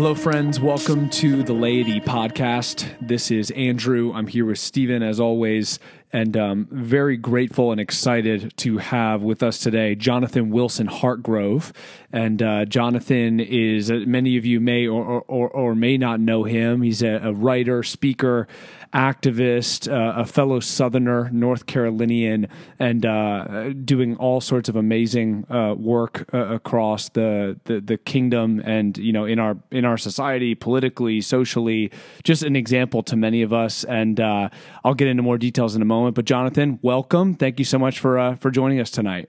Hello, 0.00 0.14
friends. 0.14 0.58
Welcome 0.58 1.10
to 1.10 1.42
the 1.42 1.52
Laity 1.52 2.00
Podcast. 2.00 2.90
This 3.02 3.30
is 3.30 3.50
Andrew. 3.50 4.14
I'm 4.14 4.28
here 4.28 4.46
with 4.46 4.58
Stephen, 4.58 5.02
as 5.02 5.20
always, 5.20 5.78
and 6.12 6.36
um, 6.36 6.68
very 6.70 7.16
grateful 7.16 7.70
and 7.72 7.80
excited 7.80 8.52
to 8.56 8.78
have 8.78 9.22
with 9.22 9.42
us 9.42 9.58
today 9.58 9.94
Jonathan 9.94 10.50
Wilson 10.50 10.88
Hartgrove. 10.88 11.72
And 12.12 12.42
uh, 12.42 12.64
Jonathan 12.64 13.38
is, 13.38 13.90
uh, 13.90 14.02
many 14.06 14.36
of 14.36 14.44
you 14.44 14.58
may 14.58 14.88
or, 14.88 15.22
or, 15.28 15.48
or, 15.48 15.74
may 15.76 15.96
not 15.96 16.18
know 16.18 16.42
him. 16.42 16.82
He's 16.82 17.02
a, 17.02 17.20
a 17.22 17.32
writer, 17.32 17.84
speaker, 17.84 18.48
activist, 18.92 19.90
uh, 19.90 20.20
a 20.20 20.26
fellow 20.26 20.58
Southerner, 20.58 21.30
North 21.30 21.66
Carolinian, 21.66 22.48
and 22.80 23.06
uh, 23.06 23.72
doing 23.84 24.16
all 24.16 24.40
sorts 24.40 24.68
of 24.68 24.74
amazing 24.74 25.46
uh, 25.48 25.74
work 25.78 26.28
uh, 26.34 26.38
across 26.38 27.08
the, 27.10 27.60
the, 27.64 27.80
the 27.80 27.96
kingdom 27.96 28.60
and 28.64 28.98
you 28.98 29.12
know 29.12 29.24
in 29.24 29.38
our 29.38 29.56
in 29.70 29.84
our 29.84 29.96
society, 29.96 30.56
politically, 30.56 31.20
socially. 31.20 31.92
Just 32.24 32.42
an 32.42 32.56
example 32.56 33.04
to 33.04 33.16
many 33.16 33.42
of 33.42 33.52
us, 33.52 33.84
and 33.84 34.18
I'll 34.18 34.94
get 34.96 35.06
into 35.06 35.22
more 35.22 35.38
details 35.38 35.76
in 35.76 35.82
a 35.82 35.84
moment. 35.84 35.99
But 36.08 36.24
Jonathan, 36.24 36.78
welcome. 36.82 37.34
Thank 37.34 37.58
you 37.58 37.64
so 37.64 37.78
much 37.78 37.98
for 37.98 38.18
uh, 38.18 38.36
for 38.36 38.50
joining 38.50 38.80
us 38.80 38.90
tonight. 38.90 39.28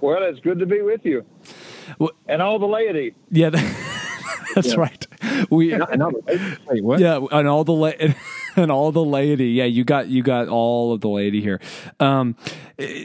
Well, 0.00 0.22
it's 0.22 0.40
good 0.40 0.58
to 0.58 0.66
be 0.66 0.82
with 0.82 1.04
you, 1.04 1.24
well, 1.98 2.10
and 2.26 2.42
all 2.42 2.58
the 2.58 2.66
laity. 2.66 3.14
Yeah. 3.30 3.50
That's 4.54 4.68
yeah. 4.68 4.80
right. 4.80 5.06
We 5.50 5.72
and, 5.72 5.84
and 5.90 6.02
all 6.02 6.12
the, 6.12 6.58
wait, 6.66 6.82
what? 6.82 6.98
Yeah, 6.98 7.20
and 7.30 7.46
all 7.46 7.62
the 7.62 7.72
la- 7.72 7.92
and 8.56 8.70
all 8.72 8.90
the 8.90 9.04
laity. 9.04 9.48
Yeah, 9.48 9.64
you 9.64 9.84
got 9.84 10.08
you 10.08 10.22
got 10.22 10.48
all 10.48 10.92
of 10.92 11.02
the 11.02 11.08
laity 11.08 11.42
here. 11.42 11.60
Um, 12.00 12.36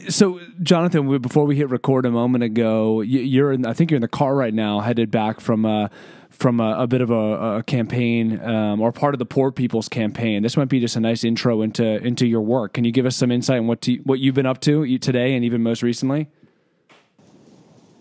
so, 0.10 0.40
Jonathan, 0.64 1.20
before 1.20 1.46
we 1.46 1.58
hit 1.58 1.70
record 1.70 2.06
a 2.06 2.12
moment 2.12 2.44
ago, 2.44 3.02
you're 3.02 3.52
in. 3.52 3.66
I 3.66 3.74
think 3.74 3.92
you're 3.92 3.98
in 3.98 4.02
the 4.02 4.08
car 4.08 4.34
right 4.34 4.54
now, 4.54 4.80
headed 4.80 5.12
back 5.12 5.40
from. 5.40 5.66
Uh, 5.66 5.90
from 6.32 6.60
a, 6.60 6.80
a, 6.80 6.88
bit 6.88 7.02
of 7.02 7.12
a, 7.12 7.58
a 7.58 7.64
campaign 7.64 8.42
um, 8.42 8.82
or 8.82 8.92
part 8.92 9.14
of 9.14 9.20
the 9.20 9.26
Poor 9.26 9.52
People's 9.52 9.88
campaign. 9.88 10.42
This 10.42 10.58
might 10.58 10.70
be 10.70 10.80
just 10.80 10.96
a 10.96 11.00
nice 11.00 11.24
intro 11.24 11.62
into 11.62 11.84
into 11.84 12.26
your 12.26 12.42
work. 12.42 12.74
Can 12.74 12.84
you 12.84 12.92
give 12.92 13.06
us 13.06 13.16
some 13.16 13.32
insight 13.32 13.60
on 13.60 13.68
what 13.68 13.82
to, 13.82 13.96
what 13.98 14.20
you've 14.20 14.36
been 14.36 14.46
up 14.46 14.62
to 14.62 14.98
today 14.98 15.36
and 15.36 15.46
even 15.46 15.62
most 15.62 15.84
recently? 15.84 16.28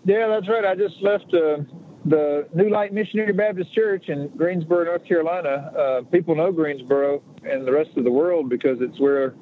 Yeah, 0.05 0.27
that's 0.27 0.49
right. 0.49 0.65
I 0.65 0.75
just 0.75 0.99
left 1.01 1.25
uh, 1.33 1.57
the 2.05 2.47
New 2.53 2.69
Light 2.69 2.93
Missionary 2.93 3.33
Baptist 3.33 3.73
Church 3.73 4.09
in 4.09 4.29
Greensboro, 4.29 4.85
North 4.85 5.05
Carolina. 5.05 5.71
Uh, 5.77 6.01
people 6.11 6.35
know 6.35 6.51
Greensboro 6.51 7.21
and 7.43 7.67
the 7.67 7.71
rest 7.71 7.91
of 7.97 8.03
the 8.03 8.11
world 8.11 8.49
because 8.49 8.81
it's 8.81 8.99
where 8.99 9.35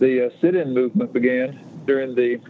the 0.00 0.26
uh, 0.26 0.30
sit-in 0.40 0.74
movement 0.74 1.12
began 1.12 1.84
during 1.86 2.14
the 2.14 2.40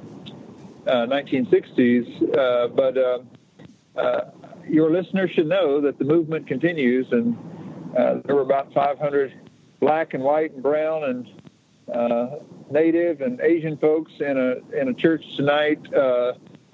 1960s. 0.87 2.35
Uh, 2.35 2.39
uh, 2.39 2.69
but 2.69 2.97
uh, 2.99 4.31
your 4.69 4.91
listeners 4.91 5.31
should 5.31 5.49
know 5.49 5.81
that 5.81 5.99
the 5.99 6.05
movement 6.05 6.47
continues, 6.47 7.07
and 7.13 7.37
there 8.25 8.35
were 8.35 8.43
about 8.43 8.73
500 8.73 9.33
black 9.81 10.15
and 10.15 10.23
white 10.23 10.53
and 10.53 10.63
brown 10.63 11.05
and 11.05 11.29
native 12.71 13.21
and 13.21 13.41
Asian 13.41 13.77
folks 13.77 14.13
in 14.21 14.39
a 14.39 14.79
in 14.79 14.89
a 14.89 14.95
church 14.95 15.37
tonight 15.37 15.81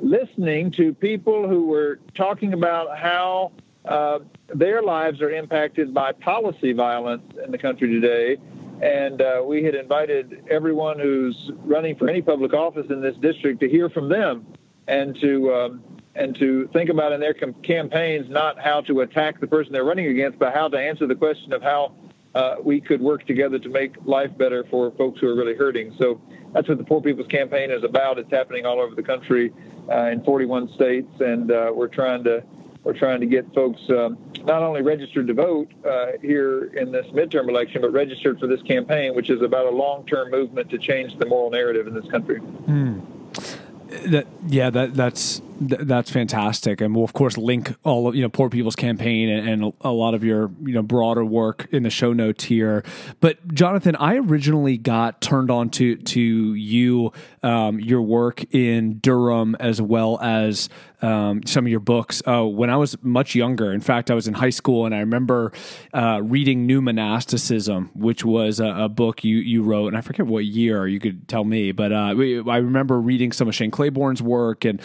listening 0.00 0.70
to 0.70 0.94
people 0.94 1.48
who 1.48 1.66
were 1.66 1.98
talking 2.14 2.52
about 2.52 2.96
how 2.96 3.52
uh, 3.84 4.20
their 4.54 4.82
lives 4.82 5.20
are 5.20 5.30
impacted 5.30 5.92
by 5.92 6.12
policy 6.12 6.72
violence 6.72 7.22
in 7.44 7.50
the 7.50 7.58
country 7.58 7.88
today. 7.88 8.36
And 8.80 9.20
uh, 9.20 9.42
we 9.44 9.64
had 9.64 9.74
invited 9.74 10.44
everyone 10.48 11.00
who's 11.00 11.50
running 11.64 11.96
for 11.96 12.08
any 12.08 12.22
public 12.22 12.54
office 12.54 12.86
in 12.90 13.00
this 13.00 13.16
district 13.16 13.60
to 13.60 13.68
hear 13.68 13.88
from 13.90 14.08
them 14.08 14.46
and 14.86 15.18
to 15.20 15.52
um, 15.52 15.82
and 16.18 16.34
to 16.36 16.68
think 16.72 16.90
about 16.90 17.12
in 17.12 17.20
their 17.20 17.32
com- 17.32 17.54
campaigns 17.62 18.28
not 18.28 18.60
how 18.60 18.80
to 18.82 19.00
attack 19.00 19.40
the 19.40 19.46
person 19.46 19.72
they're 19.72 19.84
running 19.84 20.06
against, 20.06 20.38
but 20.38 20.52
how 20.52 20.68
to 20.68 20.76
answer 20.76 21.06
the 21.06 21.14
question 21.14 21.52
of 21.52 21.62
how 21.62 21.92
uh, 22.34 22.56
we 22.62 22.80
could 22.80 23.00
work 23.00 23.26
together 23.26 23.58
to 23.58 23.68
make 23.68 23.94
life 24.04 24.36
better 24.36 24.64
for 24.70 24.90
folks 24.92 25.20
who 25.20 25.28
are 25.28 25.34
really 25.34 25.54
hurting. 25.54 25.94
So 25.98 26.20
that's 26.52 26.68
what 26.68 26.78
the 26.78 26.84
Poor 26.84 27.00
People's 27.00 27.28
Campaign 27.28 27.70
is 27.70 27.84
about. 27.84 28.18
It's 28.18 28.30
happening 28.30 28.66
all 28.66 28.80
over 28.80 28.94
the 28.94 29.02
country 29.02 29.52
uh, 29.88 30.06
in 30.06 30.22
41 30.24 30.72
states, 30.74 31.08
and 31.20 31.50
uh, 31.50 31.70
we're 31.74 31.88
trying 31.88 32.24
to 32.24 32.42
we're 32.84 32.96
trying 32.96 33.20
to 33.20 33.26
get 33.26 33.52
folks 33.54 33.80
um, 33.90 34.16
not 34.44 34.62
only 34.62 34.82
registered 34.82 35.26
to 35.26 35.34
vote 35.34 35.70
uh, 35.84 36.12
here 36.22 36.66
in 36.74 36.92
this 36.92 37.06
midterm 37.08 37.48
election, 37.48 37.82
but 37.82 37.92
registered 37.92 38.38
for 38.38 38.46
this 38.46 38.62
campaign, 38.62 39.14
which 39.14 39.30
is 39.30 39.42
about 39.42 39.66
a 39.66 39.70
long-term 39.70 40.30
movement 40.30 40.70
to 40.70 40.78
change 40.78 41.18
the 41.18 41.26
moral 41.26 41.50
narrative 41.50 41.86
in 41.86 41.94
this 41.94 42.06
country. 42.06 42.40
Mm. 42.40 43.02
That 44.10 44.26
yeah, 44.46 44.70
that 44.70 44.94
that's 44.94 45.42
th- 45.58 45.82
that's 45.82 46.10
fantastic, 46.10 46.80
and 46.80 46.94
we'll 46.94 47.04
of 47.04 47.12
course 47.12 47.36
link 47.36 47.74
all 47.84 48.08
of 48.08 48.14
you 48.14 48.22
know 48.22 48.28
Poor 48.28 48.48
People's 48.48 48.76
Campaign 48.76 49.28
and, 49.28 49.48
and, 49.48 49.72
a 49.80 49.90
lot 49.90 50.14
of 50.14 50.24
your 50.24 50.50
you 50.62 50.72
know 50.72 50.82
broader 50.82 51.24
work 51.24 51.68
in 51.70 51.82
the 51.82 51.90
show 51.90 52.12
notes 52.12 52.44
here. 52.44 52.84
But 53.20 53.54
Jonathan, 53.54 53.96
I 53.96 54.16
originally 54.16 54.78
got 54.78 55.20
turned 55.20 55.50
on 55.50 55.70
to 55.70 55.96
to 55.96 56.20
you, 56.54 57.12
um, 57.42 57.80
your 57.80 58.02
work 58.02 58.44
in 58.54 58.98
Durham 58.98 59.54
as 59.56 59.80
well 59.80 60.18
as 60.20 60.68
um, 61.00 61.42
some 61.46 61.64
of 61.64 61.70
your 61.70 61.80
books 61.80 62.22
uh, 62.26 62.44
when 62.44 62.70
I 62.70 62.76
was 62.76 62.96
much 63.02 63.34
younger. 63.34 63.72
In 63.72 63.80
fact, 63.80 64.10
I 64.10 64.14
was 64.14 64.26
in 64.26 64.34
high 64.34 64.50
school, 64.50 64.84
and 64.84 64.94
I 64.94 65.00
remember 65.00 65.52
uh, 65.94 66.20
reading 66.22 66.66
New 66.66 66.80
Monasticism, 66.80 67.90
which 67.94 68.24
was 68.24 68.58
a, 68.58 68.66
a, 68.66 68.88
book 68.88 69.22
you 69.22 69.36
you 69.36 69.62
wrote, 69.62 69.88
and 69.88 69.96
I 69.96 70.00
forget 70.00 70.26
what 70.26 70.44
year. 70.44 70.86
You 70.86 70.98
could 70.98 71.28
tell 71.28 71.44
me, 71.44 71.72
but 71.72 71.92
uh, 71.92 72.14
I 72.48 72.56
remember 72.56 73.00
reading 73.00 73.32
some 73.32 73.48
of 73.48 73.54
Shane 73.54 73.70
Claiborne's 73.70 74.22
work 74.22 74.64
and 74.64 74.80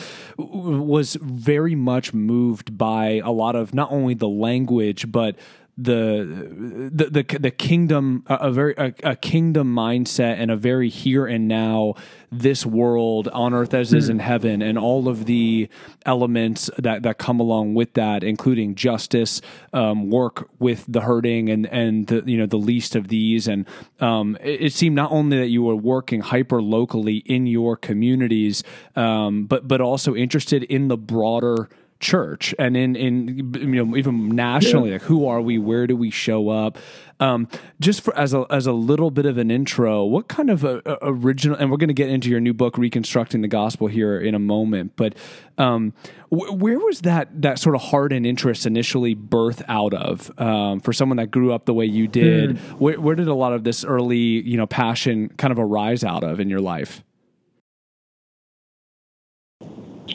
was 0.63 1.15
very 1.15 1.75
much 1.75 2.13
moved 2.13 2.77
by 2.77 3.21
a 3.23 3.31
lot 3.31 3.55
of 3.55 3.73
not 3.73 3.91
only 3.91 4.13
the 4.13 4.29
language 4.29 5.11
but 5.11 5.35
the 5.75 6.89
the 6.93 7.23
the, 7.23 7.39
the 7.39 7.51
kingdom 7.51 8.23
a, 8.27 8.35
a 8.35 8.51
very 8.51 8.75
a, 8.77 8.93
a, 9.03 9.15
kingdom 9.15 9.73
mindset 9.73 10.35
and 10.37 10.51
a 10.51 10.55
very 10.55 10.87
here 10.87 11.25
and 11.25 11.47
now 11.47 11.95
this 12.31 12.63
world 12.63 13.27
on 13.29 13.55
earth 13.55 13.73
as 13.73 13.91
is 13.91 14.07
in 14.07 14.17
hmm. 14.17 14.23
heaven 14.23 14.61
and 14.61 14.77
all 14.77 15.07
of 15.07 15.25
the 15.25 15.67
elements 16.05 16.69
that 16.77 17.01
that 17.01 17.17
come 17.17 17.39
along 17.39 17.73
with 17.73 17.93
that 17.93 18.23
including 18.23 18.75
justice 18.75 19.41
um, 19.73 20.11
work 20.11 20.47
with 20.59 20.85
the 20.87 21.01
hurting 21.01 21.49
and 21.49 21.65
and 21.67 22.05
the 22.05 22.21
you 22.27 22.37
know 22.37 22.45
the 22.45 22.55
least 22.55 22.95
of 22.95 23.07
these 23.07 23.47
and 23.47 23.65
um, 23.99 24.37
it, 24.41 24.61
it, 24.61 24.73
seemed 24.73 24.95
not 24.95 25.11
only 25.11 25.37
that 25.37 25.47
you 25.47 25.63
were 25.63 25.75
working 25.75 26.21
hyper 26.21 26.61
locally 26.61 27.17
in 27.25 27.47
your 27.47 27.75
communities 27.75 28.63
um, 28.95 29.45
but 29.45 29.67
but 29.67 29.81
also 29.81 30.13
interested 30.13 30.61
in 30.65 30.87
the 30.87 30.97
broader 30.97 31.67
church 31.99 32.53
and 32.59 32.75
in 32.75 32.95
in 32.95 33.53
you 33.55 33.85
know 33.85 33.95
even 33.95 34.29
nationally 34.29 34.89
yeah. 34.89 34.95
like 34.95 35.03
who 35.03 35.25
are 35.27 35.41
we 35.41 35.57
where 35.57 35.87
do 35.87 35.95
we 35.95 36.09
show 36.09 36.49
up 36.49 36.77
um, 37.19 37.47
just 37.79 38.01
for 38.01 38.15
as 38.17 38.33
a 38.33 38.45
as 38.49 38.67
a 38.67 38.73
little 38.73 39.09
bit 39.09 39.25
of 39.25 39.37
an 39.37 39.49
intro 39.49 40.03
what 40.03 40.27
kind 40.27 40.49
of 40.49 40.63
a, 40.63 40.81
a 40.85 40.97
original 41.03 41.57
and 41.57 41.71
we're 41.71 41.77
going 41.77 41.87
to 41.87 41.93
get 41.93 42.09
into 42.09 42.29
your 42.29 42.41
new 42.41 42.53
book 42.53 42.77
reconstructing 42.77 43.41
the 43.41 43.47
gospel 43.47 43.87
here 43.87 44.19
in 44.19 44.35
a 44.35 44.39
moment 44.39 44.93
but 44.97 45.15
um, 45.57 45.93
wh- 46.29 46.53
where 46.53 46.79
was 46.79 47.01
that 47.01 47.29
that 47.41 47.57
sort 47.59 47.75
of 47.75 47.81
heart 47.81 48.11
and 48.11 48.25
interest 48.25 48.65
initially 48.65 49.13
birth 49.13 49.63
out 49.69 49.93
of 49.93 50.31
um, 50.39 50.81
for 50.81 50.91
someone 50.91 51.17
that 51.17 51.31
grew 51.31 51.53
up 51.53 51.65
the 51.65 51.73
way 51.73 51.85
you 51.85 52.07
did 52.07 52.57
mm. 52.57 52.59
where, 52.79 52.99
where 52.99 53.15
did 53.15 53.29
a 53.29 53.35
lot 53.35 53.53
of 53.53 53.63
this 53.63 53.85
early 53.85 54.17
you 54.17 54.57
know 54.57 54.67
passion 54.67 55.29
kind 55.37 55.53
of 55.53 55.59
arise 55.59 56.03
out 56.03 56.23
of 56.23 56.39
in 56.39 56.49
your 56.49 56.61
life 56.61 57.03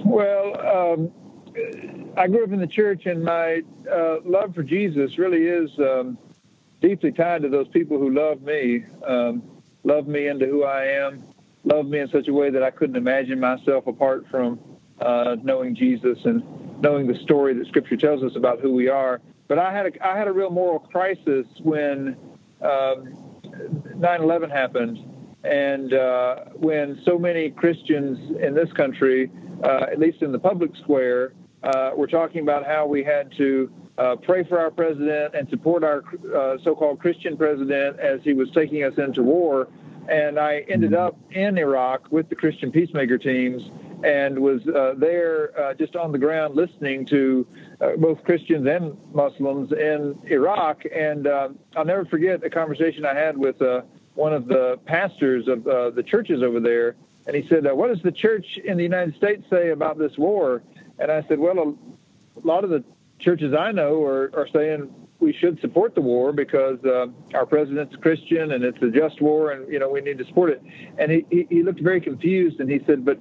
well 0.04 0.92
um, 0.92 1.10
I 2.16 2.26
grew 2.26 2.44
up 2.44 2.52
in 2.52 2.60
the 2.60 2.66
church, 2.66 3.06
and 3.06 3.22
my 3.22 3.62
uh, 3.90 4.16
love 4.24 4.54
for 4.54 4.62
Jesus 4.62 5.18
really 5.18 5.46
is 5.46 5.70
um, 5.78 6.18
deeply 6.80 7.12
tied 7.12 7.42
to 7.42 7.48
those 7.48 7.68
people 7.68 7.98
who 7.98 8.10
love 8.10 8.42
me, 8.42 8.84
um, 9.06 9.42
love 9.84 10.08
me 10.08 10.26
into 10.26 10.46
who 10.46 10.64
I 10.64 10.84
am, 10.84 11.22
love 11.64 11.86
me 11.86 12.00
in 12.00 12.08
such 12.08 12.28
a 12.28 12.32
way 12.32 12.50
that 12.50 12.62
I 12.62 12.70
couldn't 12.70 12.96
imagine 12.96 13.38
myself 13.38 13.86
apart 13.86 14.26
from 14.30 14.58
uh, 15.00 15.36
knowing 15.42 15.74
Jesus 15.74 16.18
and 16.24 16.42
knowing 16.80 17.06
the 17.06 17.18
story 17.22 17.54
that 17.54 17.66
Scripture 17.68 17.96
tells 17.96 18.22
us 18.22 18.32
about 18.36 18.60
who 18.60 18.74
we 18.74 18.88
are. 18.88 19.20
But 19.46 19.58
I 19.58 19.72
had 19.72 19.86
a, 19.86 20.06
I 20.06 20.16
had 20.18 20.28
a 20.28 20.32
real 20.32 20.50
moral 20.50 20.80
crisis 20.80 21.46
when 21.62 22.16
um, 22.60 23.16
9/11 23.96 24.50
happened, 24.50 24.98
and 25.44 25.94
uh, 25.94 26.36
when 26.54 27.00
so 27.04 27.18
many 27.18 27.50
Christians 27.50 28.18
in 28.40 28.54
this 28.54 28.72
country, 28.72 29.30
uh, 29.64 29.86
at 29.90 29.98
least 29.98 30.22
in 30.22 30.32
the 30.32 30.38
public 30.38 30.74
square, 30.76 31.32
uh, 31.62 31.90
we're 31.96 32.06
talking 32.06 32.42
about 32.42 32.64
how 32.64 32.86
we 32.86 33.02
had 33.02 33.32
to 33.36 33.70
uh, 33.98 34.14
pray 34.16 34.44
for 34.44 34.60
our 34.60 34.70
president 34.70 35.34
and 35.34 35.48
support 35.48 35.82
our 35.82 36.04
uh, 36.34 36.56
so-called 36.62 37.00
Christian 37.00 37.36
president 37.36 37.98
as 37.98 38.20
he 38.22 38.32
was 38.32 38.50
taking 38.52 38.84
us 38.84 38.94
into 38.96 39.22
war. 39.22 39.68
And 40.08 40.38
I 40.38 40.64
ended 40.68 40.94
up 40.94 41.18
in 41.32 41.58
Iraq 41.58 42.10
with 42.10 42.28
the 42.28 42.36
Christian 42.36 42.70
peacemaker 42.70 43.18
teams 43.18 43.62
and 44.04 44.38
was 44.38 44.66
uh, 44.68 44.94
there 44.96 45.50
uh, 45.60 45.74
just 45.74 45.96
on 45.96 46.12
the 46.12 46.18
ground 46.18 46.54
listening 46.54 47.04
to 47.06 47.46
uh, 47.80 47.96
both 47.96 48.22
Christians 48.22 48.66
and 48.66 48.96
Muslims 49.12 49.72
in 49.72 50.16
Iraq. 50.30 50.84
And 50.94 51.26
I'll 51.26 51.84
never 51.84 52.04
forget 52.04 52.44
a 52.44 52.50
conversation 52.50 53.04
I 53.04 53.14
had 53.14 53.36
with 53.36 53.60
one 54.14 54.32
of 54.32 54.46
the 54.46 54.78
pastors 54.86 55.48
of 55.48 55.64
the 55.64 56.04
churches 56.06 56.42
over 56.42 56.60
there. 56.60 56.94
And 57.26 57.36
he 57.36 57.46
said, 57.48 57.64
What 57.72 57.88
does 57.88 58.02
the 58.02 58.12
church 58.12 58.58
in 58.64 58.76
the 58.76 58.82
United 58.82 59.16
States 59.16 59.44
say 59.50 59.70
about 59.70 59.98
this 59.98 60.16
war? 60.16 60.62
And 60.98 61.10
I 61.10 61.24
said, 61.28 61.38
well, 61.38 61.76
a 62.42 62.46
lot 62.46 62.64
of 62.64 62.70
the 62.70 62.84
churches 63.18 63.54
I 63.58 63.72
know 63.72 64.02
are, 64.02 64.30
are 64.34 64.48
saying 64.52 64.92
we 65.20 65.32
should 65.32 65.60
support 65.60 65.94
the 65.94 66.00
war 66.00 66.32
because 66.32 66.78
uh, 66.84 67.06
our 67.34 67.46
president's 67.46 67.94
a 67.94 67.98
Christian 67.98 68.52
and 68.52 68.64
it's 68.64 68.80
a 68.82 68.90
just 68.90 69.20
war, 69.20 69.50
and 69.50 69.70
you 69.72 69.78
know 69.78 69.88
we 69.88 70.00
need 70.00 70.18
to 70.18 70.24
support 70.26 70.50
it. 70.50 70.62
And 70.96 71.10
he, 71.10 71.26
he, 71.30 71.46
he 71.50 71.62
looked 71.62 71.80
very 71.80 72.00
confused, 72.00 72.60
and 72.60 72.70
he 72.70 72.80
said, 72.86 73.04
"But, 73.04 73.18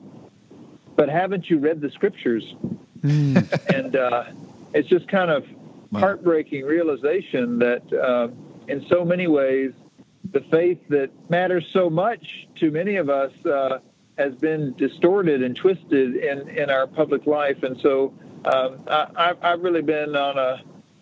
but 0.95 1.09
haven't 1.09 1.50
you 1.50 1.57
read 1.57 1.81
the 1.81 1.89
scriptures?" 1.91 2.56
Mm. 3.01 3.69
and 3.75 3.95
uh, 3.95 4.25
it's 4.74 4.88
just 4.88 5.07
kind 5.07 5.31
of 5.31 5.44
wow. 5.91 6.01
heartbreaking 6.01 6.65
realization 6.65 7.59
that 7.59 7.81
uh, 7.94 8.27
in 8.68 8.85
so 8.89 9.03
many 9.03 9.27
ways 9.27 9.71
the 10.33 10.41
faith 10.51 10.79
that 10.89 11.09
matters 11.29 11.65
so 11.71 11.89
much 11.89 12.47
to 12.59 12.69
many 12.69 12.97
of 12.97 13.09
us 13.09 13.31
uh, 13.45 13.79
has 14.18 14.34
been 14.36 14.74
distorted 14.74 15.44
and 15.44 15.56
twisted 15.56 16.16
in, 16.16 16.50
in 16.50 16.69
our 16.69 16.88
public 16.88 17.28
life. 17.28 17.64
And 17.64 17.80
so 17.80 18.14
um, 18.46 18.80
I, 18.88 19.34
I've 19.42 19.62
really 19.62 19.81
been 19.81 20.16
on 20.16 20.38
a 20.38 20.62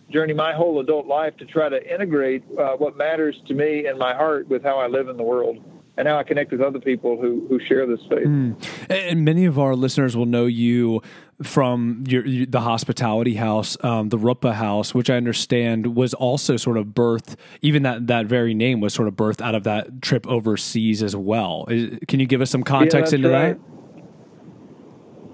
journey 0.09 0.33
my 0.33 0.53
whole 0.53 0.79
adult 0.79 1.07
life 1.07 1.35
to 1.37 1.45
try 1.45 1.69
to 1.69 1.93
integrate 1.93 2.43
uh, 2.57 2.75
what 2.75 2.95
matters 2.97 3.41
to 3.47 3.53
me 3.53 3.87
in 3.87 3.97
my 3.97 4.13
heart 4.13 4.47
with 4.47 4.63
how 4.63 4.77
I 4.77 4.87
live 4.87 5.09
in 5.09 5.17
the 5.17 5.23
world 5.23 5.63
and 5.97 6.07
how 6.07 6.17
I 6.17 6.23
connect 6.23 6.51
with 6.51 6.61
other 6.61 6.79
people 6.79 7.19
who, 7.19 7.45
who 7.47 7.59
share 7.59 7.85
this 7.85 7.99
faith. 8.09 8.27
Mm. 8.27 8.55
And 8.89 9.23
many 9.23 9.45
of 9.45 9.57
our 9.57 9.75
listeners 9.75 10.15
will 10.17 10.25
know 10.25 10.45
you 10.45 11.01
from 11.43 12.03
your, 12.07 12.23
the 12.45 12.61
hospitality 12.61 13.35
house, 13.35 13.77
um, 13.83 14.09
the 14.09 14.17
Rutba 14.17 14.53
house, 14.53 14.93
which 14.93 15.09
I 15.09 15.15
understand 15.15 15.95
was 15.95 16.13
also 16.13 16.57
sort 16.57 16.77
of 16.77 16.87
birthed. 16.87 17.35
Even 17.61 17.83
that 17.83 18.07
that 18.07 18.25
very 18.25 18.53
name 18.53 18.81
was 18.81 18.93
sort 18.93 19.07
of 19.07 19.15
birthed 19.15 19.41
out 19.41 19.55
of 19.55 19.63
that 19.63 20.01
trip 20.01 20.27
overseas 20.27 21.03
as 21.03 21.15
well. 21.15 21.65
Is, 21.69 21.99
can 22.07 22.19
you 22.19 22.25
give 22.25 22.41
us 22.41 22.49
some 22.49 22.63
context 22.63 23.11
yeah, 23.11 23.17
into 23.17 23.29
right. 23.29 23.57
that? 23.57 24.03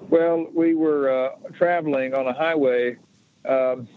Well, 0.10 0.48
we 0.54 0.76
were 0.76 1.10
uh, 1.10 1.30
traveling 1.58 2.14
on 2.14 2.28
a 2.28 2.34
highway, 2.34 2.98
um, 3.48 3.88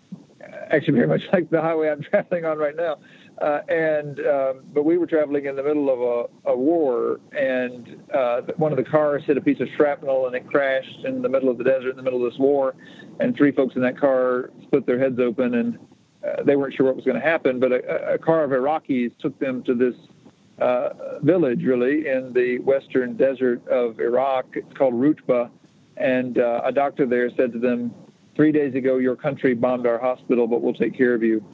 actually 0.71 0.95
very 0.95 1.09
much 1.09 1.23
like 1.33 1.51
the 1.51 1.61
highway 1.61 1.89
I'm 1.89 2.03
traveling 2.03 2.45
on 2.45 2.59
right 2.59 2.77
now. 2.77 2.99
Uh, 3.41 3.61
and 3.69 4.21
um, 4.21 4.61
but 4.73 4.85
we 4.85 4.97
were 4.97 5.07
traveling 5.07 5.47
in 5.47 5.57
the 5.57 5.63
middle 5.63 5.91
of 5.91 6.29
a, 6.47 6.51
a 6.51 6.57
war, 6.57 7.19
and 7.37 8.01
uh, 8.15 8.43
one 8.59 8.71
of 8.71 8.79
the 8.79 8.85
cars 8.85 9.25
hit 9.27 9.37
a 9.37 9.41
piece 9.41 9.61
of 9.61 9.67
shrapnel, 9.77 10.27
and 10.27 10.37
it 10.37 10.47
crashed 10.47 11.05
in 11.05 11.21
the 11.21 11.29
middle 11.29 11.49
of 11.49 11.59
the 11.59 11.65
desert 11.65 11.91
in 11.91 11.97
the 11.97 12.03
middle 12.03 12.25
of 12.25 12.31
this 12.31 12.39
war. 12.39 12.77
And 13.19 13.37
three 13.37 13.51
folks 13.51 13.75
in 13.75 13.83
that 13.83 13.99
car 13.99 14.51
split 14.63 14.87
their 14.87 15.01
heads 15.01 15.19
open, 15.19 15.55
and 15.55 15.79
uh, 16.25 16.45
they 16.45 16.55
weren't 16.55 16.75
sure 16.75 16.87
what 16.87 16.95
was 16.95 17.05
going 17.05 17.21
to 17.21 17.27
happen. 17.27 17.59
But 17.59 17.73
a, 17.73 18.15
a, 18.15 18.19
car 18.19 18.45
of 18.45 18.53
Iraqis 18.53 19.13
took 19.19 19.37
them 19.41 19.65
to 19.65 19.75
this 19.75 19.95
uh, 20.61 21.19
village, 21.23 21.65
really 21.65 22.07
in 22.07 22.33
the 22.33 22.59
western 22.61 23.17
desert 23.17 23.67
of 23.67 23.99
Iraq. 23.99 24.47
It's 24.53 24.73
called 24.75 24.95
Rutba, 24.95 25.51
and 25.97 26.39
uh, 26.39 26.61
a 26.65 26.71
doctor 26.71 27.05
there 27.05 27.29
said 27.37 27.53
to 27.53 27.59
them, 27.59 27.93
three 28.37 28.53
days 28.53 28.77
ago, 28.77 28.99
your 28.99 29.17
country 29.17 29.55
bombed 29.55 29.87
our 29.87 29.99
hospital, 29.99 30.47
but 30.47 30.63
we'll 30.63 30.75
take 30.75 30.97
care 30.97 31.15
of 31.15 31.23
you. 31.25 31.45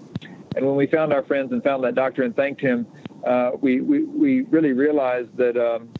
And 0.56 0.67
when 0.67 0.76
we 0.76 0.87
found 0.87 1.12
our 1.12 1.23
friends 1.23 1.52
and 1.52 1.62
found 1.62 1.85
that 1.85 1.94
doctor 1.94 2.23
and 2.23 2.35
thanked 2.35 2.61
him, 2.61 2.87
uh, 3.26 3.52
we, 3.61 3.81
we, 3.81 4.05
we 4.05 4.43
really 4.43 4.73
realized 4.73 5.37
that, 5.37 5.56
um, 5.56 5.91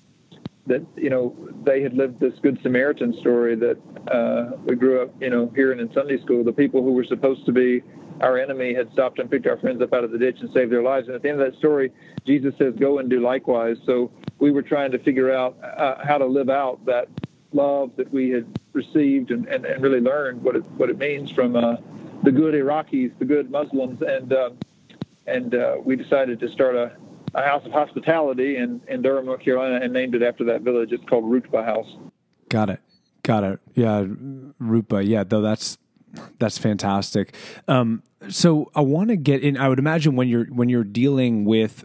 that, 0.67 0.85
you 0.97 1.11
know, 1.11 1.37
they 1.65 1.83
had 1.83 1.95
lived 1.95 2.21
this 2.21 2.35
Good 2.41 2.59
Samaritan 2.63 3.15
story 3.21 3.55
that 3.57 3.79
uh, 4.11 4.57
we 4.65 4.77
grew 4.77 5.03
up, 5.03 5.15
you 5.21 5.31
know, 5.31 5.53
hearing 5.55 5.79
in 5.79 5.93
Sunday 5.93 6.21
school. 6.21 6.43
The 6.43 6.53
people 6.53 6.83
who 6.83 6.93
were 6.93 7.05
supposed 7.05 7.47
to 7.47 7.53
be 7.53 7.83
our 8.21 8.39
enemy 8.39 8.75
had 8.75 8.93
stopped 8.93 9.19
and 9.19 9.31
picked 9.31 9.47
our 9.47 9.57
friends 9.59 9.81
up 9.81 9.95
out 9.95 10.05
of 10.05 10.11
the 10.11 10.19
ditch 10.19 10.39
and 10.41 10.53
saved 10.53 10.71
their 10.71 10.83
lives. 10.83 11.07
And 11.07 11.17
at 11.17 11.23
the 11.23 11.31
end 11.31 11.41
of 11.41 11.51
that 11.51 11.59
story, 11.59 11.93
Jesus 12.27 12.55
says, 12.59 12.75
go 12.79 12.99
and 12.99 13.09
do 13.09 13.21
likewise. 13.21 13.79
So 13.87 14.11
we 14.39 14.51
were 14.51 14.63
trying 14.63 14.91
to 14.93 14.99
figure 14.99 15.33
out 15.33 15.57
uh, 15.63 16.05
how 16.05 16.19
to 16.19 16.27
live 16.27 16.51
out 16.51 16.85
that 16.87 17.09
love 17.53 17.91
that 17.97 18.13
we 18.13 18.31
had 18.31 18.47
received 18.73 19.31
and, 19.31 19.47
and, 19.47 19.65
and 19.65 19.83
really 19.83 20.01
learned 20.01 20.43
what 20.43 20.57
it, 20.57 20.65
what 20.73 20.91
it 20.91 20.99
means 20.99 21.31
from 21.31 21.57
uh, 21.57 21.77
the 22.23 22.33
good 22.33 22.55
Iraqis, 22.55 23.19
the 23.19 23.25
good 23.25 23.51
Muslims, 23.51 24.03
and 24.07 24.33
uh, 24.33 24.51
and 25.27 25.55
uh, 25.55 25.77
we 25.85 25.97
decided 25.97 26.41
to 26.41 26.51
start 26.51 26.75
a, 26.75 26.93
a 27.35 27.43
house 27.43 27.65
of 27.65 27.73
hospitality 27.73 28.57
in, 28.57 28.81
in 28.89 29.03
Durham, 29.03 29.27
North 29.27 29.43
Carolina, 29.43 29.81
and 29.83 29.93
named 29.93 30.15
it 30.15 30.23
after 30.23 30.45
that 30.45 30.63
village. 30.63 30.93
It's 30.93 31.05
called 31.05 31.25
Rutba 31.25 31.65
House. 31.65 31.87
Got 32.49 32.71
it. 32.71 32.81
Got 33.23 33.45
it. 33.45 33.61
Yeah, 33.75 34.05
Rutba. 34.61 35.07
Yeah, 35.07 35.25
though 35.25 35.43
that's 35.43 35.79
that's 36.39 36.59
fantastic. 36.59 37.35
Um, 37.69 38.03
so 38.29 38.71
I 38.75 38.81
want 38.81 39.11
to 39.11 39.17
get 39.17 39.43
in. 39.43 39.57
I 39.57 39.69
would 39.69 39.79
imagine 39.79 40.17
when 40.17 40.29
you're 40.29 40.47
when 40.47 40.69
you're 40.69 40.85
dealing 40.85 41.45
with 41.45 41.85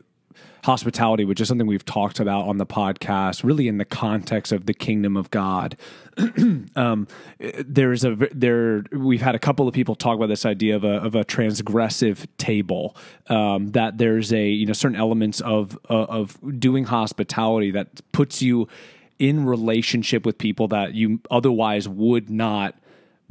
hospitality, 0.66 1.26
which 1.26 1.40
is 1.40 1.48
something 1.48 1.68
we've 1.68 1.86
talked 1.86 2.20
about 2.20 2.48
on 2.48 2.58
the 2.58 2.66
podcast, 2.66 3.44
really 3.44 3.68
in 3.68 3.78
the 3.78 3.86
context 3.86 4.52
of 4.52 4.66
the 4.66 4.74
kingdom 4.74 5.16
of 5.16 5.30
God. 5.30 5.78
um, 6.76 7.08
there's 7.40 8.04
a 8.04 8.16
there 8.32 8.84
we've 8.92 9.22
had 9.22 9.36
a 9.36 9.40
couple 9.40 9.68
of 9.68 9.76
people 9.76 9.94
talk 9.94 10.18
about 10.18 10.28
this 10.28 10.44
idea 10.44 10.76
of 10.76 10.84
a 10.84 10.96
of 10.98 11.14
a 11.14 11.24
transgressive 11.24 12.26
table. 12.38 12.98
Um, 13.28 13.68
that 13.72 14.00
there's 14.00 14.34
a 14.34 14.48
you 14.48 14.66
know 14.66 14.74
certain 14.74 14.98
elements 14.98 15.40
of 15.42 15.78
uh, 15.88 16.06
of 16.06 16.40
doing 16.60 16.86
hospitality 16.86 17.70
that 17.72 18.02
puts 18.12 18.42
you 18.42 18.68
in 19.20 19.46
relationship 19.46 20.26
with 20.26 20.38
people 20.38 20.68
that 20.70 20.96
you 20.96 21.22
otherwise 21.30 21.88
would 21.88 22.30
not 22.30 22.76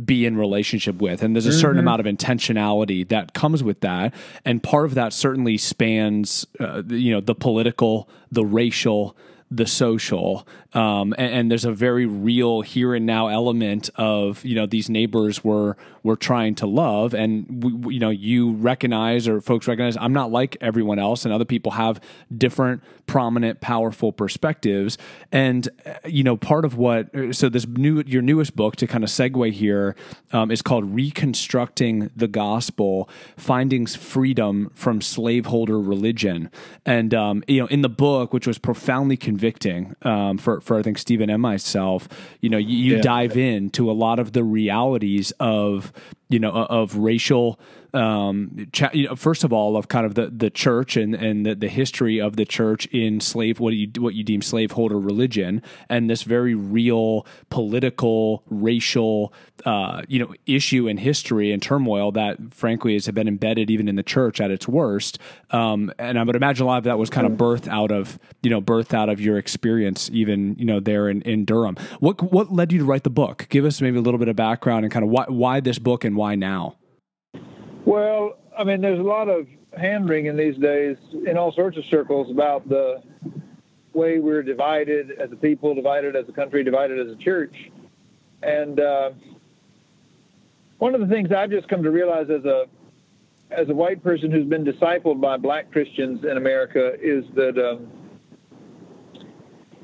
be 0.03 0.27
in 0.27 0.37
relationship 0.37 0.97
with 0.97 1.23
and 1.23 1.37
there's 1.37 1.47
a 1.47 1.53
certain 1.53 1.77
mm-hmm. 1.77 1.87
amount 1.87 2.01
of 2.01 2.07
intentionality 2.07 3.07
that 3.09 3.33
comes 3.33 3.63
with 3.63 3.81
that 3.81 4.13
and 4.45 4.63
part 4.63 4.85
of 4.87 4.95
that 4.95 5.13
certainly 5.13 5.57
spans 5.57 6.47
uh, 6.59 6.83
you 6.89 7.13
know 7.13 7.21
the 7.21 7.35
political 7.35 8.09
the 8.33 8.45
racial 8.45 9.17
the 9.57 9.67
social 9.67 10.47
um, 10.75 11.15
and, 11.17 11.33
and, 11.33 11.51
there's 11.51 11.65
a 11.65 11.73
very 11.73 12.05
real 12.05 12.63
here 12.63 12.95
and 12.95 13.07
now 13.07 13.29
element 13.29 13.91
of 13.95 14.45
you 14.45 14.57
know 14.57 14.67
these 14.67 14.91
neighbors 14.91 15.45
were 15.45 15.77
were 16.03 16.17
trying 16.17 16.57
to 16.57 16.67
love. 16.67 17.15
And 17.15 17.63
we, 17.63 17.95
you 17.95 18.01
know 18.01 18.11
you 18.11 18.53
recognize 18.55 19.29
or 19.29 19.41
folks 19.41 19.69
recognize 19.69 19.97
I'm 19.97 20.13
not 20.13 20.33
like 20.33 20.57
everyone 20.61 20.99
else 20.99 21.25
and 21.25 21.33
other 21.33 21.45
people 21.45 21.73
have 21.73 22.01
different 22.37 22.83
prominent 23.07 23.61
powerful 23.61 24.11
perspectives. 24.11 24.99
And 25.31 25.69
you 26.05 26.25
know 26.25 26.37
part 26.37 26.65
of 26.65 26.77
what 26.77 27.09
so 27.31 27.49
this 27.49 27.69
new 27.69 28.03
your 28.05 28.23
newest 28.23 28.57
book 28.57 28.75
to 28.77 28.89
kind 28.89 29.05
of 29.05 29.11
segue 29.11 29.53
here 29.53 29.95
um, 30.33 30.51
is 30.51 30.61
called 30.61 30.93
reconstructing 30.93 32.11
the 32.17 32.27
gospel 32.27 33.09
finding 33.37 33.87
freedom 33.87 34.73
from 34.75 35.01
slaveholder 35.01 35.79
religion. 35.79 36.51
And 36.85 37.15
um, 37.15 37.45
you 37.47 37.61
know 37.61 37.69
in 37.69 37.83
the 37.83 37.89
book 37.89 38.33
which 38.33 38.49
was 38.49 38.59
profoundly 38.59 39.17
convicting 39.45 39.95
um, 40.03 40.39
for 40.39 40.61
for 40.61 40.79
I 40.79 40.83
think 40.83 40.99
Stephen 40.99 41.29
and 41.29 41.43
myself, 41.43 42.09
you 42.41 42.49
know, 42.49 42.57
you, 42.57 42.77
you 42.77 42.97
yeah. 42.97 43.03
dive 43.03 43.37
into 43.37 43.91
a 43.91 43.93
lot 43.93 44.19
of 44.19 44.33
the 44.33 44.43
realities 44.43 45.33
of 45.39 45.93
you 46.31 46.39
know 46.39 46.51
of 46.51 46.97
racial 46.97 47.61
um, 47.95 48.67
you 48.93 49.07
know, 49.07 49.15
first 49.15 49.45
of 49.45 49.53
all, 49.53 49.77
of 49.77 49.87
kind 49.89 50.05
of 50.05 50.15
the, 50.17 50.27
the 50.27 50.51
church 50.51 50.97
and, 50.97 51.15
and 51.15 51.47
the, 51.47 51.55
the 51.55 51.69
history 51.69 52.21
of 52.21 52.37
the 52.37 52.45
church 52.45 52.87
in 52.87 53.21
slave 53.21 53.61
what 53.61 53.73
you 53.73 53.89
what 53.99 54.15
you 54.15 54.25
deem 54.25 54.43
slaveholder 54.43 54.99
religion, 54.99 55.63
and 55.89 56.11
this 56.11 56.25
very 56.25 56.55
real 56.55 57.25
political, 57.51 58.43
racial, 58.49 59.33
uh, 59.65 60.03
you 60.09 60.19
know, 60.19 60.35
issue 60.45 60.89
in 60.89 60.99
history 60.99 61.53
and 61.53 61.63
turmoil 61.63 62.11
that, 62.13 62.53
frankly, 62.53 62.95
has 62.95 63.09
been 63.09 63.29
embedded 63.29 63.71
even 63.71 63.87
in 63.89 63.95
the 63.95 64.03
church 64.03 64.41
at 64.41 64.51
its 64.51 64.67
worst. 64.67 65.21
Um, 65.51 65.93
and 65.99 66.19
I 66.19 66.25
would 66.25 66.37
imagine 66.37 66.65
a 66.65 66.67
lot 66.67 66.79
of 66.79 66.85
that 66.85 66.99
was 66.99 67.11
kind 67.11 67.27
of 67.27 67.35
birthed 67.35 67.69
out 67.69 67.93
of 67.93 68.19
you 68.43 68.51
know 68.51 68.61
birthed 68.61 68.93
out 68.93 69.09
of 69.09 69.21
your 69.21 69.39
experience, 69.39 70.11
even 70.13 70.57
you 70.59 70.65
know 70.65 70.81
there 70.81 71.09
in, 71.09 71.23
in 71.23 71.45
Durham. 71.45 71.77
What 72.01 72.21
what 72.33 72.53
led 72.53 72.73
you 72.73 72.81
to 72.81 72.85
write 72.85 73.05
the 73.05 73.11
book? 73.11 73.47
Give 73.51 73.65
us 73.65 73.81
maybe 73.81 73.99
a 73.99 74.03
little 74.03 74.19
bit 74.19 74.29
of 74.29 74.35
background 74.35 74.85
and 74.85 74.93
kind 74.93 75.05
of 75.05 75.11
why 75.11 75.27
why 75.29 75.61
this 75.61 75.79
book 75.79 76.05
and 76.05 76.17
why 76.17 76.35
now. 76.35 76.75
Well, 77.85 78.39
I 78.57 78.65
mean, 78.65 78.81
there's 78.81 78.99
a 78.99 79.03
lot 79.03 79.29
of 79.29 79.47
hand 79.79 80.09
wringing 80.09 80.37
these 80.37 80.57
days 80.57 80.97
in 81.27 81.37
all 81.37 81.53
sorts 81.53 81.77
of 81.77 81.85
circles 81.91 82.31
about 82.31 82.69
the 82.69 83.03
way 83.93 84.19
we're 84.19 84.43
divided 84.43 85.13
as 85.13 85.31
a 85.33 85.37
people, 85.37 85.75
divided 85.75 86.17
as 86.17 86.29
a 86.29 86.33
country, 86.33 86.65
divided 86.65 86.99
as 86.99 87.13
a 87.13 87.17
church. 87.17 87.55
And 88.43 88.81
uh, 88.81 89.11
one 90.79 90.95
of 90.95 91.01
the 91.01 91.07
things 91.07 91.31
I've 91.33 91.51
just 91.51 91.69
come 91.69 91.83
to 91.83 91.91
realize 91.91 92.27
as 92.31 92.45
a 92.45 92.67
as 93.51 93.69
a 93.69 93.75
white 93.75 94.03
person 94.03 94.31
who's 94.31 94.47
been 94.47 94.65
discipled 94.65 95.21
by 95.21 95.37
black 95.37 95.71
Christians 95.71 96.25
in 96.25 96.37
America 96.37 96.95
is 97.01 97.25
that 97.35 97.59
um, 97.59 97.89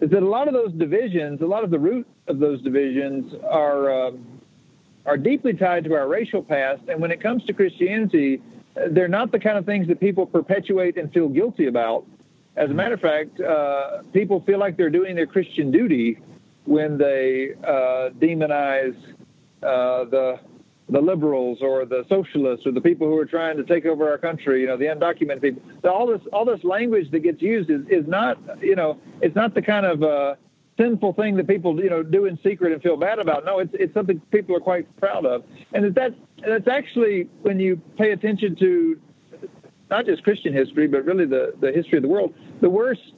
is 0.00 0.11
that 0.11 0.23
a 0.23 0.28
lot 0.28 0.49
of 0.49 0.54
those 0.54 0.73
divisions, 0.73 1.40
a 1.42 1.47
lot 1.47 1.62
of 1.62 1.71
the 1.71 1.78
root 1.78 2.07
of 2.26 2.38
those 2.38 2.62
divisions 2.62 3.35
are 3.49 4.09
um, 4.09 4.26
are 5.07 5.16
deeply 5.16 5.54
tied 5.54 5.85
to 5.85 5.95
our 5.95 6.09
racial 6.09 6.42
past. 6.42 6.83
And 6.88 7.00
when 7.00 7.11
it 7.11 7.21
comes 7.21 7.45
to 7.45 7.52
Christianity, 7.52 8.42
they're 8.90 9.09
not 9.09 9.33
the 9.33 9.38
kind 9.38 9.59
of 9.59 9.66
things 9.66 9.88
that 9.88 10.00
people 10.00 10.26
perpetuate 10.26 10.97
and 10.97 11.12
feel 11.12 11.28
guilty 11.28 11.66
about. 11.66 12.04
As 12.57 12.71
a 12.71 12.75
matter 12.75 12.95
of 12.95 13.00
fact, 13.00 13.40
uh, 13.40 14.02
people 14.12 14.42
feel 14.47 14.59
like 14.59 14.76
they're 14.76 14.90
doing 14.90 15.14
their 15.14 15.26
Christian 15.26 15.71
duty 15.71 16.19
when 16.64 16.99
they 16.99 17.54
uh, 17.64 18.11
demonize 18.19 18.97
uh, 19.62 20.04
the 20.04 20.40
the 20.88 21.00
liberals 21.00 21.59
or 21.62 21.85
the 21.85 22.04
socialists 22.09 22.66
or 22.66 22.73
the 22.73 22.80
people 22.80 23.07
who 23.07 23.16
are 23.16 23.25
trying 23.25 23.57
to 23.57 23.62
take 23.62 23.87
over 23.87 24.11
our 24.11 24.19
country. 24.19 24.62
You 24.62 24.66
know, 24.66 24.76
the 24.76 24.87
undocumented 24.87 25.40
people. 25.40 25.62
all 25.88 26.07
this 26.07 26.21
all 26.33 26.45
this 26.45 26.62
language 26.64 27.11
that 27.12 27.21
gets 27.21 27.40
used 27.40 27.71
is, 27.71 27.83
is 27.88 28.07
not 28.09 28.38
you 28.61 28.75
know 28.75 28.99
it's 29.21 29.37
not 29.37 29.54
the 29.54 29.62
kind 29.62 29.87
of 29.87 30.02
uh, 30.02 30.35
sinful 30.80 31.12
thing 31.12 31.37
that 31.37 31.46
people 31.46 31.82
you 31.82 31.90
know 31.90 32.02
do 32.02 32.25
in 32.25 32.38
secret 32.42 32.72
and 32.72 32.82
feel 32.82 32.96
bad 32.96 33.18
about. 33.18 33.44
No, 33.44 33.58
it's 33.58 33.75
it's 33.75 33.92
something 33.92 34.20
people 34.30 34.56
are 34.56 34.60
quite 34.60 34.84
proud 34.99 35.26
of, 35.26 35.44
and 35.72 35.84
that 35.84 35.94
that's, 35.94 36.14
that's 36.46 36.68
actually 36.68 37.28
when 37.42 37.60
you 37.60 37.80
pay 37.99 38.12
attention 38.12 38.56
to 38.56 39.00
not 39.90 40.06
just 40.06 40.22
Christian 40.22 40.52
history, 40.52 40.87
but 40.87 41.04
really 41.04 41.26
the 41.26 41.54
the 41.60 41.72
history 41.72 41.99
of 41.99 42.02
the 42.02 42.08
world. 42.08 42.34
The 42.60 42.70
worst 42.70 43.12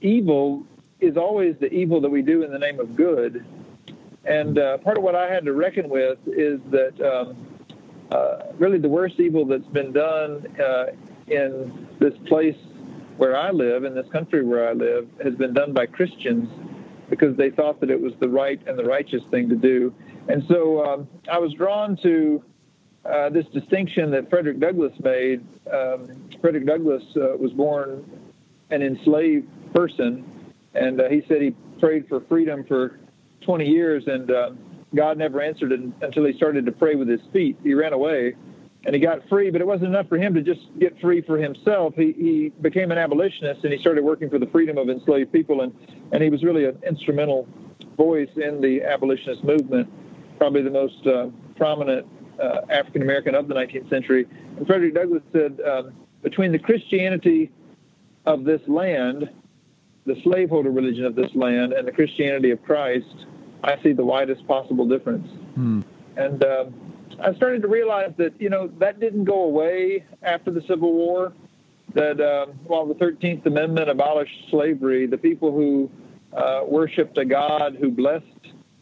evil 0.00 0.64
is 1.00 1.16
always 1.16 1.56
the 1.58 1.72
evil 1.72 2.00
that 2.00 2.10
we 2.10 2.22
do 2.22 2.42
in 2.42 2.50
the 2.50 2.58
name 2.58 2.80
of 2.80 2.94
good, 2.96 3.44
and 4.24 4.58
uh, 4.58 4.78
part 4.78 4.98
of 4.98 5.04
what 5.04 5.14
I 5.14 5.32
had 5.32 5.44
to 5.46 5.52
reckon 5.52 5.88
with 5.88 6.18
is 6.26 6.60
that. 6.70 7.00
Um, 7.00 7.36
uh, 8.08 8.52
really, 8.56 8.78
the 8.78 8.88
worst 8.88 9.18
evil 9.18 9.44
that's 9.44 9.66
been 9.66 9.92
done 9.92 10.46
uh, 10.60 10.86
in 11.26 11.88
this 11.98 12.14
place 12.28 12.56
where 13.16 13.36
I 13.36 13.50
live, 13.50 13.82
in 13.82 13.96
this 13.96 14.06
country 14.12 14.44
where 14.44 14.68
I 14.68 14.74
live, 14.74 15.08
has 15.24 15.34
been 15.34 15.52
done 15.52 15.72
by 15.72 15.86
Christians 15.86 16.48
because 17.10 17.36
they 17.36 17.50
thought 17.50 17.80
that 17.80 17.90
it 17.90 18.00
was 18.00 18.12
the 18.20 18.28
right 18.28 18.60
and 18.66 18.78
the 18.78 18.84
righteous 18.84 19.22
thing 19.30 19.48
to 19.48 19.56
do. 19.56 19.94
And 20.28 20.42
so 20.48 20.84
um, 20.84 21.08
I 21.30 21.38
was 21.38 21.52
drawn 21.54 21.96
to 22.02 22.42
uh, 23.04 23.30
this 23.30 23.46
distinction 23.52 24.10
that 24.10 24.28
Frederick 24.28 24.58
Douglass 24.58 24.92
made. 25.00 25.44
Um, 25.72 26.28
Frederick 26.40 26.66
Douglass 26.66 27.04
uh, 27.16 27.36
was 27.36 27.52
born 27.52 28.04
an 28.70 28.82
enslaved 28.82 29.48
person, 29.72 30.52
and 30.74 31.00
uh, 31.00 31.08
he 31.08 31.22
said 31.28 31.40
he 31.40 31.54
prayed 31.78 32.08
for 32.08 32.20
freedom 32.22 32.64
for 32.66 32.98
20 33.42 33.64
years, 33.64 34.04
and 34.06 34.30
uh, 34.30 34.50
God 34.94 35.18
never 35.18 35.40
answered 35.40 35.72
until 35.72 36.24
he 36.24 36.32
started 36.36 36.66
to 36.66 36.72
pray 36.72 36.96
with 36.96 37.08
his 37.08 37.20
feet. 37.32 37.56
He 37.62 37.74
ran 37.74 37.92
away 37.92 38.34
and 38.86 38.94
he 38.94 39.00
got 39.00 39.28
free, 39.28 39.50
but 39.50 39.60
it 39.60 39.66
wasn't 39.66 39.88
enough 39.88 40.08
for 40.08 40.16
him 40.16 40.32
to 40.34 40.40
just 40.40 40.60
get 40.78 40.98
free 41.00 41.20
for 41.20 41.36
himself. 41.36 41.94
He, 41.96 42.12
he 42.12 42.52
became 42.60 42.92
an 42.92 42.98
abolitionist 42.98 43.64
and 43.64 43.72
he 43.72 43.80
started 43.80 44.04
working 44.04 44.30
for 44.30 44.38
the 44.38 44.46
freedom 44.46 44.78
of 44.78 44.88
enslaved 44.88 45.32
people, 45.32 45.62
and, 45.62 45.76
and 46.12 46.22
he 46.22 46.30
was 46.30 46.44
really 46.44 46.66
an 46.66 46.78
instrumental 46.86 47.48
voice 47.96 48.30
in 48.36 48.60
the 48.60 48.84
abolitionist 48.84 49.42
movement, 49.42 49.88
probably 50.38 50.62
the 50.62 50.70
most 50.70 51.04
uh, 51.04 51.26
prominent 51.56 52.06
uh, 52.40 52.60
African 52.70 53.02
American 53.02 53.34
of 53.34 53.48
the 53.48 53.54
19th 53.54 53.90
century. 53.90 54.24
And 54.56 54.64
Frederick 54.68 54.94
Douglass 54.94 55.22
said, 55.32 55.60
um, 55.66 55.92
between 56.22 56.52
the 56.52 56.58
Christianity 56.58 57.50
of 58.24 58.44
this 58.44 58.60
land, 58.68 59.28
the 60.04 60.14
slaveholder 60.22 60.70
religion 60.70 61.04
of 61.04 61.16
this 61.16 61.34
land, 61.34 61.72
and 61.72 61.88
the 61.88 61.92
Christianity 61.92 62.52
of 62.52 62.62
Christ, 62.62 63.26
I 63.64 63.82
see 63.82 63.92
the 63.92 64.04
widest 64.04 64.46
possible 64.46 64.86
difference. 64.86 65.26
Hmm. 65.54 65.80
And 66.16 66.44
um, 66.44 66.95
I 67.20 67.34
started 67.34 67.62
to 67.62 67.68
realize 67.68 68.12
that 68.18 68.40
you 68.40 68.50
know 68.50 68.68
that 68.78 69.00
didn't 69.00 69.24
go 69.24 69.44
away 69.44 70.04
after 70.22 70.50
the 70.50 70.62
Civil 70.62 70.92
War. 70.92 71.32
That 71.94 72.20
uh, 72.20 72.46
while 72.64 72.86
the 72.86 72.94
Thirteenth 72.94 73.46
Amendment 73.46 73.88
abolished 73.88 74.50
slavery, 74.50 75.06
the 75.06 75.16
people 75.18 75.52
who 75.52 75.90
uh, 76.36 76.62
worshipped 76.66 77.16
a 77.18 77.24
God 77.24 77.76
who 77.80 77.90
blessed 77.90 78.24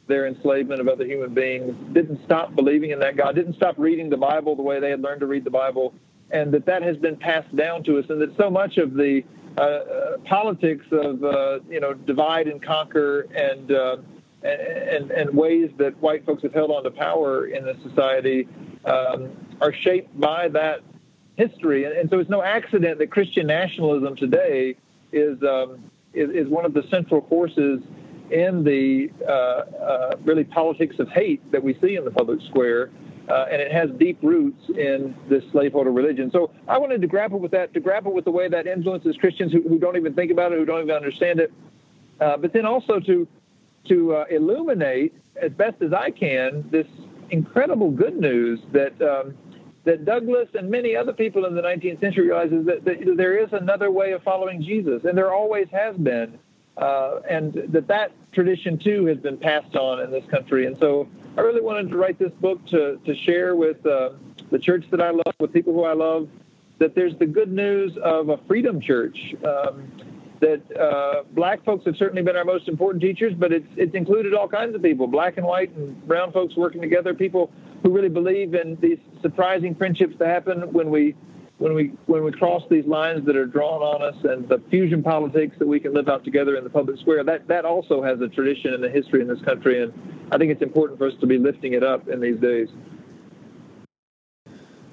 their 0.07 0.27
enslavement 0.27 0.81
of 0.81 0.89
other 0.89 1.07
human 1.07 1.33
beings 1.33 1.75
didn't 1.93 2.21
stop 2.25 2.55
believing 2.55 2.91
in 2.91 2.99
that 2.99 3.17
God, 3.17 3.35
didn't 3.35 3.55
stop 3.55 3.77
reading 3.79 4.11
the 4.11 4.17
Bible 4.17 4.55
the 4.55 4.63
way 4.63 4.81
they 4.81 4.91
had 4.91 5.01
learned 5.01 5.21
to 5.21 5.27
read 5.27 5.45
the 5.45 5.51
Bible, 5.51 5.95
and 6.31 6.53
that 6.53 6.67
that 6.67 6.83
has 6.83 6.97
been 6.97 7.17
passed 7.17 7.55
down 7.57 7.83
to 7.85 7.99
us, 7.99 8.07
and 8.09 8.21
that 8.21 8.37
so 8.37 8.51
much 8.51 8.79
of 8.79 8.95
the 8.95 9.23
uh, 9.57 9.61
uh 9.61 10.19
politics 10.25 10.85
of 10.91 11.23
uh, 11.23 11.61
you 11.71 11.81
know 11.81 11.95
divide 11.95 12.49
and 12.49 12.63
conquer 12.63 13.29
and 13.35 13.71
uh, 13.71 13.97
and, 14.45 15.11
and 15.11 15.31
ways 15.31 15.71
that 15.79 15.97
white 16.01 16.25
folks 16.27 16.43
have 16.43 16.53
held 16.53 16.71
on 16.71 16.85
to 16.85 16.91
power 16.91 17.47
in 17.47 17.65
the 17.65 17.77
society 17.83 18.47
um, 18.85 19.31
are 19.61 19.73
shaped 19.73 20.19
by 20.21 20.49
that 20.49 20.81
history. 21.37 21.85
And, 21.85 21.95
and, 21.95 22.11
so 22.11 22.19
it's 22.19 22.31
no 22.31 22.43
accident 22.43 22.99
that 22.99 23.11
Christian 23.11 23.47
nationalism 23.47 24.15
today 24.17 24.77
is, 25.13 25.43
um, 25.43 25.91
is, 26.13 26.31
is, 26.31 26.49
one 26.49 26.65
of 26.65 26.75
the 26.75 26.85
central 26.91 27.23
forces 27.23 27.83
in 28.31 28.63
the 28.65 29.11
uh, 29.27 29.31
uh, 29.31 30.17
really 30.25 30.45
politics 30.45 30.97
of 30.99 31.09
hate 31.09 31.51
that 31.51 31.63
we 31.63 31.75
see 31.81 31.97
in 31.97 32.05
the 32.05 32.11
public 32.11 32.41
square. 32.43 32.91
Uh, 33.29 33.47
and 33.51 33.63
it 33.63 33.73
has 33.73 33.89
deep 33.93 34.19
roots 34.23 34.69
in 34.69 35.17
this 35.31 35.43
slaveholder 35.51 35.91
religion. 35.91 36.31
So 36.31 36.51
I 36.69 36.77
wanted 36.77 37.01
to 37.01 37.07
grapple 37.07 37.39
with 37.39 37.53
that, 37.53 37.73
to 37.73 37.81
grapple 37.81 38.13
with 38.13 38.27
the 38.27 38.31
way 38.31 38.49
that 38.49 38.67
influences 38.67 39.17
Christians 39.17 39.51
who, 39.51 39.63
who 39.63 39.79
don't 39.79 39.97
even 39.97 40.13
think 40.13 40.31
about 40.31 40.53
it, 40.53 40.59
who 40.59 40.67
don't 40.67 40.83
even 40.83 40.95
understand 40.95 41.41
it, 41.41 41.51
uh, 42.21 42.37
but 42.37 42.53
then 42.53 42.67
also 42.67 43.01
to 43.01 43.27
to 43.89 44.15
uh, 44.15 44.25
illuminate 44.31 45.15
as 45.37 45.53
best 45.53 45.83
as 45.83 45.93
I 45.93 46.11
can 46.11 46.69
this 46.71 46.87
incredible 47.31 47.91
good 47.91 48.17
news 48.17 48.61
that 48.73 49.01
um, 49.03 49.35
that 49.85 50.05
Douglass 50.05 50.49
and 50.55 50.71
many 50.71 50.97
other 50.97 51.13
people 51.13 51.45
in 51.45 51.55
the 51.55 51.61
19th 51.61 52.01
century 52.01 52.29
realizes 52.29 52.65
that, 52.65 52.85
that 52.87 53.17
there 53.17 53.37
is 53.37 53.53
another 53.53 53.91
way 53.91 54.13
of 54.13 54.23
following 54.23 54.63
Jesus, 54.63 55.05
and 55.05 55.17
there 55.17 55.33
always 55.33 55.69
has 55.73 55.95
been, 55.97 56.39
uh, 56.79 57.21
and 57.29 57.53
that 57.69 57.87
that 57.89 58.13
tradition 58.33 58.79
too 58.79 59.05
has 59.07 59.19
been 59.19 59.37
passed 59.37 59.77
on 59.77 60.01
in 60.01 60.11
this 60.11 60.25
country. 60.27 60.67
And 60.67 60.79
so, 60.79 61.07
I 61.37 61.43
really 61.43 61.61
wanted 61.61 61.91
to 61.91 61.97
write 61.97 62.19
this 62.19 62.33
book 62.41 62.65
to 62.69 62.99
to 63.05 63.15
share 63.15 63.57
with 63.57 63.85
uh, 63.85 64.11
the 64.51 64.59
church 64.59 64.87
that 64.91 65.01
I 65.01 65.11
love, 65.11 65.35
with 65.39 65.53
people 65.53 65.75
who 65.75 65.85
I 65.85 65.93
love, 65.95 66.29
that 66.79 66.95
there's 66.95 67.17
the 67.17 67.27
good 67.27 67.53
news 67.53 67.97
of 67.99 68.29
a 68.31 68.39
freedom 68.47 68.81
church. 68.81 69.35
Um, 69.45 69.91
that 70.45 70.79
uh, 70.79 71.23
black 71.33 71.65
folks 71.65 71.87
have 71.87 71.97
certainly 71.97 72.23
been 72.23 72.37
our 72.37 72.45
most 72.45 72.69
important 72.69 73.03
teachers, 73.03 73.33
but 73.35 73.51
it's 73.53 73.67
it's 73.77 73.95
included 73.95 74.35
all 74.35 74.49
kinds 74.49 74.75
of 74.75 74.83
people, 74.83 75.07
black 75.07 75.39
and 75.39 75.47
white 75.47 75.75
and 75.75 76.07
brown 76.07 76.33
folks 76.33 76.55
working 76.55 76.83
together, 76.83 77.15
people 77.15 77.51
who 77.83 77.91
really 77.91 78.11
believe 78.11 78.55
in 78.55 78.77
these 78.81 78.99
surprising 79.23 79.75
friendships 79.75 80.15
that 80.19 80.29
happen 80.29 80.73
when 80.73 80.91
we 80.91 81.15
when 81.59 81.73
we 81.73 81.93
when 82.07 82.23
we 82.23 82.31
cross 82.33 82.63
these 82.69 82.85
lines 82.85 83.25
that 83.25 83.37
are 83.37 83.47
drawn 83.47 83.81
on 83.81 84.03
us 84.03 84.17
and 84.25 84.47
the 84.49 84.61
fusion 84.71 85.03
politics 85.03 85.57
that 85.59 85.67
we 85.67 85.81
can 85.81 85.95
live 85.95 86.09
out 86.09 86.25
together 86.25 86.57
in 86.57 86.65
the 86.65 86.71
public 86.71 86.99
square 86.99 87.23
that 87.25 87.47
that 87.47 87.65
also 87.65 88.03
has 88.03 88.21
a 88.21 88.29
tradition 88.29 88.75
and 88.75 88.85
a 88.85 88.91
history 88.91 89.21
in 89.21 89.29
this 89.29 89.41
country 89.43 89.83
and 89.83 89.93
I 90.33 90.37
think 90.37 90.51
it's 90.51 90.63
important 90.63 90.99
for 90.99 91.07
us 91.07 91.15
to 91.21 91.27
be 91.27 91.39
lifting 91.39 91.75
it 91.75 91.85
up 91.85 92.09
in 92.09 92.21
these 92.21 92.39
days. 92.39 92.69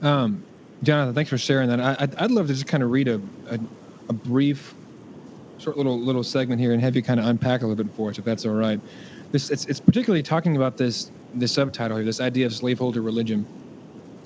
Um, 0.01 0.43
Jonathan, 0.83 1.15
thanks 1.15 1.29
for 1.29 1.37
sharing 1.37 1.69
that. 1.69 1.79
I, 1.79 1.97
would 1.99 2.15
I'd 2.15 2.31
love 2.31 2.47
to 2.47 2.53
just 2.53 2.67
kind 2.67 2.83
of 2.83 2.91
read 2.91 3.07
a, 3.07 3.19
a, 3.49 3.59
a 4.09 4.13
brief 4.13 4.75
short 5.61 5.77
little 5.77 5.99
little 5.99 6.23
segment 6.23 6.59
here 6.59 6.73
and 6.73 6.81
have 6.81 6.95
you 6.95 7.03
kind 7.03 7.19
of 7.19 7.25
unpack 7.27 7.61
a 7.61 7.67
little 7.67 7.83
bit 7.83 7.93
for 7.95 8.09
us, 8.09 8.17
if 8.17 8.25
that's 8.25 8.45
all 8.45 8.53
right. 8.53 8.79
This 9.31 9.49
it's, 9.49 9.65
it's 9.65 9.79
particularly 9.79 10.23
talking 10.23 10.55
about 10.55 10.77
this 10.77 11.11
this 11.35 11.53
subtitle 11.53 11.97
here, 11.97 12.05
this 12.05 12.19
idea 12.19 12.45
of 12.45 12.53
slaveholder 12.53 13.01
religion. 13.01 13.45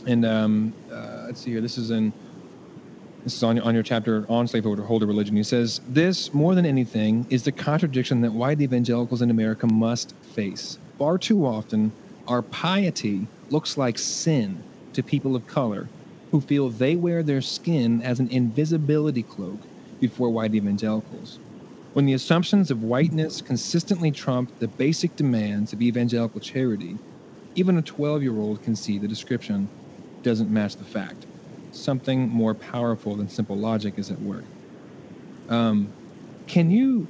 And 0.07 0.25
um, 0.25 0.73
uh, 0.91 1.23
let's 1.27 1.41
see 1.41 1.51
here. 1.51 1.61
This 1.61 1.77
is 1.77 1.91
in 1.91 2.13
this 3.23 3.35
is 3.35 3.43
on, 3.43 3.59
on 3.59 3.73
your 3.73 3.83
chapter 3.83 4.25
on 4.29 4.47
slaveholder 4.47 5.05
religion. 5.07 5.35
He 5.35 5.43
says, 5.43 5.81
This, 5.89 6.33
more 6.33 6.53
than 6.53 6.65
anything, 6.65 7.25
is 7.31 7.43
the 7.43 7.51
contradiction 7.51 8.21
that 8.21 8.31
white 8.31 8.61
evangelicals 8.61 9.23
in 9.23 9.31
America 9.31 9.67
must 9.67 10.15
face. 10.21 10.77
Far 10.99 11.17
too 11.17 11.45
often, 11.45 11.91
our 12.27 12.43
piety 12.43 13.27
looks 13.49 13.77
like 13.77 13.97
sin 13.97 14.63
to 14.93 15.01
people 15.03 15.35
of 15.35 15.47
color 15.47 15.89
who 16.31 16.39
feel 16.39 16.69
they 16.69 16.95
wear 16.95 17.23
their 17.23 17.41
skin 17.41 18.01
as 18.03 18.19
an 18.19 18.29
invisibility 18.29 19.23
cloak 19.23 19.59
before 19.99 20.31
white 20.31 20.55
evangelicals. 20.55 21.41
When 21.93 22.05
the 22.05 22.13
assumptions 22.13 22.71
of 22.71 22.81
whiteness 22.81 23.41
consistently 23.41 24.11
trump 24.11 24.51
the 24.59 24.67
basic 24.69 25.15
demands 25.15 25.73
of 25.73 25.81
evangelical 25.81 26.41
charity, 26.41 27.01
even 27.55 27.77
a 27.77 27.83
12 27.83 28.23
year 28.23 28.39
old 28.39 28.61
can 28.61 28.75
see 28.75 28.99
the 28.99 29.07
description 29.07 29.71
doesn't 30.23 30.51
match 30.51 30.77
the 30.77 30.85
fact. 30.85 31.27
Something 31.71 32.29
more 32.29 32.55
powerful 32.55 33.17
than 33.17 33.29
simple 33.29 33.59
logic 33.59 33.95
is 33.97 34.11
at 34.11 34.21
work. 34.21 34.47
Um, 35.49 35.95
can 36.47 36.71
you 36.71 37.09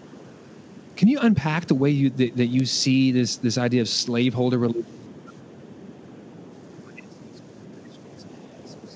can 0.97 1.07
you 1.09 1.19
unpack 1.21 1.67
the 1.67 1.75
way 1.75 1.91
you 1.91 2.11
that, 2.11 2.37
that 2.37 2.47
you 2.47 2.65
see 2.65 3.11
this 3.11 3.37
this 3.39 3.57
idea 3.57 3.81
of 3.81 3.89
slaveholder 3.89 4.59
religion? 4.59 4.85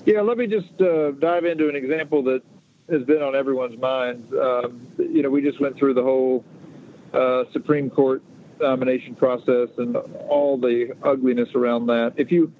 Yeah, 0.06 0.22
let 0.22 0.38
me 0.38 0.46
just 0.46 0.80
uh, 0.80 1.12
dive 1.12 1.44
into 1.44 1.68
an 1.68 1.76
example 1.76 2.22
that 2.24 2.42
has 2.90 3.02
been 3.02 3.22
on 3.22 3.34
everyone's 3.34 3.78
minds. 3.78 4.26
Um, 4.32 4.86
you 4.98 5.22
know, 5.22 5.30
we 5.30 5.42
just 5.42 5.60
went 5.60 5.76
through 5.76 5.94
the 5.94 6.02
whole 6.02 6.44
uh, 7.12 7.44
Supreme 7.52 7.90
Court 7.90 8.22
nomination 8.60 9.14
process 9.14 9.68
and 9.78 9.96
all 10.28 10.58
the 10.58 10.94
ugliness 11.02 11.48
around 11.54 11.86
that. 11.86 12.14
If 12.16 12.30
you 12.30 12.52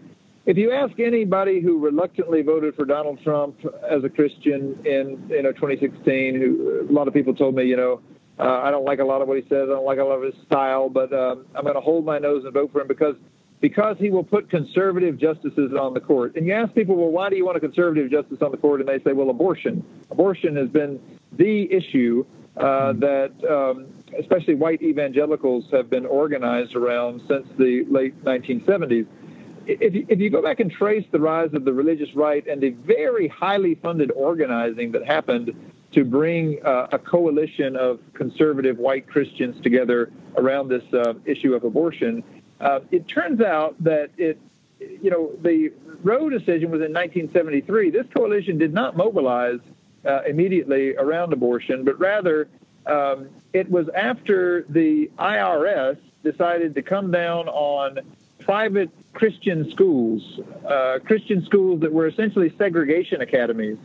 if 0.47 0.57
you 0.57 0.73
ask 0.73 0.99
anybody 0.99 1.61
who 1.61 1.79
reluctantly 1.79 2.43
voted 2.43 2.75
for 2.75 2.85
Donald 2.85 3.21
Trump 3.23 3.57
as 3.89 4.03
a 4.05 4.09
Christian 4.09 4.79
in 4.85 5.27
you 5.29 5.43
know 5.43 5.53
2016, 5.53 6.35
who 6.35 6.87
a 6.89 6.93
lot 6.93 7.09
of 7.09 7.15
people 7.15 7.35
told 7.35 7.55
me, 7.55 7.65
you 7.65 7.77
know, 7.77 8.01
uh, 8.39 8.61
I 8.63 8.71
don't 8.71 8.85
like 8.85 9.01
a 9.01 9.05
lot 9.05 9.21
of 9.21 9.29
what 9.29 9.37
he 9.37 9.43
says, 9.49 9.69
I 9.69 9.75
don't 9.75 9.85
like 9.85 9.99
a 9.99 10.05
lot 10.05 10.15
of 10.15 10.23
his 10.23 10.43
style, 10.47 10.89
but 10.89 11.13
um, 11.13 11.45
I'm 11.55 11.63
going 11.63 11.75
to 11.75 11.81
hold 11.81 12.07
my 12.07 12.19
nose 12.19 12.45
and 12.45 12.55
vote 12.55 12.73
for 12.73 12.81
him 12.81 12.89
because 12.89 13.17
because 13.61 13.97
he 13.99 14.11
will 14.11 14.25
put 14.25 14.49
conservative 14.49 15.19
justices 15.19 15.73
on 15.79 15.95
the 15.95 16.01
court. 16.01 16.35
And 16.37 16.47
you 16.47 16.53
ask 16.53 16.75
people, 16.75 16.97
well, 16.97 17.11
why 17.11 17.29
do 17.29 17.37
you 17.37 17.45
want 17.45 17.57
a 17.57 17.61
conservative 17.61 18.11
justice 18.11 18.39
on 18.41 18.51
the 18.51 18.57
court? 18.57 18.81
And 18.81 18.89
they 18.89 18.99
say, 19.05 19.13
well, 19.13 19.31
abortion. 19.31 19.85
Abortion 20.11 20.57
has 20.57 20.69
been 20.69 21.01
the 21.33 21.71
issue 21.73 22.25
uh, 22.57 22.93
that 22.95 23.33
um, 23.49 23.87
especially 24.19 24.55
white 24.55 24.83
evangelicals 24.83 25.67
have 25.73 25.89
been 25.91 26.07
organized 26.07 26.75
around 26.75 27.23
since 27.29 27.47
the 27.59 27.85
late 27.89 28.25
1970s. 28.25 29.07
If 29.67 29.95
you, 29.95 30.07
if 30.09 30.19
you 30.19 30.31
go 30.31 30.43
back 30.43 30.59
and 30.59 30.71
trace 30.71 31.05
the 31.13 31.21
rise 31.21 31.51
of 31.53 31.65
the 31.65 31.73
religious 31.73 32.09
right 32.17 32.45
and 32.47 32.61
the 32.61 32.71
very 32.71 33.29
highly 33.29 33.77
funded 33.77 34.11
organizing 34.13 34.91
that 34.93 35.07
happened 35.07 35.55
to 35.93 36.05
bring 36.05 36.59
uh, 36.65 36.89
a 36.93 36.99
coalition 36.99 37.77
of 37.77 38.01
conservative 38.15 38.79
white 38.79 39.09
Christians 39.09 39.61
together 39.63 40.13
around 40.37 40.69
this 40.69 40.83
uh, 40.93 41.15
issue 41.25 41.55
of 41.55 41.65
abortion. 41.65 42.23
Uh, 42.61 42.81
it 42.91 43.09
turns 43.09 43.41
out 43.41 43.75
that 43.83 44.11
it, 44.19 44.39
you 44.79 45.11
know, 45.11 45.33
the 45.43 45.73
Roe 46.03 46.29
decision 46.29 46.71
was 46.71 46.81
in 46.81 46.93
1973. 46.93 47.91
This 47.91 48.07
coalition 48.15 48.59
did 48.59 48.73
not 48.73 48.97
mobilize 48.97 49.61
uh, 50.05 50.23
immediately 50.23 50.97
around 50.97 51.33
abortion, 51.33 51.85
but 51.85 51.99
rather 51.99 52.49
um, 52.87 53.29
it 53.53 53.71
was 53.71 53.89
after 53.91 54.65
the 54.69 55.11
IRS 55.19 55.99
decided 56.23 56.75
to 56.75 56.83
come 56.83 57.11
down 57.11 57.49
on 57.49 58.01
private 58.41 58.91
Christian 59.13 59.71
schools, 59.71 60.41
uh, 60.67 60.99
Christian 61.05 61.45
schools 61.45 61.81
that 61.81 61.93
were 61.93 62.07
essentially 62.07 62.55
segregation 62.57 63.21
academies, 63.21 63.79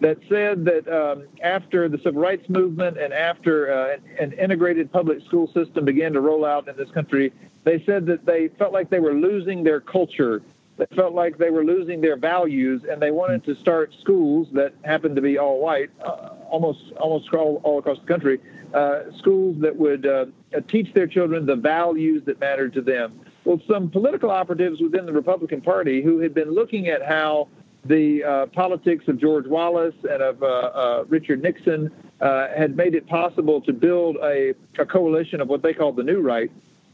that 0.00 0.18
said 0.28 0.64
that 0.64 0.88
um, 0.88 1.26
after 1.42 1.88
the 1.88 1.98
civil 1.98 2.20
rights 2.20 2.48
movement 2.48 2.98
and 2.98 3.12
after 3.12 3.72
uh, 3.72 3.96
an 4.18 4.32
integrated 4.32 4.90
public 4.90 5.22
school 5.24 5.46
system 5.52 5.84
began 5.84 6.12
to 6.12 6.20
roll 6.20 6.44
out 6.44 6.68
in 6.68 6.76
this 6.76 6.90
country, 6.90 7.32
they 7.64 7.82
said 7.84 8.06
that 8.06 8.24
they 8.24 8.48
felt 8.48 8.72
like 8.72 8.88
they 8.90 9.00
were 9.00 9.14
losing 9.14 9.62
their 9.62 9.80
culture. 9.80 10.42
They 10.78 10.86
felt 10.96 11.12
like 11.12 11.36
they 11.36 11.50
were 11.50 11.64
losing 11.64 12.00
their 12.00 12.16
values, 12.16 12.84
and 12.90 13.02
they 13.02 13.10
wanted 13.10 13.44
to 13.44 13.54
start 13.54 13.94
schools 14.00 14.48
that 14.52 14.72
happened 14.82 15.16
to 15.16 15.22
be 15.22 15.36
all 15.36 15.60
white, 15.60 15.90
uh, 16.02 16.30
almost 16.48 16.92
almost 16.92 17.32
all, 17.34 17.60
all 17.62 17.78
across 17.78 17.98
the 17.98 18.06
country, 18.06 18.40
uh, 18.72 19.00
schools 19.18 19.60
that 19.60 19.76
would 19.76 20.06
uh, 20.06 20.24
teach 20.68 20.94
their 20.94 21.06
children 21.06 21.44
the 21.44 21.56
values 21.56 22.22
that 22.24 22.40
mattered 22.40 22.72
to 22.72 22.80
them. 22.80 23.20
Well, 23.44 23.60
some 23.68 23.90
political 23.90 24.30
operatives 24.30 24.80
within 24.80 25.04
the 25.04 25.12
Republican 25.12 25.60
Party 25.60 26.02
who 26.02 26.18
had 26.20 26.32
been 26.32 26.50
looking 26.50 26.88
at 26.88 27.04
how 27.04 27.48
the 27.84 28.24
uh, 28.24 28.46
politics 28.46 29.08
of 29.08 29.18
George 29.18 29.46
Wallace 29.46 29.94
and 30.02 30.22
of 30.22 30.42
uh, 30.42 30.46
uh, 30.46 31.04
Richard 31.08 31.42
Nixon 31.42 31.90
uh, 32.20 32.48
had 32.48 32.76
made 32.76 32.94
it 32.94 33.06
possible 33.06 33.60
to 33.62 33.72
build 33.72 34.16
a, 34.16 34.54
a, 34.78 34.84
coalition 34.84 35.40
of 35.40 35.48
what 35.48 35.62
they 35.62 35.72
called 35.72 35.96
the 35.96 36.02
New 36.02 36.20
Right. 36.20 36.50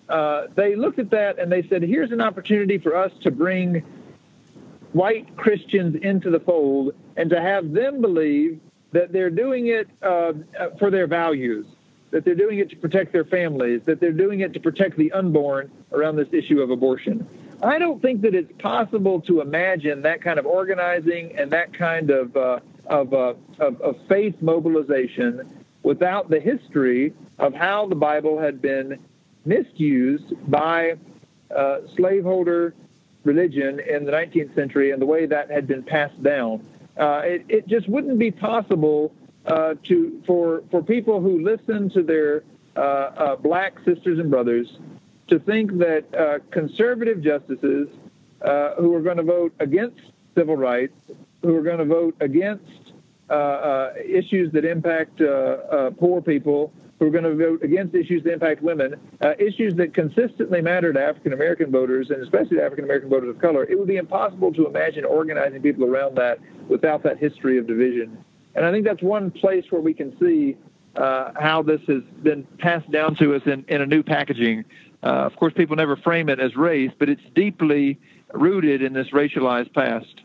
Uh, 0.08 0.46
they 0.54 0.76
looked 0.76 1.00
at 1.00 1.10
that 1.10 1.38
and 1.40 1.50
they 1.50 1.66
said, 1.68 1.82
here's 1.82 2.12
an 2.12 2.20
opportunity 2.20 2.78
for 2.78 2.94
us 2.94 3.10
to 3.22 3.32
bring 3.32 3.84
white 4.92 5.36
Christians 5.36 5.96
into 6.02 6.30
the 6.30 6.38
fold 6.38 6.94
and 7.16 7.28
to 7.30 7.40
have 7.40 7.72
them 7.72 8.00
believe 8.00 8.60
that 8.92 9.12
they're 9.12 9.30
doing 9.30 9.66
it 9.66 9.88
uh, 10.02 10.32
for 10.78 10.90
their 10.90 11.08
values 11.08 11.66
that 12.10 12.24
they're 12.24 12.34
doing 12.34 12.58
it 12.58 12.70
to 12.70 12.76
protect 12.76 13.12
their 13.12 13.24
families, 13.24 13.82
that 13.84 14.00
they're 14.00 14.12
doing 14.12 14.40
it 14.40 14.52
to 14.54 14.60
protect 14.60 14.96
the 14.96 15.12
unborn 15.12 15.70
around 15.92 16.16
this 16.16 16.28
issue 16.32 16.60
of 16.60 16.70
abortion. 16.70 17.28
I 17.62 17.78
don't 17.78 18.02
think 18.02 18.22
that 18.22 18.34
it's 18.34 18.52
possible 18.60 19.20
to 19.22 19.40
imagine 19.40 20.02
that 20.02 20.22
kind 20.22 20.38
of 20.38 20.46
organizing 20.46 21.36
and 21.38 21.50
that 21.52 21.72
kind 21.72 22.10
of 22.10 22.36
uh, 22.36 22.60
of, 22.86 23.12
uh, 23.12 23.34
of, 23.58 23.80
of 23.80 23.96
faith 24.08 24.34
mobilization 24.40 25.64
without 25.82 26.30
the 26.30 26.40
history 26.40 27.12
of 27.38 27.54
how 27.54 27.86
the 27.86 27.94
Bible 27.94 28.38
had 28.38 28.60
been 28.60 28.98
misused 29.44 30.34
by 30.50 30.94
uh, 31.54 31.78
slaveholder 31.96 32.74
religion 33.24 33.80
in 33.80 34.04
the 34.04 34.12
19th 34.12 34.54
century 34.54 34.90
and 34.90 35.00
the 35.00 35.06
way 35.06 35.26
that 35.26 35.50
had 35.50 35.66
been 35.66 35.82
passed 35.82 36.20
down. 36.22 36.64
Uh, 36.96 37.22
it, 37.24 37.44
it 37.48 37.66
just 37.66 37.88
wouldn't 37.88 38.18
be 38.18 38.30
possible 38.30 39.12
uh, 39.46 39.74
to 39.84 40.22
for 40.26 40.62
for 40.70 40.82
people 40.82 41.20
who 41.20 41.42
listen 41.42 41.88
to 41.90 42.02
their 42.02 42.42
uh, 42.74 43.36
black 43.36 43.78
sisters 43.84 44.18
and 44.18 44.30
brothers 44.30 44.78
to 45.28 45.38
think 45.38 45.78
that 45.78 46.04
uh, 46.14 46.38
conservative 46.50 47.22
justices 47.22 47.88
uh, 48.42 48.74
who 48.74 48.94
are 48.94 49.00
going 49.00 49.16
to 49.16 49.22
vote 49.22 49.52
against 49.60 50.00
civil 50.36 50.56
rights, 50.56 50.94
who 51.42 51.54
are 51.56 51.62
going 51.62 51.78
to 51.78 51.84
vote 51.84 52.14
against 52.20 52.92
issues 54.08 54.52
that 54.52 54.64
impact 54.64 55.18
poor 55.98 56.20
people, 56.22 56.72
who 56.98 57.06
are 57.06 57.10
going 57.10 57.24
to 57.24 57.34
vote 57.34 57.62
against 57.62 57.94
issues 57.94 58.22
that 58.22 58.32
impact 58.32 58.62
women, 58.62 58.94
uh, 59.20 59.34
issues 59.38 59.74
that 59.74 59.92
consistently 59.92 60.62
matter 60.62 60.92
to 60.92 61.00
African 61.02 61.32
American 61.32 61.70
voters 61.70 62.10
and 62.10 62.22
especially 62.22 62.60
African 62.60 62.84
American 62.84 63.10
voters 63.10 63.28
of 63.28 63.38
color, 63.38 63.64
it 63.64 63.78
would 63.78 63.88
be 63.88 63.96
impossible 63.96 64.52
to 64.54 64.66
imagine 64.66 65.04
organizing 65.04 65.60
people 65.60 65.84
around 65.84 66.16
that 66.16 66.38
without 66.68 67.02
that 67.02 67.18
history 67.18 67.58
of 67.58 67.66
division 67.66 68.16
and 68.56 68.64
I 68.64 68.72
think 68.72 68.86
that's 68.86 69.02
one 69.02 69.30
place 69.30 69.66
where 69.70 69.82
we 69.82 69.94
can 69.94 70.18
see 70.18 70.56
uh, 70.96 71.30
how 71.38 71.62
this 71.62 71.82
has 71.86 72.02
been 72.22 72.44
passed 72.58 72.90
down 72.90 73.14
to 73.16 73.34
us 73.34 73.42
in, 73.44 73.64
in 73.68 73.82
a 73.82 73.86
new 73.86 74.02
packaging. 74.02 74.64
Uh, 75.02 75.26
of 75.26 75.36
course, 75.36 75.52
people 75.54 75.76
never 75.76 75.96
frame 75.96 76.28
it 76.28 76.40
as 76.40 76.56
race, 76.56 76.90
but 76.98 77.08
it's 77.08 77.22
deeply 77.34 78.00
rooted 78.32 78.82
in 78.82 78.92
this 78.92 79.08
racialized 79.12 79.72
past. 79.72 80.22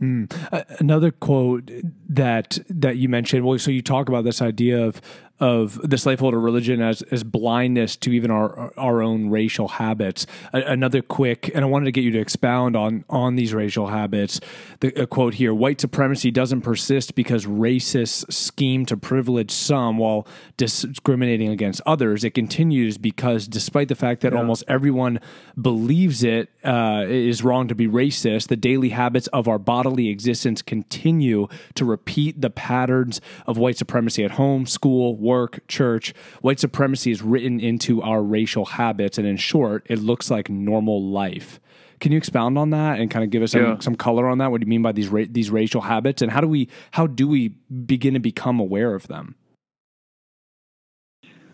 Mm. 0.00 0.32
Uh, 0.52 0.62
another 0.78 1.10
quote 1.10 1.70
that 2.08 2.58
that 2.68 2.98
you 2.98 3.08
mentioned. 3.08 3.44
Well, 3.44 3.58
so 3.58 3.70
you 3.70 3.82
talk 3.82 4.08
about 4.08 4.24
this 4.24 4.40
idea 4.40 4.80
of 4.84 5.00
of 5.40 5.80
the 5.88 5.96
slaveholder 5.96 6.40
religion 6.40 6.80
as 6.80 7.02
as 7.02 7.22
blindness 7.22 7.96
to 7.96 8.10
even 8.10 8.30
our 8.30 8.72
our 8.76 9.02
own 9.02 9.30
racial 9.30 9.68
habits. 9.68 10.26
A, 10.52 10.62
another 10.62 11.02
quick, 11.02 11.50
and 11.54 11.64
I 11.64 11.68
wanted 11.68 11.86
to 11.86 11.92
get 11.92 12.04
you 12.04 12.10
to 12.12 12.18
expound 12.18 12.76
on 12.76 13.04
on 13.08 13.36
these 13.36 13.54
racial 13.54 13.88
habits. 13.88 14.40
The 14.80 15.06
quote 15.06 15.34
here: 15.34 15.54
"White 15.54 15.80
supremacy 15.80 16.30
doesn't 16.30 16.62
persist 16.62 17.14
because 17.14 17.46
racists 17.46 18.30
scheme 18.32 18.84
to 18.86 18.96
privilege 18.96 19.50
some 19.50 19.98
while 19.98 20.26
discriminating 20.56 21.50
against 21.50 21.80
others. 21.86 22.24
It 22.24 22.34
continues 22.34 22.98
because, 22.98 23.46
despite 23.46 23.88
the 23.88 23.94
fact 23.94 24.22
that 24.22 24.32
yeah. 24.32 24.38
almost 24.38 24.64
everyone 24.66 25.20
believes 25.60 26.22
it 26.24 26.50
uh, 26.64 27.04
is 27.06 27.44
wrong 27.44 27.68
to 27.68 27.74
be 27.74 27.86
racist, 27.86 28.48
the 28.48 28.56
daily 28.56 28.88
habits 28.90 29.28
of 29.28 29.46
our 29.46 29.58
bodily 29.58 30.08
existence 30.08 30.62
continue 30.62 31.46
to 31.74 31.84
repeat 31.84 32.40
the 32.40 32.50
patterns 32.50 33.20
of 33.46 33.56
white 33.56 33.76
supremacy 33.76 34.24
at 34.24 34.32
home, 34.32 34.66
school." 34.66 35.16
Work, 35.28 35.52
church, 35.68 36.14
white 36.40 36.58
supremacy 36.58 37.10
is 37.10 37.20
written 37.22 37.60
into 37.60 38.02
our 38.02 38.22
racial 38.22 38.64
habits. 38.64 39.18
And 39.18 39.26
in 39.26 39.36
short, 39.36 39.86
it 39.86 39.98
looks 39.98 40.30
like 40.30 40.48
normal 40.48 41.02
life. 41.02 41.60
Can 42.00 42.12
you 42.12 42.18
expound 42.18 42.58
on 42.58 42.70
that 42.70 43.00
and 43.00 43.10
kind 43.10 43.24
of 43.24 43.30
give 43.30 43.42
us 43.42 43.52
some, 43.52 43.62
yeah. 43.62 43.78
some 43.80 43.96
color 43.96 44.28
on 44.28 44.38
that? 44.38 44.50
What 44.50 44.60
do 44.60 44.64
you 44.66 44.70
mean 44.70 44.82
by 44.82 44.92
these 44.92 45.08
ra- 45.08 45.24
these 45.28 45.50
racial 45.50 45.80
habits, 45.80 46.22
and 46.22 46.30
how 46.30 46.40
do 46.40 46.48
we 46.48 46.68
how 46.92 47.06
do 47.06 47.26
we 47.26 47.48
begin 47.48 48.14
to 48.14 48.20
become 48.20 48.60
aware 48.60 48.94
of 48.94 49.08
them? 49.08 49.34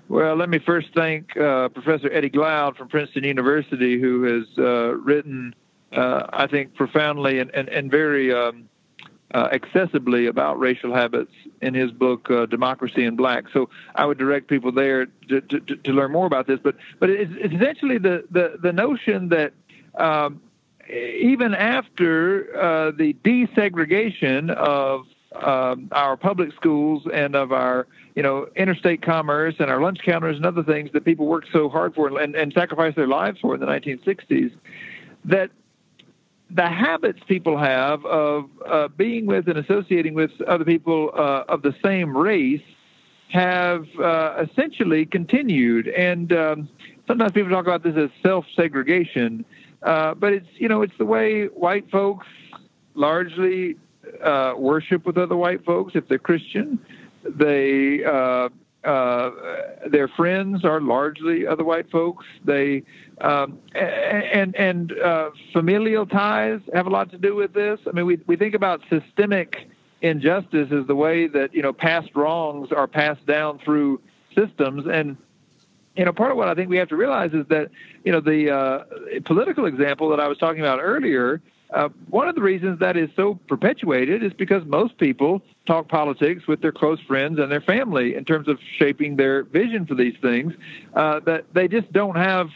Well, 0.08 0.36
let 0.36 0.50
me 0.50 0.58
first 0.58 0.88
thank 0.94 1.34
uh, 1.36 1.70
Professor 1.70 2.12
Eddie 2.12 2.30
Glaude 2.30 2.76
from 2.76 2.88
Princeton 2.88 3.24
University, 3.24 3.98
who 3.98 4.22
has 4.24 4.44
uh, 4.58 4.94
written, 4.96 5.54
uh, 5.92 6.26
I 6.30 6.46
think, 6.46 6.74
profoundly 6.74 7.38
and, 7.40 7.50
and, 7.54 7.68
and 7.70 7.90
very 7.90 8.32
um, 8.32 8.68
uh, 9.34 9.48
accessibly 9.50 10.28
about 10.28 10.58
racial 10.58 10.94
habits 10.94 11.32
in 11.60 11.74
his 11.74 11.90
book 11.90 12.30
uh, 12.30 12.46
Democracy 12.46 13.04
in 13.04 13.16
Black. 13.16 13.44
So 13.52 13.68
I 13.96 14.06
would 14.06 14.16
direct 14.16 14.48
people 14.48 14.70
there 14.70 15.06
to, 15.28 15.40
to, 15.40 15.60
to 15.60 15.92
learn 15.92 16.12
more 16.12 16.26
about 16.26 16.46
this. 16.46 16.60
But 16.62 16.76
but 17.00 17.10
it's, 17.10 17.32
essentially 17.52 17.98
the, 17.98 18.24
the, 18.30 18.58
the 18.62 18.72
notion 18.72 19.28
that 19.30 19.52
um, 19.96 20.40
even 20.88 21.52
after 21.52 22.56
uh, 22.56 22.90
the 22.92 23.14
desegregation 23.24 24.50
of 24.50 25.06
um, 25.34 25.88
our 25.90 26.16
public 26.16 26.52
schools 26.52 27.02
and 27.12 27.34
of 27.34 27.50
our 27.50 27.88
you 28.14 28.22
know 28.22 28.46
interstate 28.54 29.02
commerce 29.02 29.56
and 29.58 29.68
our 29.68 29.80
lunch 29.80 29.98
counters 30.04 30.36
and 30.36 30.46
other 30.46 30.62
things 30.62 30.90
that 30.92 31.04
people 31.04 31.26
worked 31.26 31.48
so 31.52 31.68
hard 31.68 31.92
for 31.92 32.20
and, 32.20 32.36
and 32.36 32.52
sacrificed 32.52 32.94
their 32.94 33.08
lives 33.08 33.40
for 33.40 33.54
in 33.54 33.60
the 33.60 33.66
1960s, 33.66 34.52
that 35.24 35.50
the 36.50 36.68
habits 36.68 37.20
people 37.26 37.58
have 37.58 38.04
of 38.04 38.48
uh, 38.66 38.88
being 38.88 39.26
with 39.26 39.48
and 39.48 39.58
associating 39.58 40.14
with 40.14 40.30
other 40.42 40.64
people 40.64 41.10
uh, 41.14 41.44
of 41.48 41.62
the 41.62 41.74
same 41.82 42.16
race 42.16 42.62
have 43.28 43.86
uh, 44.00 44.44
essentially 44.48 45.06
continued. 45.06 45.88
And 45.88 46.32
um, 46.32 46.68
sometimes 47.06 47.32
people 47.32 47.50
talk 47.50 47.66
about 47.66 47.82
this 47.82 47.96
as 47.96 48.10
self-segregation, 48.22 49.44
uh, 49.82 50.14
but 50.14 50.32
it's 50.32 50.46
you 50.54 50.68
know 50.68 50.82
it's 50.82 50.96
the 50.98 51.06
way 51.06 51.46
white 51.46 51.90
folks 51.90 52.26
largely 52.94 53.76
uh, 54.22 54.54
worship 54.56 55.04
with 55.06 55.18
other 55.18 55.36
white 55.36 55.64
folks 55.64 55.94
if 55.94 56.08
they're 56.08 56.18
Christian. 56.18 56.78
They 57.24 58.04
uh, 58.84 59.30
their 59.88 60.08
friends 60.08 60.64
are 60.64 60.80
largely 60.80 61.46
other 61.46 61.64
white 61.64 61.90
folks. 61.90 62.24
They 62.44 62.82
um, 63.20 63.58
and 63.74 64.54
and 64.56 64.98
uh, 64.98 65.30
familial 65.52 66.06
ties 66.06 66.60
have 66.72 66.86
a 66.86 66.90
lot 66.90 67.10
to 67.10 67.18
do 67.18 67.34
with 67.34 67.52
this. 67.52 67.80
I 67.86 67.92
mean, 67.92 68.06
we 68.06 68.18
we 68.26 68.36
think 68.36 68.54
about 68.54 68.82
systemic 68.90 69.68
injustice 70.02 70.70
as 70.70 70.86
the 70.86 70.94
way 70.94 71.26
that 71.28 71.54
you 71.54 71.62
know 71.62 71.72
past 71.72 72.10
wrongs 72.14 72.72
are 72.72 72.86
passed 72.86 73.24
down 73.26 73.58
through 73.58 74.00
systems 74.34 74.86
and 74.90 75.16
you 75.96 76.04
know, 76.04 76.12
part 76.12 76.32
of 76.32 76.36
what 76.36 76.48
I 76.48 76.54
think 76.54 76.68
we 76.70 76.76
have 76.78 76.88
to 76.88 76.96
realize 76.96 77.32
is 77.32 77.46
that, 77.48 77.70
you 78.04 78.10
know, 78.10 78.20
the 78.20 78.50
uh, 78.50 78.84
political 79.24 79.66
example 79.66 80.08
that 80.10 80.18
I 80.18 80.26
was 80.26 80.38
talking 80.38 80.60
about 80.60 80.80
earlier 80.82 81.40
uh, 81.72 81.88
one 82.08 82.28
of 82.28 82.34
the 82.34 82.42
reasons 82.42 82.78
that 82.80 82.96
is 82.96 83.08
so 83.16 83.38
perpetuated 83.48 84.22
is 84.22 84.32
because 84.32 84.64
most 84.66 84.96
people 84.98 85.42
talk 85.66 85.88
politics 85.88 86.46
with 86.46 86.60
their 86.60 86.72
close 86.72 87.00
friends 87.00 87.38
and 87.38 87.50
their 87.50 87.60
family 87.60 88.14
in 88.14 88.24
terms 88.24 88.48
of 88.48 88.58
shaping 88.78 89.16
their 89.16 89.44
vision 89.44 89.86
for 89.86 89.94
these 89.94 90.14
things. 90.20 90.52
Uh, 90.94 91.20
that 91.20 91.44
they 91.52 91.66
just 91.66 91.90
don't 91.92 92.16
have 92.16 92.48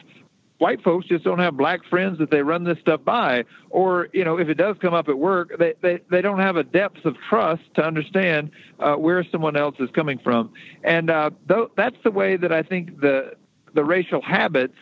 white 0.58 0.82
folks 0.82 1.06
just 1.06 1.24
don't 1.24 1.38
have 1.38 1.56
black 1.56 1.84
friends 1.84 2.18
that 2.18 2.30
they 2.30 2.42
run 2.42 2.64
this 2.64 2.78
stuff 2.80 3.02
by, 3.04 3.44
or 3.70 4.08
you 4.12 4.24
know, 4.24 4.38
if 4.38 4.48
it 4.48 4.54
does 4.54 4.76
come 4.80 4.94
up 4.94 5.08
at 5.08 5.18
work, 5.18 5.56
they 5.58 5.74
they, 5.80 6.00
they 6.10 6.20
don't 6.20 6.40
have 6.40 6.56
a 6.56 6.64
depth 6.64 7.04
of 7.04 7.16
trust 7.28 7.62
to 7.74 7.84
understand 7.84 8.50
uh, 8.80 8.94
where 8.94 9.24
someone 9.30 9.56
else 9.56 9.76
is 9.78 9.88
coming 9.90 10.18
from, 10.18 10.52
and 10.84 11.10
uh, 11.10 11.30
th- 11.48 11.68
that's 11.76 11.96
the 12.04 12.10
way 12.10 12.36
that 12.36 12.52
I 12.52 12.62
think 12.62 13.00
the 13.00 13.34
the 13.74 13.84
racial 13.84 14.20
habits 14.20 14.76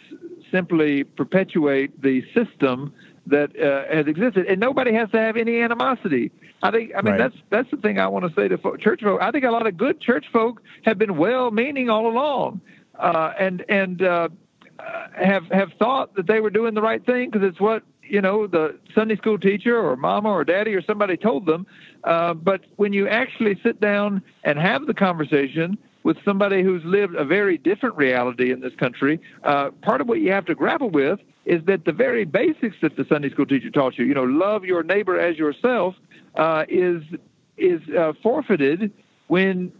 simply 0.50 1.04
perpetuate 1.04 2.00
the 2.00 2.22
system 2.34 2.92
that 3.26 3.58
uh, 3.58 3.92
has 3.94 4.06
existed, 4.06 4.46
and 4.46 4.60
nobody 4.60 4.92
has 4.92 5.10
to 5.10 5.18
have 5.18 5.36
any 5.36 5.60
animosity. 5.60 6.30
I 6.62 6.70
think. 6.70 6.92
I 6.96 7.02
mean, 7.02 7.12
right. 7.12 7.18
that's 7.18 7.36
that's 7.50 7.70
the 7.70 7.76
thing 7.76 7.98
I 7.98 8.08
want 8.08 8.24
to 8.26 8.40
say 8.40 8.48
to 8.48 8.58
church 8.78 9.02
folk. 9.02 9.20
I 9.20 9.30
think 9.30 9.44
a 9.44 9.50
lot 9.50 9.66
of 9.66 9.76
good 9.76 10.00
church 10.00 10.26
folk 10.32 10.62
have 10.84 10.98
been 10.98 11.16
well-meaning 11.16 11.90
all 11.90 12.06
along, 12.06 12.60
uh, 12.98 13.32
and 13.38 13.64
and 13.68 14.02
uh, 14.02 14.28
have 15.16 15.44
have 15.50 15.72
thought 15.78 16.14
that 16.16 16.26
they 16.26 16.40
were 16.40 16.50
doing 16.50 16.74
the 16.74 16.82
right 16.82 17.04
thing 17.04 17.30
because 17.30 17.46
it's 17.46 17.60
what 17.60 17.82
you 18.02 18.20
know 18.20 18.46
the 18.46 18.78
Sunday 18.94 19.16
school 19.16 19.38
teacher 19.38 19.78
or 19.78 19.96
mama 19.96 20.30
or 20.30 20.44
daddy 20.44 20.74
or 20.74 20.82
somebody 20.82 21.16
told 21.16 21.46
them. 21.46 21.66
Uh, 22.04 22.34
but 22.34 22.62
when 22.76 22.92
you 22.92 23.08
actually 23.08 23.58
sit 23.62 23.80
down 23.80 24.22
and 24.44 24.58
have 24.58 24.86
the 24.86 24.94
conversation 24.94 25.76
with 26.04 26.16
somebody 26.24 26.62
who's 26.62 26.84
lived 26.84 27.16
a 27.16 27.24
very 27.24 27.58
different 27.58 27.96
reality 27.96 28.52
in 28.52 28.60
this 28.60 28.74
country, 28.76 29.20
uh, 29.42 29.70
part 29.82 30.00
of 30.00 30.06
what 30.06 30.20
you 30.20 30.30
have 30.30 30.44
to 30.46 30.54
grapple 30.54 30.88
with 30.88 31.18
is 31.46 31.64
that 31.66 31.84
the 31.84 31.92
very 31.92 32.24
basics 32.24 32.76
that 32.82 32.96
the 32.96 33.06
Sunday 33.08 33.30
school 33.30 33.46
teacher 33.46 33.70
taught 33.70 33.96
you, 33.96 34.04
you 34.04 34.14
know, 34.14 34.24
love 34.24 34.64
your 34.64 34.82
neighbor 34.82 35.18
as 35.18 35.38
yourself, 35.38 35.94
uh, 36.34 36.64
is 36.68 37.02
is 37.56 37.80
uh, 37.96 38.12
forfeited 38.22 38.92
when 39.28 39.72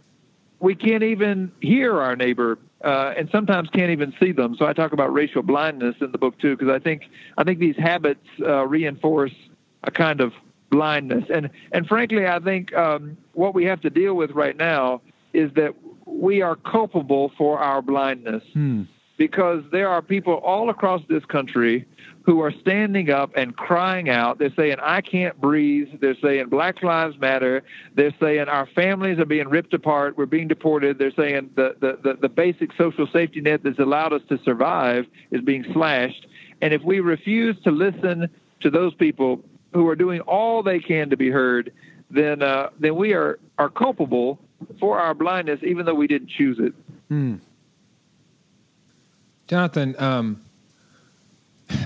we 0.59 0.73
can't 0.73 1.03
even 1.03 1.51
hear 1.61 2.01
our 2.01 2.15
neighbor 2.15 2.57
uh, 2.83 3.13
and 3.15 3.29
sometimes 3.31 3.69
can't 3.69 3.91
even 3.91 4.13
see 4.19 4.31
them. 4.31 4.55
So 4.57 4.65
I 4.65 4.73
talk 4.73 4.93
about 4.93 5.13
racial 5.13 5.43
blindness 5.43 5.95
in 6.01 6.11
the 6.11 6.17
book 6.17 6.39
too, 6.39 6.55
because 6.55 6.73
I 6.73 6.79
think 6.79 7.03
I 7.37 7.43
think 7.43 7.59
these 7.59 7.77
habits 7.77 8.25
uh, 8.39 8.65
reinforce 8.65 9.33
a 9.83 9.91
kind 9.91 10.21
of 10.21 10.33
blindness. 10.69 11.25
And 11.33 11.49
and 11.73 11.85
frankly, 11.85 12.27
I 12.27 12.39
think 12.39 12.73
um, 12.75 13.17
what 13.33 13.53
we 13.53 13.65
have 13.65 13.81
to 13.81 13.89
deal 13.89 14.13
with 14.15 14.31
right 14.31 14.55
now 14.55 15.01
is 15.33 15.51
that 15.55 15.75
we 16.05 16.41
are 16.41 16.55
culpable 16.55 17.31
for 17.37 17.59
our 17.59 17.81
blindness 17.81 18.43
hmm. 18.53 18.83
Because 19.17 19.63
there 19.71 19.89
are 19.89 20.01
people 20.01 20.35
all 20.35 20.69
across 20.69 21.01
this 21.09 21.25
country 21.25 21.85
who 22.23 22.41
are 22.41 22.51
standing 22.51 23.09
up 23.09 23.31
and 23.35 23.55
crying 23.55 24.09
out. 24.09 24.37
They're 24.37 24.53
saying, 24.53 24.77
I 24.81 24.99
can't 24.99 25.39
breathe. 25.39 25.87
They're 26.01 26.17
saying, 26.21 26.49
Black 26.49 26.83
Lives 26.83 27.17
Matter. 27.17 27.63
They're 27.95 28.13
saying, 28.19 28.49
our 28.49 28.67
families 28.67 29.17
are 29.17 29.25
being 29.25 29.47
ripped 29.47 29.73
apart. 29.73 30.17
We're 30.17 30.25
being 30.25 30.49
deported. 30.49 30.99
They're 30.99 31.13
saying 31.13 31.51
the, 31.55 31.75
the, 31.79 31.99
the, 32.03 32.17
the 32.21 32.29
basic 32.29 32.71
social 32.77 33.07
safety 33.07 33.39
net 33.39 33.61
that's 33.63 33.79
allowed 33.79 34.11
us 34.11 34.21
to 34.27 34.37
survive 34.43 35.05
is 35.31 35.41
being 35.41 35.65
slashed. 35.71 36.27
And 36.61 36.73
if 36.73 36.81
we 36.83 36.99
refuse 36.99 37.55
to 37.63 37.71
listen 37.71 38.29
to 38.59 38.69
those 38.69 38.93
people 38.93 39.41
who 39.73 39.87
are 39.87 39.95
doing 39.95 40.19
all 40.21 40.63
they 40.63 40.79
can 40.79 41.09
to 41.09 41.17
be 41.17 41.29
heard, 41.29 41.71
then 42.11 42.41
uh, 42.41 42.69
then 42.79 42.95
we 42.95 43.13
are, 43.13 43.39
are 43.57 43.69
culpable 43.69 44.39
for 44.79 44.99
our 44.99 45.13
blindness, 45.13 45.59
even 45.63 45.85
though 45.85 45.95
we 45.95 46.07
didn't 46.07 46.29
choose 46.29 46.57
it. 46.59 46.73
Hmm. 47.09 47.35
Jonathan, 49.47 49.95
um, 49.97 50.41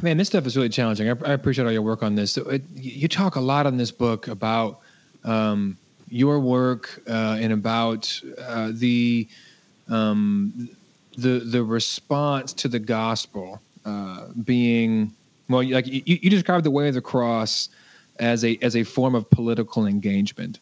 man, 0.02 0.17
this 0.17 0.28
stuff 0.28 0.45
is 0.45 0.56
really 0.56 0.69
challenging. 0.69 1.10
I, 1.10 1.15
I 1.26 1.34
appreciate 1.34 1.65
all 1.65 1.71
your 1.71 1.82
work 1.82 2.04
on 2.04 2.15
this. 2.15 2.32
So 2.32 2.41
it, 2.50 2.63
you 2.76 3.08
talk 3.08 3.36
a 3.36 3.39
lot 3.39 3.65
in 3.65 3.78
this 3.78 3.91
book 3.91 4.28
about 4.28 4.80
um, 5.24 5.78
your 6.10 6.39
work 6.39 7.02
uh, 7.08 7.38
and 7.39 7.54
about 7.54 8.19
uh, 8.39 8.71
the 8.74 9.28
um, 9.89 10.69
the 11.17 11.39
the 11.39 11.63
response 11.63 12.54
to 12.54 12.67
the 12.67 12.80
gospel 12.80 13.62
uh, 13.86 14.28
being 14.43 15.13
well, 15.50 15.63
like 15.69 15.88
you, 15.88 16.02
you 16.06 16.30
describe 16.30 16.63
the 16.63 16.71
way 16.71 16.88
of 16.88 16.93
the 16.93 17.02
cross 17.02 17.69
as 18.19 18.43
a 18.43 18.58
as 18.62 18.76
a 18.76 18.84
form 18.84 19.15
of 19.15 19.30
political 19.30 19.86
engagement, 19.86 20.60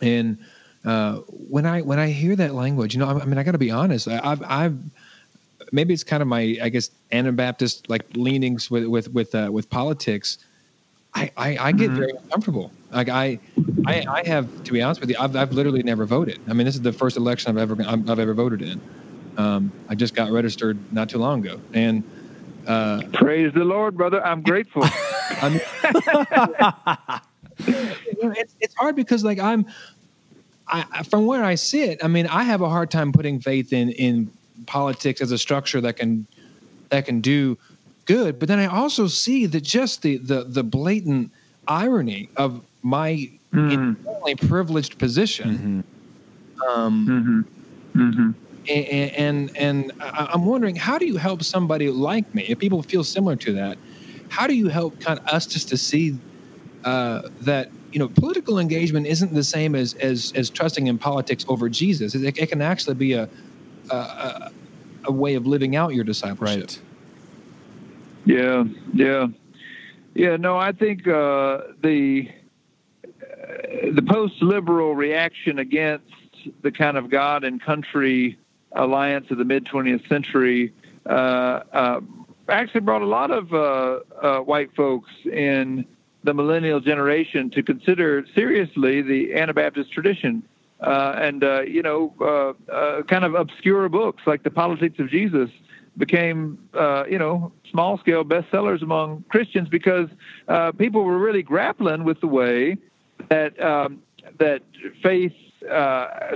and 0.00 0.38
uh, 0.84 1.16
when 1.48 1.66
I 1.66 1.82
when 1.82 1.98
I 1.98 2.08
hear 2.08 2.36
that 2.36 2.54
language, 2.54 2.94
you 2.94 3.00
know, 3.00 3.08
I, 3.08 3.20
I 3.20 3.24
mean, 3.24 3.38
I 3.38 3.42
got 3.42 3.52
to 3.52 3.58
be 3.58 3.70
honest. 3.70 4.08
I, 4.08 4.20
I've, 4.22 4.42
I've 4.44 4.78
maybe 5.72 5.94
it's 5.94 6.04
kind 6.04 6.22
of 6.22 6.28
my 6.28 6.58
I 6.62 6.68
guess 6.68 6.90
Anabaptist 7.12 7.88
like 7.88 8.04
leanings 8.14 8.70
with 8.70 8.86
with 8.86 9.12
with 9.12 9.34
uh, 9.34 9.48
with 9.52 9.68
politics. 9.70 10.38
I, 11.12 11.30
I, 11.36 11.58
I 11.58 11.72
get 11.72 11.88
mm-hmm. 11.88 11.96
very 11.96 12.12
uncomfortable. 12.12 12.70
Like 12.92 13.08
I, 13.08 13.40
I, 13.84 14.04
I 14.08 14.22
have 14.26 14.62
to 14.62 14.72
be 14.72 14.80
honest 14.80 15.00
with 15.00 15.10
you, 15.10 15.16
I've, 15.18 15.34
I've 15.34 15.52
literally 15.52 15.82
never 15.82 16.04
voted. 16.04 16.38
I 16.48 16.52
mean, 16.52 16.66
this 16.66 16.76
is 16.76 16.82
the 16.82 16.92
first 16.92 17.16
election 17.16 17.50
I've 17.50 17.70
ever 17.70 17.76
I've 17.84 18.08
ever 18.08 18.32
voted 18.32 18.62
in. 18.62 18.80
Um, 19.36 19.72
I 19.88 19.96
just 19.96 20.14
got 20.14 20.30
registered 20.30 20.78
not 20.92 21.08
too 21.08 21.18
long 21.18 21.44
ago, 21.44 21.60
and 21.72 22.04
uh, 22.66 23.02
praise 23.12 23.52
the 23.52 23.64
Lord, 23.64 23.96
brother. 23.96 24.24
I'm 24.24 24.42
grateful. 24.42 24.82
I 24.84 25.48
mean, 25.48 25.60
it's 28.36 28.54
it's 28.60 28.74
hard 28.74 28.94
because 28.96 29.24
like 29.24 29.38
I'm 29.38 29.66
I, 30.68 31.02
from 31.02 31.26
where 31.26 31.44
I 31.44 31.56
sit, 31.56 32.04
I 32.04 32.08
mean, 32.08 32.26
I 32.26 32.44
have 32.44 32.60
a 32.60 32.68
hard 32.68 32.90
time 32.90 33.12
putting 33.12 33.40
faith 33.40 33.72
in 33.72 33.90
in 33.90 34.30
politics 34.66 35.20
as 35.20 35.32
a 35.32 35.38
structure 35.38 35.80
that 35.80 35.96
can 35.96 36.26
that 36.90 37.06
can 37.06 37.20
do 37.20 37.56
good. 38.06 38.38
But 38.38 38.48
then 38.48 38.58
I 38.58 38.66
also 38.66 39.06
see 39.06 39.46
that 39.46 39.62
just 39.62 40.02
the 40.02 40.18
the 40.18 40.44
the 40.44 40.62
blatant 40.62 41.30
irony 41.68 42.28
of 42.36 42.62
my 42.82 43.30
mm. 43.52 44.48
privileged 44.48 44.98
position. 44.98 45.84
Mm-hmm. 46.58 46.68
Um, 46.68 47.44
mm-hmm. 47.94 48.02
Mm-hmm. 48.02 48.30
And, 48.68 49.10
and 49.12 49.56
and 49.56 49.92
I'm 50.00 50.44
wondering 50.44 50.76
how 50.76 50.98
do 50.98 51.06
you 51.06 51.16
help 51.16 51.42
somebody 51.42 51.88
like 51.88 52.32
me 52.34 52.44
if 52.48 52.58
people 52.58 52.82
feel 52.82 53.04
similar 53.04 53.36
to 53.36 53.52
that? 53.54 53.78
How 54.28 54.46
do 54.46 54.54
you 54.54 54.68
help 54.68 55.00
kind 55.00 55.18
of 55.18 55.26
us 55.26 55.46
just 55.46 55.68
to 55.70 55.76
see 55.76 56.16
uh, 56.84 57.22
that 57.42 57.70
you 57.92 57.98
know, 57.98 58.08
political 58.08 58.58
engagement 58.58 59.06
isn't 59.06 59.34
the 59.34 59.44
same 59.44 59.74
as 59.74 59.94
as 59.94 60.32
as 60.36 60.50
trusting 60.50 60.86
in 60.86 60.98
politics 60.98 61.44
over 61.48 61.68
Jesus. 61.68 62.14
It, 62.14 62.38
it 62.38 62.48
can 62.48 62.62
actually 62.62 62.94
be 62.94 63.12
a, 63.14 63.28
a, 63.94 64.52
a 65.04 65.12
way 65.12 65.34
of 65.34 65.46
living 65.46 65.76
out 65.76 65.94
your 65.94 66.04
discipleship. 66.04 66.40
Right. 66.60 66.80
Yeah, 68.24 68.64
yeah, 68.92 69.26
yeah. 70.14 70.36
No, 70.36 70.56
I 70.56 70.72
think 70.72 71.08
uh, 71.08 71.62
the 71.82 72.28
uh, 73.04 73.92
the 73.92 74.04
post-liberal 74.06 74.94
reaction 74.94 75.58
against 75.58 76.04
the 76.62 76.70
kind 76.70 76.96
of 76.96 77.10
God 77.10 77.44
and 77.44 77.62
country 77.62 78.38
alliance 78.72 79.30
of 79.30 79.38
the 79.38 79.44
mid 79.44 79.64
20th 79.66 80.06
century 80.08 80.72
uh, 81.06 81.62
uh, 81.72 82.00
actually 82.48 82.80
brought 82.80 83.02
a 83.02 83.06
lot 83.06 83.30
of 83.30 83.52
uh, 83.52 84.00
uh, 84.22 84.38
white 84.40 84.74
folks 84.74 85.10
in 85.24 85.84
the 86.24 86.34
millennial 86.34 86.80
generation 86.80 87.50
to 87.50 87.62
consider 87.62 88.24
seriously 88.34 89.02
the 89.02 89.34
Anabaptist 89.34 89.90
tradition. 89.92 90.42
Uh, 90.80 91.14
and, 91.20 91.44
uh, 91.44 91.60
you 91.62 91.82
know, 91.82 92.14
uh, 92.20 92.72
uh 92.72 93.02
kind 93.02 93.24
of 93.24 93.34
obscure 93.34 93.88
books 93.88 94.22
like 94.26 94.42
The 94.42 94.50
Politics 94.50 94.98
of 94.98 95.10
Jesus 95.10 95.50
became, 95.96 96.58
uh, 96.72 97.04
you 97.08 97.18
know, 97.18 97.52
small 97.70 97.98
scale 97.98 98.24
bestsellers 98.24 98.82
among 98.82 99.24
Christians 99.28 99.68
because 99.68 100.08
uh, 100.48 100.72
people 100.72 101.04
were 101.04 101.18
really 101.18 101.42
grappling 101.42 102.04
with 102.04 102.20
the 102.20 102.26
way 102.26 102.78
that, 103.28 103.60
um, 103.62 104.02
that 104.38 104.62
faith 105.02 105.34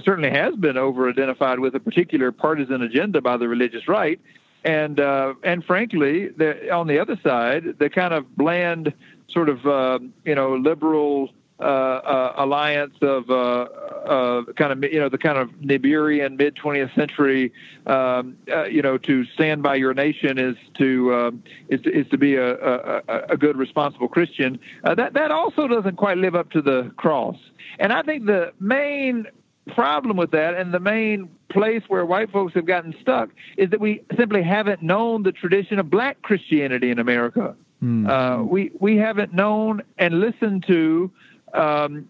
certainly 0.04 0.30
has 0.30 0.54
been 0.56 0.76
over 0.76 1.08
identified 1.08 1.58
with 1.58 1.74
a 1.74 1.80
particular 1.80 2.30
partisan 2.30 2.82
agenda 2.82 3.22
by 3.22 3.38
the 3.38 3.48
religious 3.48 3.88
right. 3.88 4.20
And, 4.64 4.98
and 4.98 5.64
frankly, 5.64 6.28
the, 6.28 6.70
on 6.70 6.86
the 6.86 6.98
other 6.98 7.18
side, 7.22 7.78
the 7.78 7.88
kind 7.88 8.12
of 8.12 8.36
bland 8.36 8.92
sort 9.28 9.48
of 9.48 10.02
you 10.24 10.34
know 10.34 10.56
liberal 10.56 11.30
alliance 11.60 12.94
of 13.00 13.30
uh, 13.30 13.34
uh, 13.34 14.44
kind 14.56 14.72
of 14.72 14.92
you 14.92 14.98
know 14.98 15.08
the 15.08 15.18
kind 15.18 15.38
of 15.38 15.50
Niebuhrian 15.60 16.36
mid 16.36 16.56
20th 16.56 16.94
century 16.94 17.52
um, 17.86 18.36
uh, 18.50 18.64
you 18.64 18.82
know 18.82 18.98
to 18.98 19.24
stand 19.26 19.62
by 19.62 19.76
your 19.76 19.94
nation 19.94 20.38
is 20.38 20.56
to 20.74 21.14
um, 21.14 21.42
is, 21.68 21.80
to, 21.82 21.92
is 21.92 22.08
to 22.08 22.18
be 22.18 22.34
a, 22.36 22.54
a, 22.54 23.02
a 23.30 23.36
good 23.36 23.56
responsible 23.56 24.08
Christian. 24.08 24.58
that 24.82 25.14
that 25.14 25.30
also 25.30 25.68
doesn't 25.68 25.96
quite 25.96 26.18
live 26.18 26.34
up 26.34 26.50
to 26.50 26.62
the 26.62 26.92
cross. 26.96 27.36
And 27.78 27.92
I 27.92 28.02
think 28.02 28.26
the 28.26 28.52
main 28.60 29.26
problem 29.68 30.16
with 30.16 30.30
that 30.32 30.54
and 30.54 30.74
the 30.74 30.80
main 30.80 31.28
place 31.48 31.82
where 31.88 32.04
white 32.04 32.30
folks 32.30 32.52
have 32.54 32.66
gotten 32.66 32.94
stuck 33.00 33.30
is 33.56 33.70
that 33.70 33.80
we 33.80 34.02
simply 34.16 34.42
haven't 34.42 34.82
known 34.82 35.22
the 35.22 35.32
tradition 35.32 35.78
of 35.78 35.88
black 35.88 36.20
Christianity 36.22 36.90
in 36.90 36.98
America. 36.98 37.56
Mm. 37.82 38.08
Uh, 38.08 38.44
we 38.44 38.70
we 38.78 38.96
haven't 38.96 39.34
known 39.34 39.82
and 39.98 40.20
listened 40.20 40.64
to 40.66 41.10
um, 41.54 42.08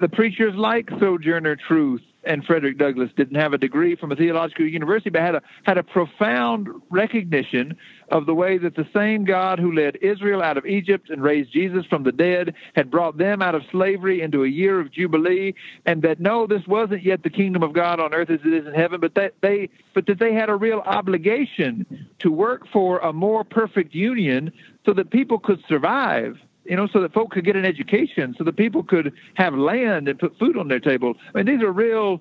the 0.00 0.08
preachers 0.08 0.54
like 0.54 0.88
Sojourner 1.00 1.56
Truth 1.56 2.02
and 2.26 2.44
Frederick 2.44 2.78
Douglass 2.78 3.10
didn't 3.16 3.36
have 3.36 3.52
a 3.52 3.58
degree 3.58 3.96
from 3.96 4.12
a 4.12 4.16
theological 4.16 4.66
university, 4.66 5.10
but 5.10 5.20
had 5.20 5.34
a 5.34 5.42
had 5.64 5.78
a 5.78 5.82
profound 5.82 6.68
recognition 6.90 7.76
of 8.10 8.26
the 8.26 8.34
way 8.34 8.56
that 8.58 8.76
the 8.76 8.86
same 8.94 9.24
God 9.24 9.58
who 9.58 9.72
led 9.72 9.96
Israel 9.96 10.42
out 10.42 10.56
of 10.56 10.64
Egypt 10.64 11.10
and 11.10 11.22
raised 11.22 11.52
Jesus 11.52 11.84
from 11.86 12.04
the 12.04 12.12
dead 12.12 12.54
had 12.74 12.90
brought 12.90 13.18
them 13.18 13.42
out 13.42 13.54
of 13.54 13.62
slavery 13.70 14.22
into 14.22 14.44
a 14.44 14.48
year 14.48 14.80
of 14.80 14.90
jubilee, 14.92 15.54
and 15.86 16.02
that 16.02 16.20
no, 16.20 16.46
this 16.46 16.66
wasn't 16.66 17.02
yet 17.02 17.22
the 17.22 17.30
kingdom 17.30 17.62
of 17.62 17.72
God 17.72 18.00
on 18.00 18.14
earth 18.14 18.30
as 18.30 18.40
it 18.44 18.52
is 18.52 18.66
in 18.66 18.74
heaven, 18.74 19.00
but 19.00 19.14
that 19.16 19.34
they 19.42 19.68
but 19.92 20.06
that 20.06 20.18
they 20.18 20.32
had 20.32 20.48
a 20.48 20.56
real 20.56 20.80
obligation 20.86 22.08
to 22.20 22.30
work 22.30 22.66
for 22.72 22.98
a 22.98 23.12
more 23.12 23.44
perfect 23.44 23.94
union 23.94 24.52
so 24.86 24.92
that 24.92 25.10
people 25.10 25.38
could 25.38 25.62
survive 25.68 26.38
you 26.64 26.76
know, 26.76 26.86
so 26.86 27.00
that 27.00 27.12
folk 27.12 27.30
could 27.30 27.44
get 27.44 27.56
an 27.56 27.64
education, 27.64 28.34
so 28.38 28.44
that 28.44 28.56
people 28.56 28.82
could 28.82 29.12
have 29.34 29.54
land 29.54 30.08
and 30.08 30.18
put 30.18 30.38
food 30.38 30.56
on 30.56 30.68
their 30.68 30.80
table. 30.80 31.14
I 31.34 31.42
mean, 31.42 31.46
these 31.46 31.64
are 31.64 31.72
real 31.72 32.20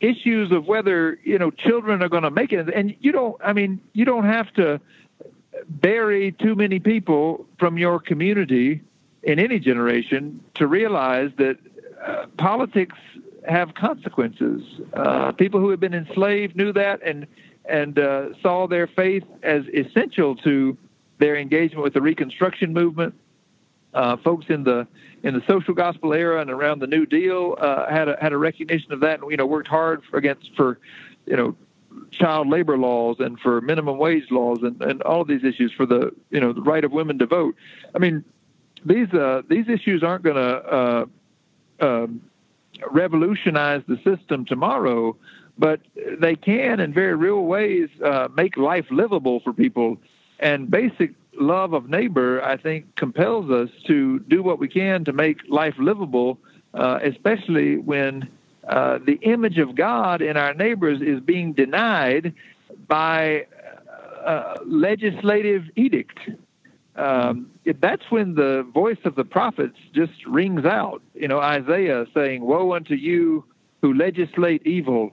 issues 0.00 0.50
of 0.50 0.66
whether 0.66 1.18
you 1.22 1.38
know 1.38 1.50
children 1.50 2.02
are 2.02 2.08
going 2.08 2.24
to 2.24 2.30
make 2.30 2.52
it. 2.52 2.68
And 2.74 2.94
you 3.00 3.12
don't, 3.12 3.36
I 3.44 3.52
mean, 3.52 3.80
you 3.92 4.04
don't 4.04 4.24
have 4.24 4.52
to 4.54 4.80
bury 5.68 6.32
too 6.32 6.54
many 6.54 6.78
people 6.78 7.46
from 7.58 7.78
your 7.78 8.00
community 8.00 8.80
in 9.22 9.38
any 9.38 9.58
generation 9.58 10.42
to 10.54 10.66
realize 10.66 11.30
that 11.38 11.58
uh, 12.04 12.26
politics 12.36 12.96
have 13.48 13.74
consequences. 13.74 14.62
Uh, 14.94 15.32
people 15.32 15.60
who 15.60 15.70
have 15.70 15.80
been 15.80 15.94
enslaved 15.94 16.56
knew 16.56 16.72
that 16.72 17.00
and 17.02 17.26
and 17.64 17.98
uh, 17.98 18.34
saw 18.40 18.66
their 18.66 18.88
faith 18.88 19.24
as 19.42 19.62
essential 19.72 20.34
to 20.34 20.76
their 21.18 21.36
engagement 21.36 21.84
with 21.84 21.94
the 21.94 22.00
Reconstruction 22.00 22.72
movement 22.72 23.14
uh, 23.94 24.16
folks 24.18 24.46
in 24.48 24.64
the 24.64 24.86
in 25.22 25.34
the 25.34 25.42
social 25.46 25.74
gospel 25.74 26.12
era 26.12 26.40
and 26.40 26.50
around 26.50 26.80
the 26.80 26.86
New 26.86 27.06
Deal 27.06 27.56
uh, 27.58 27.88
had 27.88 28.08
a 28.08 28.16
had 28.20 28.32
a 28.32 28.38
recognition 28.38 28.92
of 28.92 29.00
that, 29.00 29.20
and 29.20 29.30
you 29.30 29.36
know 29.36 29.46
worked 29.46 29.68
hard 29.68 30.02
for, 30.10 30.16
against 30.16 30.50
for 30.56 30.78
you 31.26 31.36
know 31.36 31.56
child 32.10 32.48
labor 32.48 32.78
laws 32.78 33.16
and 33.20 33.38
for 33.40 33.60
minimum 33.60 33.98
wage 33.98 34.30
laws 34.30 34.58
and, 34.62 34.80
and 34.82 35.02
all 35.02 35.20
of 35.20 35.28
these 35.28 35.44
issues 35.44 35.72
for 35.72 35.84
the 35.86 36.10
you 36.30 36.40
know 36.40 36.52
the 36.52 36.62
right 36.62 36.84
of 36.84 36.92
women 36.92 37.18
to 37.18 37.26
vote. 37.26 37.54
I 37.94 37.98
mean 37.98 38.24
these 38.84 39.12
uh, 39.12 39.42
these 39.48 39.68
issues 39.68 40.02
aren't 40.02 40.24
going 40.24 40.36
to 40.36 40.40
uh, 40.40 41.04
um, 41.80 42.22
revolutionize 42.90 43.82
the 43.86 43.96
system 44.02 44.44
tomorrow, 44.44 45.16
but 45.58 45.80
they 46.18 46.34
can 46.34 46.80
in 46.80 46.92
very 46.92 47.14
real 47.14 47.44
ways 47.44 47.88
uh, 48.04 48.28
make 48.34 48.56
life 48.56 48.86
livable 48.90 49.40
for 49.40 49.52
people. 49.52 49.98
And 50.40 50.70
basic 50.70 51.12
love 51.38 51.72
of 51.72 51.88
neighbor, 51.88 52.42
I 52.42 52.56
think, 52.56 52.96
compels 52.96 53.50
us 53.50 53.70
to 53.86 54.18
do 54.20 54.42
what 54.42 54.58
we 54.58 54.68
can 54.68 55.04
to 55.04 55.12
make 55.12 55.38
life 55.48 55.74
livable, 55.78 56.38
uh, 56.74 56.98
especially 57.02 57.78
when 57.78 58.28
uh, 58.68 58.98
the 59.04 59.18
image 59.22 59.58
of 59.58 59.74
God 59.74 60.22
in 60.22 60.36
our 60.36 60.54
neighbors 60.54 61.00
is 61.00 61.20
being 61.20 61.52
denied 61.52 62.34
by 62.86 63.46
uh, 64.24 64.54
legislative 64.64 65.64
edict. 65.76 66.18
Um, 66.94 67.50
that's 67.80 68.10
when 68.10 68.34
the 68.34 68.66
voice 68.72 68.98
of 69.04 69.14
the 69.14 69.24
prophets 69.24 69.78
just 69.94 70.12
rings 70.26 70.64
out. 70.64 71.02
You 71.14 71.28
know, 71.28 71.40
Isaiah 71.40 72.06
saying, 72.14 72.42
Woe 72.42 72.74
unto 72.74 72.94
you 72.94 73.44
who 73.80 73.94
legislate 73.94 74.66
evil, 74.66 75.12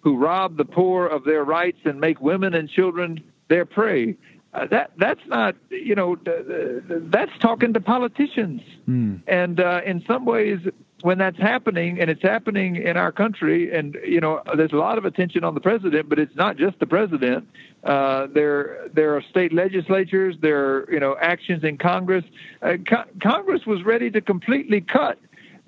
who 0.00 0.16
rob 0.16 0.56
the 0.56 0.64
poor 0.64 1.06
of 1.06 1.24
their 1.24 1.44
rights 1.44 1.78
and 1.84 2.00
make 2.00 2.20
women 2.20 2.54
and 2.54 2.68
children 2.68 3.22
their 3.48 3.64
prey. 3.64 4.16
Uh, 4.54 4.66
that 4.66 4.90
that's 4.98 5.26
not 5.28 5.56
you 5.70 5.94
know 5.94 6.16
that's 6.24 7.32
talking 7.40 7.72
to 7.72 7.80
politicians. 7.80 8.60
Mm. 8.86 9.22
and 9.26 9.58
uh, 9.60 9.80
in 9.86 10.04
some 10.06 10.26
ways 10.26 10.58
when 11.00 11.16
that's 11.18 11.38
happening 11.38 11.98
and 12.00 12.10
it's 12.10 12.22
happening 12.22 12.76
in 12.76 12.96
our 12.98 13.12
country 13.12 13.74
and 13.74 13.96
you 14.06 14.20
know 14.20 14.42
there's 14.54 14.72
a 14.72 14.76
lot 14.76 14.98
of 14.98 15.04
attention 15.06 15.42
on 15.42 15.54
the 15.54 15.60
president 15.60 16.08
but 16.08 16.18
it's 16.18 16.36
not 16.36 16.56
just 16.58 16.78
the 16.80 16.86
president. 16.86 17.48
Uh, 17.82 18.26
there 18.34 18.88
there 18.92 19.16
are 19.16 19.22
state 19.22 19.54
legislatures 19.54 20.36
there 20.42 20.64
are 20.64 20.92
you 20.92 21.00
know 21.00 21.16
actions 21.18 21.64
in 21.64 21.78
congress. 21.78 22.24
Uh, 22.60 22.74
co- 22.86 23.04
congress 23.22 23.64
was 23.64 23.82
ready 23.84 24.10
to 24.10 24.20
completely 24.20 24.82
cut 24.82 25.18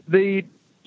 the 0.06 0.44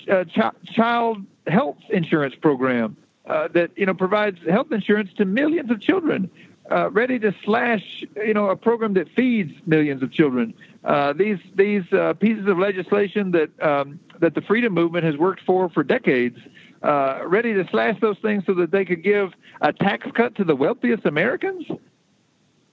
uh, 0.08 0.22
ch- 0.22 0.72
child 0.72 1.18
health 1.48 1.78
insurance 1.90 2.36
program 2.36 2.96
uh, 3.26 3.48
that 3.48 3.72
you 3.76 3.86
know 3.86 3.94
provides 3.94 4.38
health 4.48 4.70
insurance 4.70 5.10
to 5.16 5.24
millions 5.24 5.70
of 5.70 5.80
children 5.80 6.30
uh, 6.70 6.90
ready 6.90 7.18
to 7.18 7.34
slash, 7.44 8.04
you 8.16 8.34
know, 8.34 8.50
a 8.50 8.56
program 8.56 8.94
that 8.94 9.08
feeds 9.14 9.52
millions 9.66 10.02
of 10.02 10.12
children. 10.12 10.54
Uh, 10.84 11.12
these 11.12 11.38
these 11.54 11.84
uh, 11.92 12.12
pieces 12.14 12.46
of 12.46 12.58
legislation 12.58 13.30
that 13.32 13.50
um, 13.62 13.98
that 14.20 14.34
the 14.34 14.42
freedom 14.42 14.74
movement 14.74 15.04
has 15.04 15.16
worked 15.16 15.42
for 15.44 15.68
for 15.70 15.82
decades, 15.82 16.38
uh, 16.82 17.20
ready 17.24 17.54
to 17.54 17.66
slash 17.70 17.98
those 18.00 18.18
things 18.18 18.44
so 18.46 18.54
that 18.54 18.70
they 18.70 18.84
could 18.84 19.02
give 19.02 19.32
a 19.60 19.72
tax 19.72 20.06
cut 20.14 20.34
to 20.36 20.44
the 20.44 20.54
wealthiest 20.54 21.06
Americans. 21.06 21.66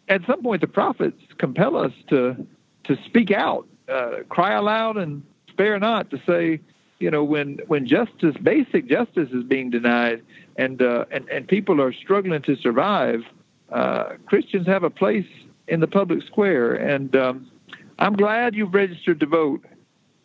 At 0.08 0.22
some 0.28 0.44
point, 0.44 0.62
the 0.62 0.68
prophets 0.68 1.22
compel 1.38 1.78
us 1.78 1.94
to 2.10 2.46
to 2.84 2.98
speak 3.06 3.32
out, 3.32 3.68
uh, 3.90 4.18
cry 4.30 4.54
aloud, 4.54 4.98
and 4.98 5.24
spare 5.50 5.80
not 5.80 6.12
to 6.12 6.22
say, 6.28 6.60
you 7.00 7.10
know, 7.10 7.24
when 7.24 7.60
when 7.68 7.88
justice, 7.88 8.36
basic 8.44 8.88
justice, 8.88 9.30
is 9.32 9.44
being 9.44 9.70
denied, 9.70 10.22
and 10.58 10.82
uh, 10.82 11.06
and 11.12 11.28
and 11.30 11.48
people 11.48 11.82
are 11.82 11.94
struggling 11.94 12.42
to 12.44 12.56
survive 12.58 13.24
uh, 13.72 14.14
Christians 14.26 14.68
have 14.68 14.84
a 14.84 14.90
place 14.90 15.28
in 15.68 15.80
the 15.80 15.88
public 15.88 16.24
square, 16.24 16.76
and 16.76 17.16
um, 17.16 17.52
I'm 18.00 18.16
glad 18.16 18.56
you've 18.56 18.74
registered 18.74 19.20
to 19.22 19.26
vote. 19.26 19.66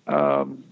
Um, 0.07 0.64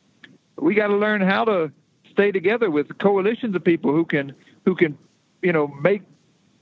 we 0.57 0.75
got 0.75 0.89
to 0.89 0.97
learn 0.97 1.21
how 1.21 1.45
to 1.45 1.73
stay 2.11 2.33
together 2.33 2.71
with 2.71 2.99
coalitions 2.99 3.55
of 3.55 3.65
people 3.65 3.93
who 3.93 4.05
can 4.05 4.35
who 4.65 4.75
can 4.75 4.99
you 5.43 5.53
know 5.53 5.69
make 5.69 6.03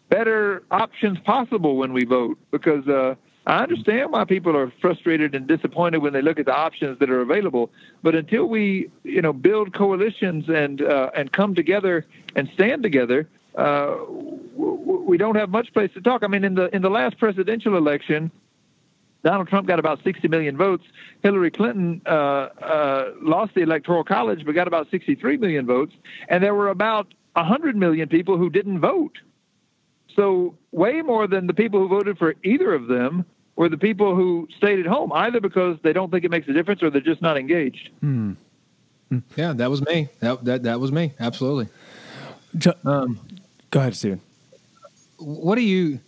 better 0.09 0.63
options 0.71 1.19
possible 1.21 1.77
when 1.77 1.93
we 1.93 2.05
vote 2.05 2.39
because 2.51 2.87
uh, 2.87 3.15
I 3.47 3.63
understand 3.63 4.13
why 4.13 4.25
people 4.25 4.57
are 4.57 4.73
frustrated 4.81 5.35
and 5.35 5.47
disappointed 5.47 5.99
when 5.99 6.13
they 6.13 6.23
look 6.23 6.39
at 6.39 6.47
the 6.47 6.55
options 6.55 6.99
that 6.99 7.11
are 7.11 7.21
available. 7.21 7.71
But 8.03 8.15
until 8.15 8.47
we, 8.47 8.91
you 9.05 9.23
know, 9.23 9.33
build 9.33 9.73
coalitions 9.73 10.49
and 10.49 10.83
uh, 10.83 11.11
and 11.15 11.33
come 11.33 11.55
together 11.55 12.05
and 12.35 12.49
stand 12.55 12.83
together, 12.83 13.29
uh, 13.57 13.97
we 14.57 15.17
don't 15.17 15.37
have 15.37 15.51
much 15.51 15.73
place 15.73 15.91
to 15.95 16.01
talk. 16.01 16.23
I 16.23 16.27
mean, 16.27 16.45
in 16.45 16.55
the 16.55 16.75
in 16.75 16.83
the 16.83 16.91
last 16.91 17.19
presidential 17.19 17.77
election, 17.77 18.31
Donald 19.25 19.49
Trump 19.49 19.67
got 19.67 19.79
about 19.79 20.03
60 20.05 20.29
million 20.29 20.57
votes. 20.57 20.85
Hillary 21.23 21.51
Clinton 21.51 22.01
uh, 22.07 22.11
uh, 22.11 23.11
lost 23.21 23.55
the 23.55 23.63
electoral 23.63 24.05
college, 24.05 24.45
but 24.45 24.55
got 24.55 24.69
about 24.69 24.89
63 24.91 25.37
million 25.39 25.67
votes. 25.67 25.95
And 26.29 26.43
there 26.45 26.55
were 26.55 26.69
about 26.69 27.13
100 27.33 27.77
million 27.77 28.09
people 28.09 28.39
who 28.39 28.51
didn't 28.51 28.81
vote. 28.81 29.19
So 30.15 30.57
way 30.71 31.03
more 31.03 31.27
than 31.27 31.47
the 31.47 31.55
people 31.55 31.81
who 31.81 31.89
voted 31.89 32.19
for 32.19 32.35
either 32.45 32.73
of 32.73 32.87
them 32.87 33.25
were 33.57 33.69
the 33.69 33.79
people 33.79 34.15
who 34.15 34.47
stayed 34.57 34.79
at 34.79 34.87
home, 34.87 35.13
either 35.13 35.41
because 35.41 35.77
they 35.83 35.93
don't 35.93 36.11
think 36.11 36.25
it 36.25 36.31
makes 36.31 36.47
a 36.49 36.53
difference 36.53 36.83
or 36.83 36.91
they're 36.91 37.01
just 37.01 37.23
not 37.23 37.37
engaged. 37.37 37.91
Hmm. 38.01 38.33
Yeah, 39.37 39.53
that 39.55 39.71
was 39.71 39.85
me. 39.85 40.09
That 40.21 40.45
that 40.45 40.63
that 40.65 40.81
was 40.81 40.91
me. 40.91 41.13
Absolutely. 41.21 41.69
Um, 42.85 43.21
Go 43.77 43.81
ahead, 43.81 43.95
Stephen. 43.95 44.23
What 45.19 45.57
do 45.57 45.61
you? 45.61 46.01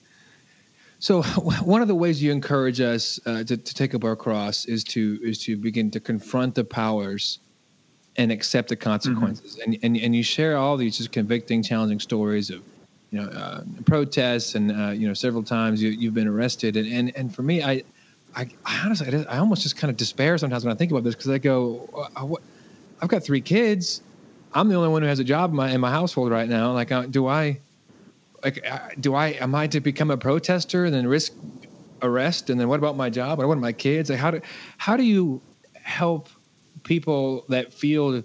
So 1.00 1.22
one 1.64 1.82
of 1.82 1.88
the 1.88 1.94
ways 1.94 2.22
you 2.22 2.32
encourage 2.32 2.80
us 2.80 3.20
uh, 3.26 3.44
to, 3.44 3.58
to 3.58 3.74
take 3.74 3.94
up 3.94 4.04
our 4.04 4.16
cross 4.16 4.64
is 4.64 4.82
to 4.84 5.18
is 5.22 5.38
to 5.40 5.54
begin 5.54 5.90
to 5.90 6.00
confront 6.00 6.54
the 6.54 6.64
powers 6.64 7.40
and 8.16 8.32
accept 8.32 8.70
the 8.70 8.76
consequences. 8.76 9.56
Mm-hmm. 9.56 9.72
And, 9.72 9.78
and 9.82 9.96
and 9.98 10.16
you 10.16 10.22
share 10.22 10.56
all 10.56 10.78
these 10.78 10.96
just 10.96 11.12
convicting, 11.12 11.62
challenging 11.62 12.00
stories 12.00 12.48
of 12.48 12.62
you 13.10 13.20
know 13.20 13.28
uh, 13.28 13.64
protests 13.84 14.54
and 14.54 14.72
uh, 14.72 14.92
you 14.92 15.06
know 15.06 15.12
several 15.12 15.42
times 15.42 15.82
you, 15.82 15.90
you've 15.90 16.14
been 16.14 16.26
arrested. 16.26 16.74
And 16.74 16.90
and 16.90 17.14
and 17.14 17.34
for 17.34 17.42
me, 17.42 17.62
I 17.62 17.82
I, 18.34 18.48
I 18.64 18.80
honestly 18.82 19.26
I, 19.26 19.36
almost 19.36 19.60
just 19.60 19.76
kind 19.76 19.90
of 19.90 19.98
despair 19.98 20.38
sometimes 20.38 20.64
when 20.64 20.72
I 20.72 20.78
think 20.78 20.90
about 20.90 21.04
this 21.04 21.14
because 21.14 21.28
I 21.28 21.36
go, 21.36 22.08
I, 22.16 22.26
I've 23.02 23.10
got 23.10 23.22
three 23.22 23.42
kids. 23.42 24.00
I'm 24.54 24.68
the 24.68 24.74
only 24.74 24.88
one 24.88 25.02
who 25.02 25.08
has 25.08 25.18
a 25.18 25.24
job 25.24 25.50
in 25.50 25.56
my 25.56 25.70
in 25.70 25.80
my 25.80 25.90
household 25.90 26.30
right 26.30 26.48
now. 26.48 26.72
Like, 26.72 26.90
do 27.10 27.26
I, 27.26 27.60
like, 28.42 28.64
do 29.00 29.14
I 29.14 29.28
am 29.28 29.54
I 29.54 29.66
to 29.68 29.80
become 29.80 30.10
a 30.10 30.16
protester 30.16 30.84
and 30.84 30.94
then 30.94 31.06
risk 31.06 31.32
arrest? 32.02 32.50
And 32.50 32.58
then 32.58 32.68
what 32.68 32.78
about 32.78 32.96
my 32.96 33.10
job? 33.10 33.38
What 33.38 33.44
about 33.44 33.58
my 33.58 33.72
kids? 33.72 34.10
Like, 34.10 34.18
how 34.18 34.30
do 34.30 34.40
how 34.78 34.96
do 34.96 35.02
you 35.02 35.40
help 35.82 36.28
people 36.84 37.44
that 37.48 37.72
feel 37.72 38.22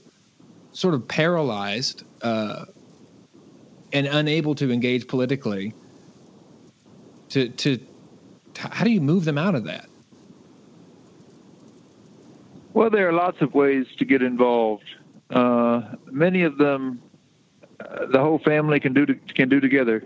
sort 0.72 0.94
of 0.94 1.08
paralyzed 1.08 2.04
uh, 2.22 2.66
and 3.92 4.08
unable 4.08 4.56
to 4.56 4.72
engage 4.72 5.08
politically? 5.08 5.74
To 7.30 7.50
to 7.50 7.80
how 8.58 8.86
do 8.86 8.92
you 8.92 9.02
move 9.02 9.26
them 9.26 9.38
out 9.38 9.56
of 9.56 9.66
that? 9.66 9.88
Well, 12.74 12.90
there 12.90 13.08
are 13.08 13.14
lots 13.14 13.42
of 13.42 13.54
ways 13.54 13.86
to 13.98 14.06
get 14.06 14.24
involved. 14.24 14.86
Uh, 15.34 15.96
many 16.12 16.44
of 16.44 16.58
them, 16.58 17.02
uh, 17.80 18.06
the 18.06 18.20
whole 18.20 18.40
family 18.40 18.80
can 18.80 18.94
do 18.94 19.06
to, 19.06 19.16
can 19.34 19.50
do 19.50 19.60
together. 19.60 20.04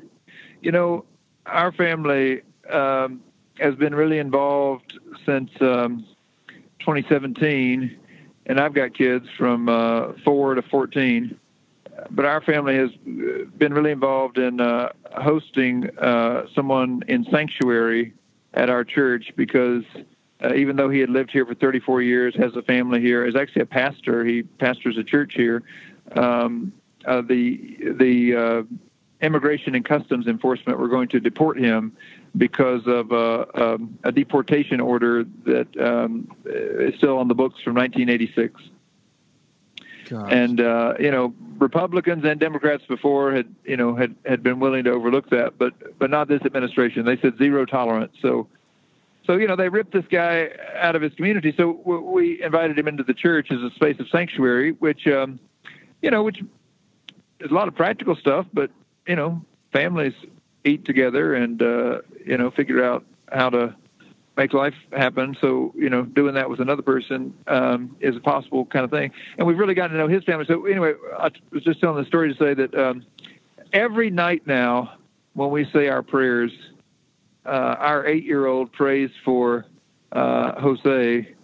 You 0.62 0.72
know, 0.72 1.06
our 1.46 1.72
family 1.72 2.42
um, 2.72 3.22
has 3.60 3.76
been 3.76 3.94
really 3.94 4.20
involved 4.20 4.98
since 5.26 5.52
um, 5.60 6.06
2017, 6.80 7.98
and 8.46 8.60
I've 8.60 8.74
got 8.74 8.94
kids 8.94 9.28
from 9.38 9.68
uh, 9.68 10.14
four 10.24 10.56
to 10.56 10.62
14. 10.62 11.38
but 12.12 12.26
our 12.26 12.42
family 12.42 12.78
has 12.78 12.92
been 13.58 13.74
really 13.74 13.92
involved 13.92 14.38
in 14.38 14.62
uh, 14.62 14.90
hosting 15.18 15.90
uh, 15.98 16.46
someone 16.56 17.04
in 17.08 17.26
sanctuary 17.26 18.14
at 18.54 18.70
our 18.70 18.86
church 18.86 19.34
because 19.36 19.84
uh, 20.44 20.54
even 20.54 20.76
though 20.76 20.90
he 20.90 21.00
had 21.00 21.10
lived 21.10 21.32
here 21.32 21.46
for 21.46 21.56
34 21.56 22.02
years, 22.02 22.36
has 22.36 22.56
a 22.56 22.62
family 22.62 23.02
here, 23.02 23.26
is 23.26 23.36
actually 23.36 23.64
a 23.64 23.68
pastor. 23.68 24.24
He 24.24 24.44
pastors 24.44 24.98
a 24.98 25.04
church 25.04 25.34
here. 25.34 25.64
Um, 26.16 26.74
uh, 27.06 27.22
the 27.22 27.78
the 27.98 28.36
uh, 28.36 28.64
immigration 29.22 29.76
and 29.76 29.84
customs 29.84 30.28
enforcement 30.28 30.80
were 30.80 30.88
going 30.88 31.08
to 31.10 31.20
deport 31.20 31.58
him 31.58 31.96
because 32.36 32.86
of 32.86 33.12
a, 33.12 33.48
um, 33.62 33.98
a 34.04 34.12
deportation 34.12 34.80
order 34.80 35.24
that 35.46 35.68
um, 35.80 36.30
is 36.46 36.94
still 36.96 37.18
on 37.18 37.28
the 37.28 37.34
books 37.34 37.62
from 37.64 37.74
1986. 37.76 38.62
Gosh. 40.10 40.32
And 40.32 40.62
uh, 40.62 40.94
you 41.00 41.12
know, 41.12 41.34
Republicans 41.58 42.24
and 42.24 42.40
Democrats 42.40 42.84
before 42.88 43.34
had 43.34 43.54
you 43.66 43.76
know 43.76 43.96
had 43.96 44.16
had 44.26 44.44
been 44.44 44.60
willing 44.60 44.84
to 44.86 44.92
overlook 44.92 45.30
that, 45.32 45.58
but 45.58 45.74
but 46.00 46.10
not 46.10 46.28
this 46.28 46.42
administration. 46.44 47.06
They 47.06 47.18
said 47.18 47.38
zero 47.38 47.66
tolerance. 47.66 48.16
So 48.22 48.48
so 49.28 49.34
you 49.34 49.48
know 49.48 49.56
they 49.56 49.70
ripped 49.70 49.94
this 49.94 50.06
guy 50.10 50.50
out 50.76 50.96
of 50.96 51.02
his 51.02 51.14
community. 51.14 51.54
So 51.56 51.72
we 51.72 52.42
invited 52.42 52.80
him 52.80 52.88
into 52.88 53.04
the 53.04 53.14
church 53.14 53.52
as 53.52 53.62
a 53.62 53.70
space 53.76 54.00
of 54.00 54.08
sanctuary, 54.10 54.72
which 54.72 55.06
um, 55.08 55.40
you 56.02 56.10
know 56.10 56.24
which 56.24 56.42
is 57.40 57.52
a 57.52 57.54
lot 57.54 57.68
of 57.68 57.76
practical 57.76 58.16
stuff, 58.16 58.48
but 58.54 58.72
you 59.06 59.16
know 59.16 59.46
families 59.72 60.14
eat 60.64 60.86
together 60.86 61.36
and 61.36 61.62
uh, 61.62 62.00
you 62.26 62.38
know 62.38 62.50
figure 62.50 62.84
out 62.84 63.06
how 63.32 63.50
to 63.50 63.76
make 64.38 64.54
life 64.54 64.76
happen. 64.94 65.36
So, 65.42 65.74
you 65.76 65.90
know, 65.90 66.04
doing 66.04 66.36
that 66.36 66.50
with 66.50 66.60
another 66.60 66.84
person 66.84 67.34
um, 67.48 67.98
is 68.00 68.16
a 68.16 68.20
possible 68.20 68.66
kind 68.66 68.86
of 68.86 68.92
thing. 68.92 69.12
And 69.38 69.48
we've 69.48 69.58
really 69.58 69.74
gotten 69.74 69.98
to 69.98 69.98
know 69.98 70.08
his 70.08 70.24
family. 70.24 70.46
So, 70.48 70.66
anyway, 70.66 70.94
I 71.18 71.32
was 71.52 71.64
just 71.64 71.82
telling 71.82 72.02
the 72.02 72.08
story 72.08 72.32
to 72.32 72.40
say 72.40 72.54
that 72.54 72.76
um, 72.76 73.04
every 73.74 74.12
night 74.12 74.46
now, 74.46 74.94
when 75.34 75.50
we 75.50 75.68
say 75.74 75.88
our 75.90 76.04
prayers, 76.04 76.52
our 77.52 78.06
eight 78.06 78.24
year 78.24 78.46
old 78.46 78.72
prays 78.72 79.10
for 79.24 79.66
uh, 80.12 80.60
Jose. 80.60 81.36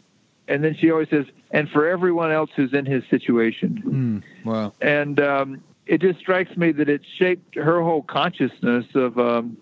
And 0.48 0.64
then 0.64 0.76
she 0.76 0.92
always 0.92 1.10
says, 1.10 1.26
and 1.52 1.70
for 1.70 1.88
everyone 1.88 2.32
else 2.32 2.50
who's 2.56 2.74
in 2.74 2.86
his 2.86 3.04
situation. 3.10 4.24
Mm, 4.44 4.46
wow. 4.46 4.74
And 4.82 5.20
um, 5.20 5.64
it 5.86 6.02
just 6.02 6.20
strikes 6.20 6.56
me 6.58 6.72
that 6.74 6.90
it 6.90 7.02
shaped 7.18 7.56
her 7.56 7.82
whole 7.82 8.04
consciousness 8.04 8.86
of 8.96 9.18
um, 9.20 9.58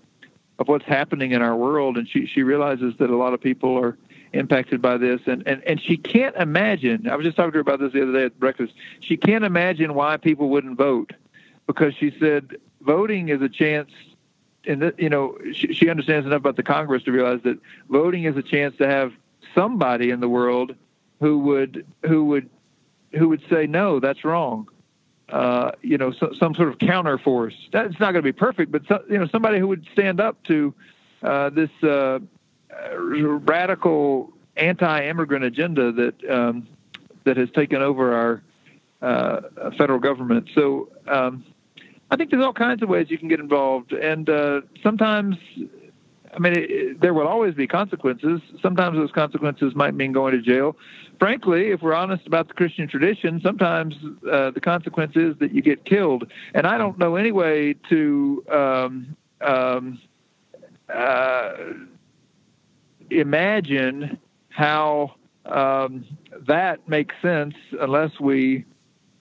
of 0.60 0.68
what's 0.68 0.86
happening 0.86 1.32
in 1.32 1.42
our 1.42 1.56
world, 1.56 1.98
and 1.98 2.08
she 2.08 2.26
she 2.26 2.44
realizes 2.44 2.94
that 3.00 3.10
a 3.10 3.16
lot 3.16 3.34
of 3.34 3.42
people 3.42 3.78
are 3.78 3.98
impacted 4.34 4.82
by 4.82 4.98
this, 4.98 5.22
and 5.26 5.46
and 5.48 5.64
and 5.66 5.82
she 5.82 5.98
can't 5.98 6.36
imagine. 6.36 7.08
I 7.10 7.16
was 7.16 7.26
just 7.26 7.36
talking 7.36 7.52
to 7.52 7.58
her 7.58 7.62
about 7.62 7.80
this 7.80 7.94
the 7.94 8.04
other 8.04 8.14
day 8.14 8.26
at 8.26 8.40
breakfast. 8.40 8.74
She 9.00 9.18
can't 9.18 9.44
imagine 9.44 9.94
why 9.94 10.18
people 10.18 10.50
wouldn't 10.50 10.78
vote, 10.78 11.14
because 11.68 11.94
she 11.96 12.16
said 12.20 12.58
voting 12.82 13.30
is 13.30 13.42
a 13.42 13.50
chance. 13.50 13.92
And 14.66 14.94
you 14.98 15.10
know, 15.10 15.38
she, 15.54 15.74
she 15.74 15.90
understands 15.90 16.26
enough 16.26 16.38
about 16.38 16.56
the 16.56 16.64
Congress 16.64 17.04
to 17.04 17.12
realize 17.12 17.42
that 17.44 17.60
voting 17.90 18.26
is 18.26 18.38
a 18.38 18.44
chance 18.44 18.78
to 18.78 18.88
have 18.88 19.14
somebody 19.56 20.12
in 20.12 20.20
the 20.20 20.30
world 20.30 20.76
who 21.20 21.40
would 21.40 21.86
who 22.06 22.26
would 22.26 22.50
who 23.14 23.30
would 23.30 23.42
say 23.50 23.68
no, 23.68 24.00
that's 24.00 24.24
wrong 24.24 24.68
uh, 25.32 25.72
you 25.82 25.98
know, 25.98 26.12
so, 26.12 26.34
some 26.38 26.54
sort 26.54 26.68
of 26.68 26.78
counter 26.80 27.18
force. 27.18 27.56
That's 27.72 28.00
not 28.00 28.12
going 28.12 28.16
to 28.16 28.22
be 28.22 28.32
perfect, 28.34 28.72
but 28.72 28.84
so, 28.88 29.04
you 29.10 29.18
know, 29.18 29.28
somebody 29.28 29.60
who 29.60 29.68
would 29.68 29.88
stand 29.94 30.20
up 30.20 30.44
to 30.44 30.74
uh, 31.24 31.50
this 31.50 31.70
uh, 31.84 32.20
radical 32.96 34.34
anti-immigrant 34.58 35.46
agenda 35.46 35.92
that 35.94 36.30
um, 36.30 36.68
that 37.24 37.38
has 37.38 37.50
taken 37.52 37.82
over 37.82 38.14
our 38.14 38.42
uh, 39.02 39.72
federal 39.78 40.00
government. 40.00 40.50
So 40.54 40.90
um, 41.08 41.46
I 42.12 42.18
think 42.18 42.30
there's 42.30 42.44
all 42.44 42.54
kinds 42.54 42.84
of 42.84 42.90
ways 42.90 43.08
you 43.10 43.18
can 43.18 43.30
get 43.30 43.40
involved, 43.40 43.94
and 43.94 44.30
uh, 44.30 44.62
sometimes 44.84 45.38
I 46.34 46.40
mean, 46.40 46.54
it, 46.56 47.02
there 47.02 47.14
will 47.14 47.28
always 47.28 47.54
be 47.56 47.68
consequences. 47.68 48.42
Sometimes 48.62 48.98
those 48.98 49.12
consequences 49.12 49.76
might 49.76 49.94
mean 49.94 50.12
going 50.12 50.34
to 50.34 50.42
jail. 50.42 50.78
Frankly, 51.20 51.72
if 51.72 51.82
we're 51.82 51.94
honest 51.94 52.26
about 52.26 52.48
the 52.48 52.54
Christian 52.54 52.88
tradition, 52.88 53.42
sometimes 53.44 53.96
uh, 54.32 54.52
the 54.52 54.62
consequence 54.62 55.14
is 55.16 55.38
that 55.40 55.54
you 55.54 55.62
get 55.62 55.86
killed. 55.86 56.32
And 56.54 56.66
I 56.66 56.78
don't 56.78 56.98
know 56.98 57.16
any 57.16 57.32
way 57.32 57.76
to 57.90 58.44
um, 58.52 59.18
um, 59.42 60.00
uh, 60.94 61.54
imagine 63.10 64.18
how 64.50 65.16
um, 65.46 66.06
that 66.48 66.88
makes 66.88 67.16
sense 67.22 67.56
unless 67.80 68.20
we 68.20 68.66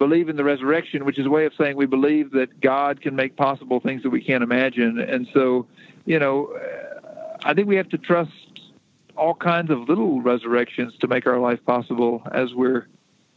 believe 0.01 0.31
in 0.31 0.37
the 0.37 0.43
resurrection, 0.43 1.05
which 1.05 1.19
is 1.19 1.27
a 1.27 1.31
way 1.31 1.45
of 1.45 1.53
saying 1.57 1.77
we 1.77 1.87
believe 1.87 2.33
that 2.33 2.59
God 2.61 3.03
can 3.03 3.15
make 3.15 3.37
possible 3.37 3.81
things 3.81 4.03
that 4.03 4.11
we 4.11 4.23
can't 4.23 4.43
imagine. 4.43 4.99
And 4.99 5.29
so, 5.33 5.67
you 6.07 6.19
know, 6.19 6.59
I 7.45 7.53
think 7.55 7.69
we 7.69 7.77
have 7.77 7.91
to 7.91 7.99
trust 7.99 8.33
all 9.15 9.35
kinds 9.35 9.71
of 9.71 9.91
little 9.91 10.23
resurrections 10.23 10.95
to 11.01 11.07
make 11.07 11.27
our 11.27 11.39
life 11.39 11.61
possible 11.67 12.23
as 12.33 12.55
we're 12.55 12.89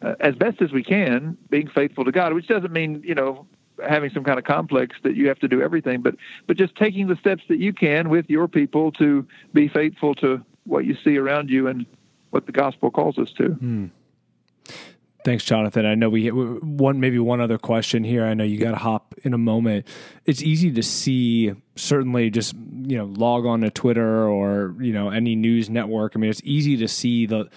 uh, 0.02 0.16
as 0.22 0.36
best 0.36 0.62
as 0.62 0.72
we 0.72 0.84
can 0.84 1.38
being 1.50 1.68
faithful 1.68 2.06
to 2.06 2.12
God, 2.12 2.34
which 2.34 2.48
doesn't 2.48 2.72
mean, 2.72 3.04
you 3.06 3.14
know, 3.14 3.46
having 3.86 4.10
some 4.12 4.24
kind 4.24 4.40
of 4.40 4.46
complex 4.46 4.96
that 5.04 5.16
you 5.16 5.28
have 5.28 5.40
to 5.40 5.50
do 5.50 5.62
everything, 5.62 6.02
but 6.02 6.16
but 6.48 6.56
just 6.56 6.76
taking 6.78 7.08
the 7.08 7.18
steps 7.18 7.44
that 7.50 7.60
you 7.60 7.74
can 7.74 8.10
with 8.10 8.30
your 8.30 8.48
people 8.48 8.92
to 8.94 9.28
be 9.54 9.68
faithful 9.68 10.16
to 10.16 10.42
what 10.64 10.86
you 10.86 10.96
see 11.04 11.18
around 11.18 11.50
you 11.50 11.68
and 11.68 11.86
what 12.30 12.46
the 12.46 12.54
gospel 12.54 12.90
calls 12.90 13.18
us 13.18 13.32
to. 13.34 13.50
Hmm. 13.50 13.88
Thanks, 15.24 15.46
Jonathan. 15.46 15.86
I 15.86 15.96
know 15.96 16.10
we 16.10 16.28
one 16.28 17.00
maybe 17.00 17.18
one 17.18 17.40
other 17.40 17.58
question 17.58 18.04
here. 18.04 18.26
I 18.26 18.34
know 18.34 18.44
you 18.44 18.60
got 18.60 18.72
to 18.72 18.78
hop 18.78 19.16
in 19.24 19.34
a 19.34 19.38
moment. 19.38 19.88
It's 20.26 20.42
easy 20.42 20.72
to 20.74 20.84
see, 20.84 21.54
certainly, 21.76 22.30
just 22.30 22.54
you 22.54 22.98
know, 22.98 23.06
log 23.06 23.46
on 23.46 23.62
to 23.62 23.70
Twitter 23.70 24.28
or 24.28 24.76
you 24.80 24.92
know 24.92 25.10
any 25.10 25.36
news 25.36 25.70
network. 25.70 26.14
I 26.16 26.20
mean, 26.20 26.30
it's 26.30 26.42
easy 26.44 26.76
to 26.78 26.88
see 26.88 27.26
the 27.26 27.50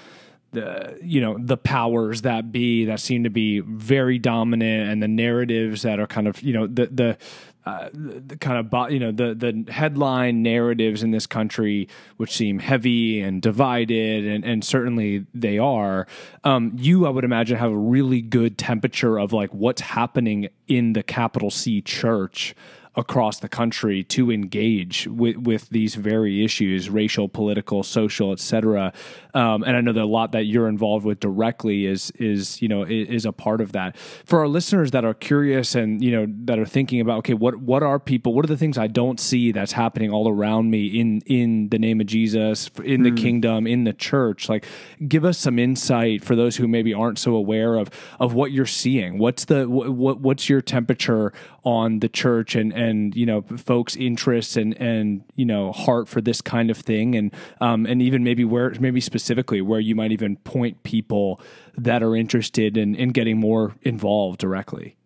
the 0.53 0.99
you 1.03 1.21
know 1.21 1.37
the 1.39 1.57
powers 1.57 2.23
that 2.23 2.53
be 2.53 2.85
that 2.85 3.01
seem 3.01 3.25
to 3.25 3.31
be 3.31 3.61
very 3.61 4.19
dominant 4.19 4.91
and 4.91 5.03
the 5.03 5.09
narratives 5.09 5.83
that 5.83 5.99
are 5.99 6.07
kind 6.07 6.29
of 6.29 6.41
you 6.43 6.53
know 6.53 6.67
the 6.67 6.87
the 6.87 7.19
uh, 7.67 7.89
the 7.93 8.37
kind 8.37 8.65
of 8.65 8.93
you 8.93 9.01
know 9.01 9.11
the 9.11 9.35
the 9.35 9.73
headline 9.73 10.41
narratives 10.41 11.03
in 11.03 11.11
this 11.11 11.27
country, 11.27 11.89
which 12.17 12.33
seem 12.33 12.61
heavy 12.61 13.21
and 13.21 13.43
divided, 13.43 14.25
and 14.25 14.45
and 14.45 14.65
certainly 14.65 15.27
they 15.35 15.59
are. 15.59 16.07
Um, 16.45 16.77
you, 16.77 17.07
I 17.07 17.11
would 17.11 17.25
imagine, 17.25 17.57
have 17.59 17.73
a 17.73 17.77
really 17.77 18.23
good 18.23 18.57
temperature 18.57 19.19
of 19.19 19.33
like 19.33 19.51
what's 19.53 19.81
happening 19.81 20.49
in 20.69 20.93
the 20.93 21.03
capital 21.03 21.51
C 21.51 21.83
church 21.83 22.55
across 22.97 23.41
the 23.41 23.49
country 23.49 24.03
to 24.03 24.31
engage 24.31 25.07
with, 25.07 25.37
with 25.37 25.69
these 25.71 25.95
very 25.95 26.45
issues 26.45 26.89
racial 26.91 27.29
political 27.29 27.83
social 27.83 28.33
etc 28.33 28.93
um, 29.35 29.63
and 29.65 29.77
i 29.77 29.81
know 29.81 29.93
that 29.93 30.03
a 30.03 30.05
lot 30.05 30.33
that 30.33 30.45
you're 30.45 30.69
involved 30.69 31.05
with 31.05 31.21
directly 31.21 31.87
is 31.87 32.11
is 32.13 32.61
you 32.63 32.69
know 32.69 32.83
is, 32.83 33.09
is, 33.09 33.27
a 33.27 33.33
part 33.33 33.61
of 33.61 33.73
that. 33.73 33.97
For 34.25 34.39
our 34.39 34.49
listeners 34.49 34.93
that 34.93 35.05
are 35.05 35.15
curious 35.15 35.75
and 35.75 36.03
you 36.03 36.13
know 36.13 36.27
that 36.45 36.59
are 36.59 36.67
thinking 36.67 37.01
about 37.01 37.19
okay 37.19 37.35
what 37.35 37.57
what 37.57 37.83
are 37.83 37.99
people 37.99 38.35
what 38.35 38.45
are 38.45 38.49
the 38.49 38.57
things 38.57 38.79
i 38.79 38.87
don't 38.87 39.19
see 39.19 39.53
that's 39.53 39.73
happening 39.73 40.11
all 40.11 40.29
around 40.29 40.71
me 40.71 40.87
in 40.87 41.21
in 41.27 41.69
the 41.71 41.79
name 41.79 42.01
of 42.01 42.07
jesus 42.07 42.71
in 42.85 43.03
the 43.03 43.11
mm. 43.11 43.17
kingdom 43.17 43.67
in 43.67 43.85
the 43.85 43.93
church? 43.93 44.49
Like 44.49 44.65
give 45.07 45.25
us 45.25 45.39
some 45.39 45.59
insight 45.59 46.25
for 46.25 46.37
those 46.37 46.57
who 46.57 46.69
maybe 46.69 46.95
aren't 46.95 47.19
so 47.19 47.35
aware 47.35 47.77
of 47.77 47.91
of 48.21 48.35
what 48.35 48.53
you're 48.53 48.67
seeing. 48.67 49.19
What's 49.19 49.47
the 49.47 49.69
what 49.69 50.21
what's 50.21 50.49
your 50.49 50.61
temperature 50.61 51.33
on 51.67 51.99
the 51.99 52.09
church 52.09 52.55
and 52.55 52.73
and 52.73 53.15
you 53.17 53.27
know 53.27 53.43
folks' 53.43 53.97
interests 53.97 54.57
and 54.57 54.81
and 54.81 55.25
you 55.35 55.45
know 55.45 55.73
heart 55.73 56.07
for 56.09 56.21
this 56.21 56.41
kind 56.41 56.71
of 56.71 56.79
thing, 56.79 57.17
and 57.17 57.35
um, 57.61 57.85
and 57.85 58.01
even 58.01 58.23
maybe 58.23 58.45
where 58.45 58.71
maybe 58.79 59.01
specifically 59.01 59.61
where 59.61 59.81
you 59.81 59.95
might 59.95 60.13
even 60.13 60.37
point 60.39 60.81
people 60.85 61.41
that 61.77 62.05
are 62.05 62.15
interested 62.15 62.77
in 62.77 62.95
in 62.95 63.09
getting 63.11 63.39
more 63.39 63.75
involved 63.83 64.39
directly. 64.39 64.97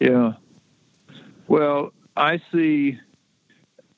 Yeah. 0.00 0.32
Well, 1.46 1.92
I 2.16 2.42
see 2.50 2.98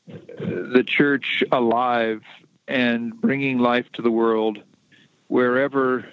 the 0.07 0.85
church 0.87 1.43
alive 1.51 2.23
and 2.69 3.19
bringing 3.19 3.59
life 3.59 3.87
to 3.95 4.03
the 4.03 4.11
world 4.11 4.59
wherever 5.29 6.07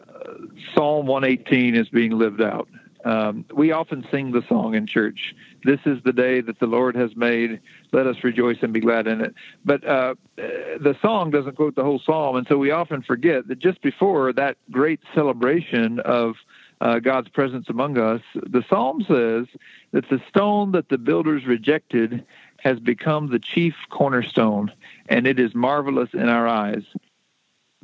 uh, 0.00 0.32
Psalm 0.74 1.06
118 1.06 1.74
is 1.74 1.88
being 1.88 2.12
lived 2.12 2.40
out. 2.40 2.68
Um, 3.06 3.44
we 3.54 3.70
often 3.70 4.04
sing 4.10 4.32
the 4.32 4.42
song 4.48 4.74
in 4.74 4.84
church. 4.84 5.32
This 5.62 5.78
is 5.86 5.98
the 6.04 6.12
day 6.12 6.40
that 6.40 6.58
the 6.58 6.66
Lord 6.66 6.96
has 6.96 7.14
made. 7.14 7.60
Let 7.92 8.08
us 8.08 8.16
rejoice 8.24 8.58
and 8.62 8.72
be 8.72 8.80
glad 8.80 9.06
in 9.06 9.20
it. 9.20 9.32
But 9.64 9.86
uh, 9.86 10.16
the 10.36 10.96
song 11.00 11.30
doesn't 11.30 11.54
quote 11.54 11.76
the 11.76 11.84
whole 11.84 12.00
psalm, 12.04 12.34
and 12.34 12.48
so 12.48 12.58
we 12.58 12.72
often 12.72 13.02
forget 13.02 13.46
that 13.46 13.60
just 13.60 13.80
before 13.80 14.32
that 14.32 14.56
great 14.72 14.98
celebration 15.14 16.00
of 16.00 16.34
uh, 16.80 16.98
God's 16.98 17.28
presence 17.28 17.66
among 17.68 17.96
us, 17.96 18.22
the 18.34 18.64
psalm 18.68 19.00
says 19.02 19.46
that 19.92 20.08
the 20.10 20.20
stone 20.28 20.72
that 20.72 20.88
the 20.88 20.98
builders 20.98 21.46
rejected 21.46 22.26
has 22.58 22.80
become 22.80 23.30
the 23.30 23.38
chief 23.38 23.74
cornerstone, 23.88 24.72
and 25.08 25.28
it 25.28 25.38
is 25.38 25.54
marvelous 25.54 26.10
in 26.12 26.28
our 26.28 26.48
eyes 26.48 26.82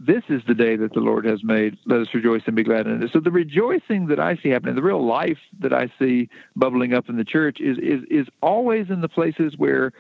this 0.04 0.24
is 0.28 0.42
the 0.46 0.54
day 0.54 0.76
that 0.76 0.92
the 0.92 1.00
Lord 1.00 1.24
has 1.24 1.44
made. 1.44 1.78
Let 1.86 2.00
us 2.00 2.08
rejoice 2.12 2.42
and 2.46 2.56
be 2.56 2.64
glad 2.64 2.86
in 2.86 3.02
it. 3.02 3.12
So 3.12 3.20
the 3.20 3.30
rejoicing 3.30 4.06
that 4.06 4.18
I 4.18 4.36
see 4.36 4.48
happening, 4.48 4.74
the 4.74 4.82
real 4.82 5.04
life 5.04 5.38
that 5.60 5.72
I 5.72 5.92
see 5.98 6.28
bubbling 6.56 6.92
up 6.92 7.08
in 7.08 7.16
the 7.16 7.24
church 7.24 7.60
is 7.60 7.78
is 7.78 8.02
is 8.10 8.26
always 8.42 8.90
in 8.90 9.00
the 9.00 9.08
places 9.08 9.56
where 9.56 9.92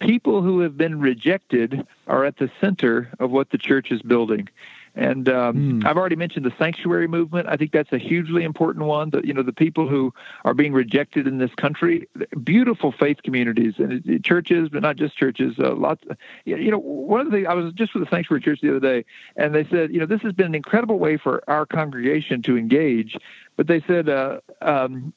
people 0.00 0.42
who 0.42 0.60
have 0.60 0.76
been 0.76 1.00
rejected 1.00 1.86
are 2.06 2.24
at 2.24 2.36
the 2.36 2.50
center 2.60 3.10
of 3.18 3.30
what 3.30 3.50
the 3.50 3.58
church 3.58 3.90
is 3.90 4.00
building. 4.02 4.48
And 4.94 5.28
um, 5.28 5.80
mm. 5.80 5.86
I've 5.86 5.96
already 5.96 6.16
mentioned 6.16 6.44
the 6.44 6.52
sanctuary 6.58 7.08
movement. 7.08 7.48
I 7.48 7.56
think 7.56 7.72
that's 7.72 7.92
a 7.92 7.98
hugely 7.98 8.44
important 8.44 8.86
one. 8.86 9.10
That 9.10 9.24
you 9.24 9.34
know 9.34 9.42
the 9.42 9.52
people 9.52 9.88
who 9.88 10.12
are 10.44 10.54
being 10.54 10.72
rejected 10.72 11.26
in 11.26 11.38
this 11.38 11.54
country, 11.54 12.08
beautiful 12.42 12.92
faith 12.92 13.22
communities 13.22 13.74
and 13.78 14.24
churches, 14.24 14.68
but 14.68 14.82
not 14.82 14.96
just 14.96 15.16
churches. 15.16 15.54
Uh, 15.58 15.74
lots. 15.74 16.02
You 16.44 16.70
know, 16.70 16.78
one 16.78 17.20
of 17.20 17.32
the 17.32 17.46
I 17.46 17.54
was 17.54 17.72
just 17.74 17.94
with 17.94 18.04
the 18.04 18.10
sanctuary 18.10 18.40
church 18.40 18.60
the 18.60 18.70
other 18.70 18.80
day, 18.80 19.04
and 19.36 19.54
they 19.54 19.64
said, 19.64 19.92
you 19.92 20.00
know, 20.00 20.06
this 20.06 20.22
has 20.22 20.32
been 20.32 20.46
an 20.46 20.54
incredible 20.54 20.98
way 20.98 21.16
for 21.16 21.42
our 21.48 21.66
congregation 21.66 22.42
to 22.42 22.56
engage. 22.56 23.16
But 23.56 23.66
they 23.66 23.80
said, 23.86 24.08
uh, 24.08 24.40
um, 24.62 25.12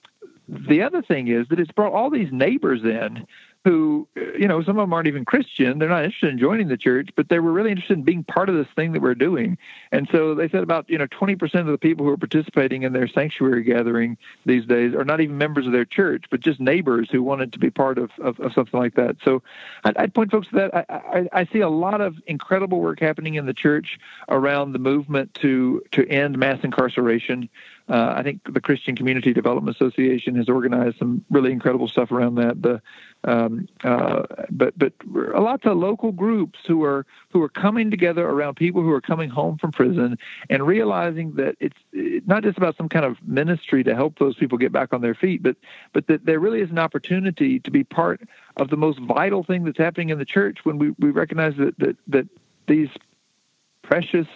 the 0.47 0.81
other 0.81 1.01
thing 1.01 1.27
is 1.27 1.47
that 1.49 1.59
it's 1.59 1.71
brought 1.71 1.93
all 1.93 2.09
these 2.09 2.31
neighbors 2.31 2.83
in 2.83 3.25
who, 3.63 4.07
uh, 4.17 4.21
you 4.37 4.47
know, 4.47 4.61
some 4.63 4.77
of 4.77 4.83
them 4.83 4.93
aren't 4.93 5.07
even 5.07 5.23
Christian. 5.23 5.77
They're 5.77 5.89
not 5.89 6.03
interested 6.03 6.31
in 6.31 6.39
joining 6.39 6.67
the 6.67 6.77
church, 6.77 7.09
but 7.15 7.29
they 7.29 7.39
were 7.39 7.51
really 7.51 7.69
interested 7.69 7.97
in 7.97 8.03
being 8.03 8.23
part 8.23 8.49
of 8.49 8.55
this 8.55 8.67
thing 8.75 8.91
that 8.93 9.01
we're 9.01 9.13
doing. 9.13 9.57
And 9.91 10.07
so 10.11 10.33
they 10.33 10.49
said 10.49 10.63
about, 10.63 10.89
you 10.89 10.97
know, 10.97 11.07
20% 11.07 11.55
of 11.55 11.67
the 11.67 11.77
people 11.77 12.05
who 12.05 12.11
are 12.11 12.17
participating 12.17 12.83
in 12.83 12.93
their 12.93 13.07
sanctuary 13.07 13.63
gathering 13.63 14.17
these 14.45 14.65
days 14.65 14.95
are 14.95 15.05
not 15.05 15.21
even 15.21 15.37
members 15.37 15.67
of 15.67 15.73
their 15.73 15.85
church, 15.85 16.25
but 16.31 16.39
just 16.39 16.59
neighbors 16.59 17.09
who 17.11 17.21
wanted 17.21 17.53
to 17.53 17.59
be 17.59 17.69
part 17.69 17.99
of, 17.99 18.09
of, 18.19 18.39
of 18.39 18.51
something 18.53 18.79
like 18.79 18.95
that. 18.95 19.17
So 19.23 19.43
I'd, 19.83 19.95
I'd, 19.97 20.13
point 20.13 20.31
folks 20.31 20.47
to 20.49 20.55
that. 20.55 20.75
I, 20.75 20.85
I, 20.89 21.41
I 21.41 21.45
see 21.45 21.59
a 21.59 21.69
lot 21.69 22.01
of 22.01 22.15
incredible 22.25 22.81
work 22.81 22.99
happening 22.99 23.35
in 23.35 23.45
the 23.45 23.53
church 23.53 23.99
around 24.29 24.71
the 24.71 24.79
movement 24.79 25.33
to, 25.35 25.83
to 25.91 26.07
end 26.09 26.37
mass 26.37 26.59
incarceration. 26.63 27.47
Uh, 27.89 28.13
I 28.15 28.23
think 28.23 28.41
the 28.51 28.61
Christian 28.61 28.95
Community 28.95 29.33
Development 29.33 29.75
Association 29.75 30.35
has 30.35 30.47
organized 30.47 30.97
some 30.97 31.25
really 31.29 31.51
incredible 31.51 31.87
stuff 31.87 32.11
around 32.11 32.35
that. 32.35 32.61
The 32.61 32.81
um, 33.23 33.67
uh, 33.83 34.23
but 34.49 34.77
but 34.77 34.93
lots 35.05 35.65
of 35.65 35.77
local 35.77 36.11
groups 36.11 36.59
who 36.65 36.83
are 36.83 37.05
who 37.29 37.41
are 37.41 37.49
coming 37.49 37.91
together 37.91 38.27
around 38.27 38.55
people 38.55 38.81
who 38.81 38.91
are 38.91 39.01
coming 39.01 39.29
home 39.29 39.57
from 39.57 39.71
prison 39.71 40.17
and 40.49 40.65
realizing 40.65 41.33
that 41.35 41.55
it's, 41.59 41.77
not 42.25 42.43
just 42.43 42.57
about 42.57 42.77
some 42.77 42.89
kind 42.89 43.05
of 43.05 43.17
ministry 43.27 43.83
to 43.83 43.95
help 43.95 44.17
those 44.19 44.35
people 44.35 44.57
get 44.57 44.71
back 44.71 44.93
on 44.93 45.01
their 45.01 45.15
feet, 45.15 45.43
but 45.43 45.55
but 45.93 46.07
that 46.07 46.25
there 46.25 46.39
really 46.39 46.61
is 46.61 46.71
an 46.71 46.79
opportunity 46.79 47.59
to 47.59 47.71
be 47.71 47.83
part 47.83 48.21
of 48.57 48.69
the 48.69 48.77
most 48.77 48.99
vital 48.99 49.43
thing 49.43 49.63
that's 49.63 49.77
happening 49.77 50.09
in 50.09 50.17
the 50.17 50.25
church 50.25 50.59
when 50.63 50.77
we, 50.77 50.91
we 50.99 51.09
recognize 51.09 51.55
that 51.57 51.77
that 51.77 51.97
that 52.07 52.27
these 52.67 52.89
precious 53.83 54.27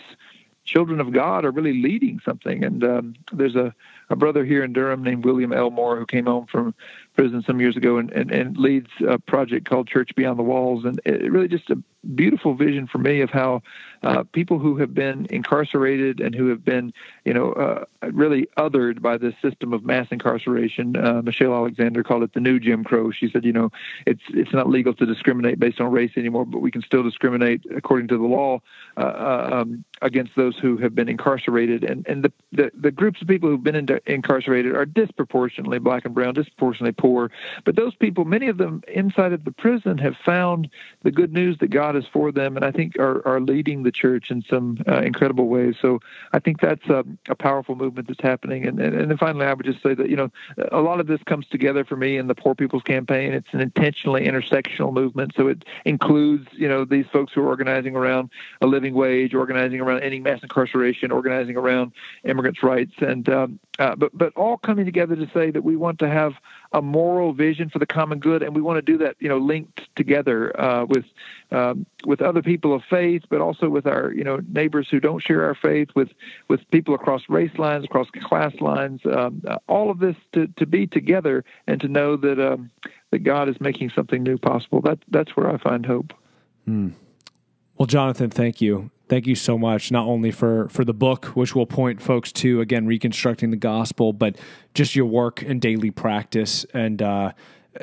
children 0.65 0.99
of 0.99 1.13
God 1.13 1.45
are 1.45 1.51
really 1.51 1.81
leading 1.81 2.19
something. 2.25 2.63
And 2.63 2.83
um, 2.83 3.15
there's 3.31 3.55
a, 3.55 3.73
a 4.09 4.15
brother 4.15 4.43
here 4.43 4.63
in 4.63 4.73
Durham 4.73 5.03
named 5.03 5.23
William 5.23 5.53
Elmore 5.53 5.97
who 5.97 6.05
came 6.05 6.25
home 6.25 6.47
from 6.47 6.73
prison 7.15 7.43
some 7.45 7.59
years 7.61 7.77
ago 7.77 7.97
and, 7.97 8.11
and, 8.11 8.31
and 8.31 8.57
leads 8.57 8.89
a 9.07 9.19
project 9.19 9.69
called 9.69 9.87
Church 9.87 10.13
Beyond 10.15 10.37
the 10.39 10.43
Walls. 10.43 10.83
And 10.83 10.99
it 11.05 11.31
really 11.31 11.47
just 11.47 11.69
a 11.69 11.81
beautiful 12.13 12.53
vision 12.53 12.87
for 12.87 12.97
me 12.99 13.21
of 13.21 13.29
how 13.29 13.61
uh, 14.03 14.23
people 14.33 14.59
who 14.59 14.77
have 14.77 14.93
been 14.93 15.25
incarcerated 15.31 16.19
and 16.19 16.35
who 16.35 16.47
have 16.47 16.63
been, 16.63 16.93
you 17.23 17.33
know, 17.33 17.53
uh, 17.53 17.85
really 18.11 18.47
othered 18.57 19.01
by 19.01 19.17
this 19.17 19.33
system 19.41 19.73
of 19.73 19.83
mass 19.83 20.07
incarceration. 20.11 20.95
Uh, 20.95 21.21
Michelle 21.23 21.55
Alexander 21.55 22.03
called 22.03 22.21
it 22.21 22.33
the 22.33 22.39
new 22.39 22.59
Jim 22.59 22.83
Crow. 22.83 23.09
She 23.09 23.29
said, 23.29 23.43
you 23.43 23.53
know, 23.53 23.71
it's 24.05 24.21
it's 24.29 24.53
not 24.53 24.69
legal 24.69 24.93
to 24.93 25.05
discriminate 25.05 25.59
based 25.59 25.81
on 25.81 25.91
race 25.91 26.11
anymore, 26.17 26.45
but 26.45 26.59
we 26.59 26.69
can 26.69 26.83
still 26.83 27.01
discriminate 27.01 27.65
according 27.75 28.07
to 28.09 28.17
the 28.17 28.25
law 28.25 28.61
uh, 28.97 29.01
uh, 29.01 29.49
um, 29.53 29.83
against 30.03 30.35
those 30.35 30.55
who 30.57 30.77
have 30.77 30.93
been 30.93 31.09
incarcerated. 31.09 31.83
And 31.83 32.05
and 32.07 32.23
the 32.23 32.31
the, 32.51 32.71
the 32.79 32.91
groups 32.91 33.21
of 33.21 33.27
people 33.27 33.49
who've 33.49 33.63
been 33.63 33.75
in, 33.75 33.99
incarcerated 34.05 34.75
are 34.75 34.85
disproportionately 34.85 35.79
black 35.79 36.05
and 36.05 36.13
brown, 36.13 36.35
disproportionately 36.35 36.91
poor. 36.91 37.31
But 37.63 37.75
those 37.75 37.95
people, 37.95 38.25
many 38.25 38.49
of 38.49 38.57
them 38.57 38.83
inside 38.87 39.33
of 39.33 39.45
the 39.45 39.51
prison, 39.51 39.97
have 39.97 40.15
found 40.23 40.69
the 41.01 41.11
good 41.11 41.33
news 41.33 41.57
that 41.59 41.69
God 41.69 41.94
is 41.95 42.05
for 42.11 42.31
them, 42.31 42.55
and 42.55 42.65
I 42.65 42.71
think 42.71 42.97
are 42.99 43.25
are 43.27 43.39
leading 43.39 43.83
the 43.83 43.91
church 43.91 44.31
in 44.31 44.43
some 44.49 44.77
uh, 44.87 45.01
incredible 45.01 45.47
ways. 45.47 45.75
So 45.81 45.99
I 46.33 46.39
think 46.39 46.61
that's 46.61 46.85
a, 46.87 47.03
a 47.29 47.35
powerful 47.35 47.75
movement 47.75 48.07
that's 48.07 48.21
happening. 48.21 48.67
And, 48.67 48.79
and, 48.79 48.95
and 48.95 49.09
then 49.09 49.17
finally, 49.17 49.45
I 49.45 49.53
would 49.53 49.65
just 49.65 49.81
say 49.81 49.93
that 49.93 50.09
you 50.09 50.15
know 50.15 50.31
a 50.71 50.81
lot 50.81 50.99
of 50.99 51.07
this 51.07 51.21
comes 51.23 51.47
together 51.47 51.83
for 51.83 51.95
me 51.95 52.17
in 52.17 52.27
the 52.27 52.35
Poor 52.35 52.55
People's 52.55 52.83
Campaign. 52.83 53.33
It's 53.33 53.53
an 53.53 53.61
intentionally 53.61 54.25
intersectional 54.25 54.93
movement, 54.93 55.33
so 55.35 55.47
it 55.47 55.65
includes 55.85 56.47
you 56.53 56.67
know 56.67 56.85
these 56.85 57.05
folks 57.11 57.33
who 57.33 57.41
are 57.41 57.47
organizing 57.47 57.95
around 57.95 58.29
a 58.61 58.67
living 58.67 58.93
wage, 58.93 59.33
organizing 59.33 59.81
around 59.81 60.01
ending 60.01 60.23
mass 60.23 60.41
incarceration, 60.43 61.11
organizing 61.11 61.57
around 61.57 61.91
immigrants' 62.23 62.63
rights, 62.63 62.93
and 62.99 63.29
um, 63.29 63.59
uh, 63.79 63.95
but 63.95 64.15
but 64.17 64.33
all 64.35 64.57
coming 64.57 64.85
together 64.85 65.15
to 65.15 65.29
say 65.33 65.51
that 65.51 65.63
we 65.63 65.75
want 65.75 65.99
to 65.99 66.09
have 66.09 66.33
a 66.75 66.81
moral 66.81 67.31
vision 67.31 67.69
for 67.69 67.79
the 67.79 67.85
common 67.85 68.19
good, 68.19 68.43
and 68.43 68.53
we 68.53 68.61
want 68.61 68.77
to 68.77 68.81
do 68.81 68.97
that, 68.97 69.15
you 69.19 69.29
know, 69.29 69.37
linked 69.37 69.81
together 69.95 70.59
uh, 70.59 70.85
with 70.85 71.05
um, 71.51 71.85
with 72.05 72.21
other 72.21 72.41
people 72.41 72.75
of 72.75 72.83
faith, 72.89 73.23
but 73.29 73.39
also 73.39 73.69
with 73.69 73.87
our, 73.87 74.11
you 74.11 74.25
know, 74.25 74.41
neighbors 74.49 74.87
who 74.91 74.99
don't 74.99 75.23
share 75.23 75.45
our 75.45 75.55
faith, 75.55 75.87
with 75.95 76.09
with 76.49 76.69
people 76.71 76.93
across 76.93 77.21
race 77.29 77.57
lines, 77.57 77.85
across 77.85 78.07
class 78.09 78.53
lines. 78.59 78.99
Um, 79.05 79.41
uh, 79.47 79.57
all 79.67 79.89
of 79.89 79.99
this 79.99 80.17
to 80.33 80.47
to 80.57 80.65
be 80.65 80.85
together 80.85 81.45
and 81.65 81.79
to 81.79 81.87
know 81.87 82.17
that 82.17 82.45
um, 82.45 82.69
that 83.11 83.19
God 83.19 83.47
is 83.47 83.55
making 83.61 83.91
something 83.91 84.21
new 84.21 84.37
possible. 84.37 84.81
That 84.81 84.99
that's 85.07 85.37
where 85.37 85.49
I 85.49 85.57
find 85.57 85.85
hope. 85.85 86.13
Hmm. 86.65 86.89
Well, 87.77 87.87
Jonathan, 87.87 88.29
thank 88.29 88.59
you 88.59 88.91
thank 89.07 89.27
you 89.27 89.35
so 89.35 89.57
much 89.57 89.91
not 89.91 90.05
only 90.05 90.31
for 90.31 90.67
for 90.69 90.83
the 90.83 90.93
book 90.93 91.25
which 91.27 91.55
will 91.55 91.65
point 91.65 92.01
folks 92.01 92.31
to 92.31 92.61
again 92.61 92.85
reconstructing 92.85 93.51
the 93.51 93.57
gospel 93.57 94.13
but 94.13 94.37
just 94.73 94.95
your 94.95 95.05
work 95.05 95.41
and 95.41 95.61
daily 95.61 95.91
practice 95.91 96.65
and 96.73 97.01
uh 97.01 97.31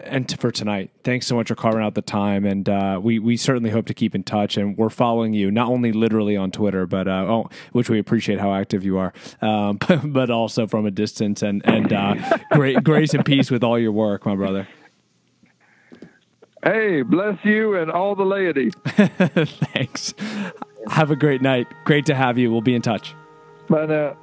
and 0.05 0.39
for 0.41 0.51
tonight 0.51 0.91
thanks 1.05 1.27
so 1.27 1.35
much 1.35 1.49
for 1.49 1.55
carving 1.55 1.83
out 1.83 1.95
the 1.95 2.03
time 2.03 2.47
and 2.47 2.67
uh, 2.69 2.99
we 3.03 3.19
we 3.19 3.37
certainly 3.37 3.69
hope 3.69 3.85
to 3.85 3.93
keep 3.93 4.15
in 4.15 4.23
touch 4.23 4.57
and 4.57 4.77
we're 4.79 4.89
following 4.89 5.35
you 5.35 5.51
not 5.51 5.69
only 5.69 5.93
literally 5.93 6.35
on 6.35 6.51
twitter 6.51 6.87
but 6.87 7.07
uh, 7.07 7.27
oh, 7.29 7.51
which 7.73 7.91
we 7.91 7.99
appreciate 7.99 8.41
how 8.41 8.55
active 8.55 8.83
you 8.85 8.97
are 8.97 9.13
um, 9.43 9.77
but, 9.77 10.01
but 10.13 10.31
also 10.31 10.67
from 10.67 10.87
a 10.87 10.91
distance 10.91 11.43
and 11.43 11.61
and 11.67 11.93
uh, 11.93 12.15
great 12.53 12.83
grace 12.83 13.13
and 13.13 13.25
peace 13.27 13.51
with 13.51 13.63
all 13.63 13.79
your 13.79 13.93
work 13.93 14.25
my 14.25 14.35
brother 14.35 14.67
Hey, 16.65 17.03
bless 17.03 17.45
you 17.45 17.77
and 17.77 17.91
all 17.91 18.15
the 18.15 18.23
laity. 18.23 18.71
Thanks. 18.87 20.15
Have 20.89 21.11
a 21.11 21.17
great 21.17 21.43
night. 21.43 21.69
Great 21.85 22.07
to 22.07 22.15
have 22.15 22.39
you. 22.39 22.51
We'll 22.51 22.61
be 22.61 22.75
in 22.75 22.83
touch. 22.83 23.15
Bye 23.69 23.87
now. 23.87 24.17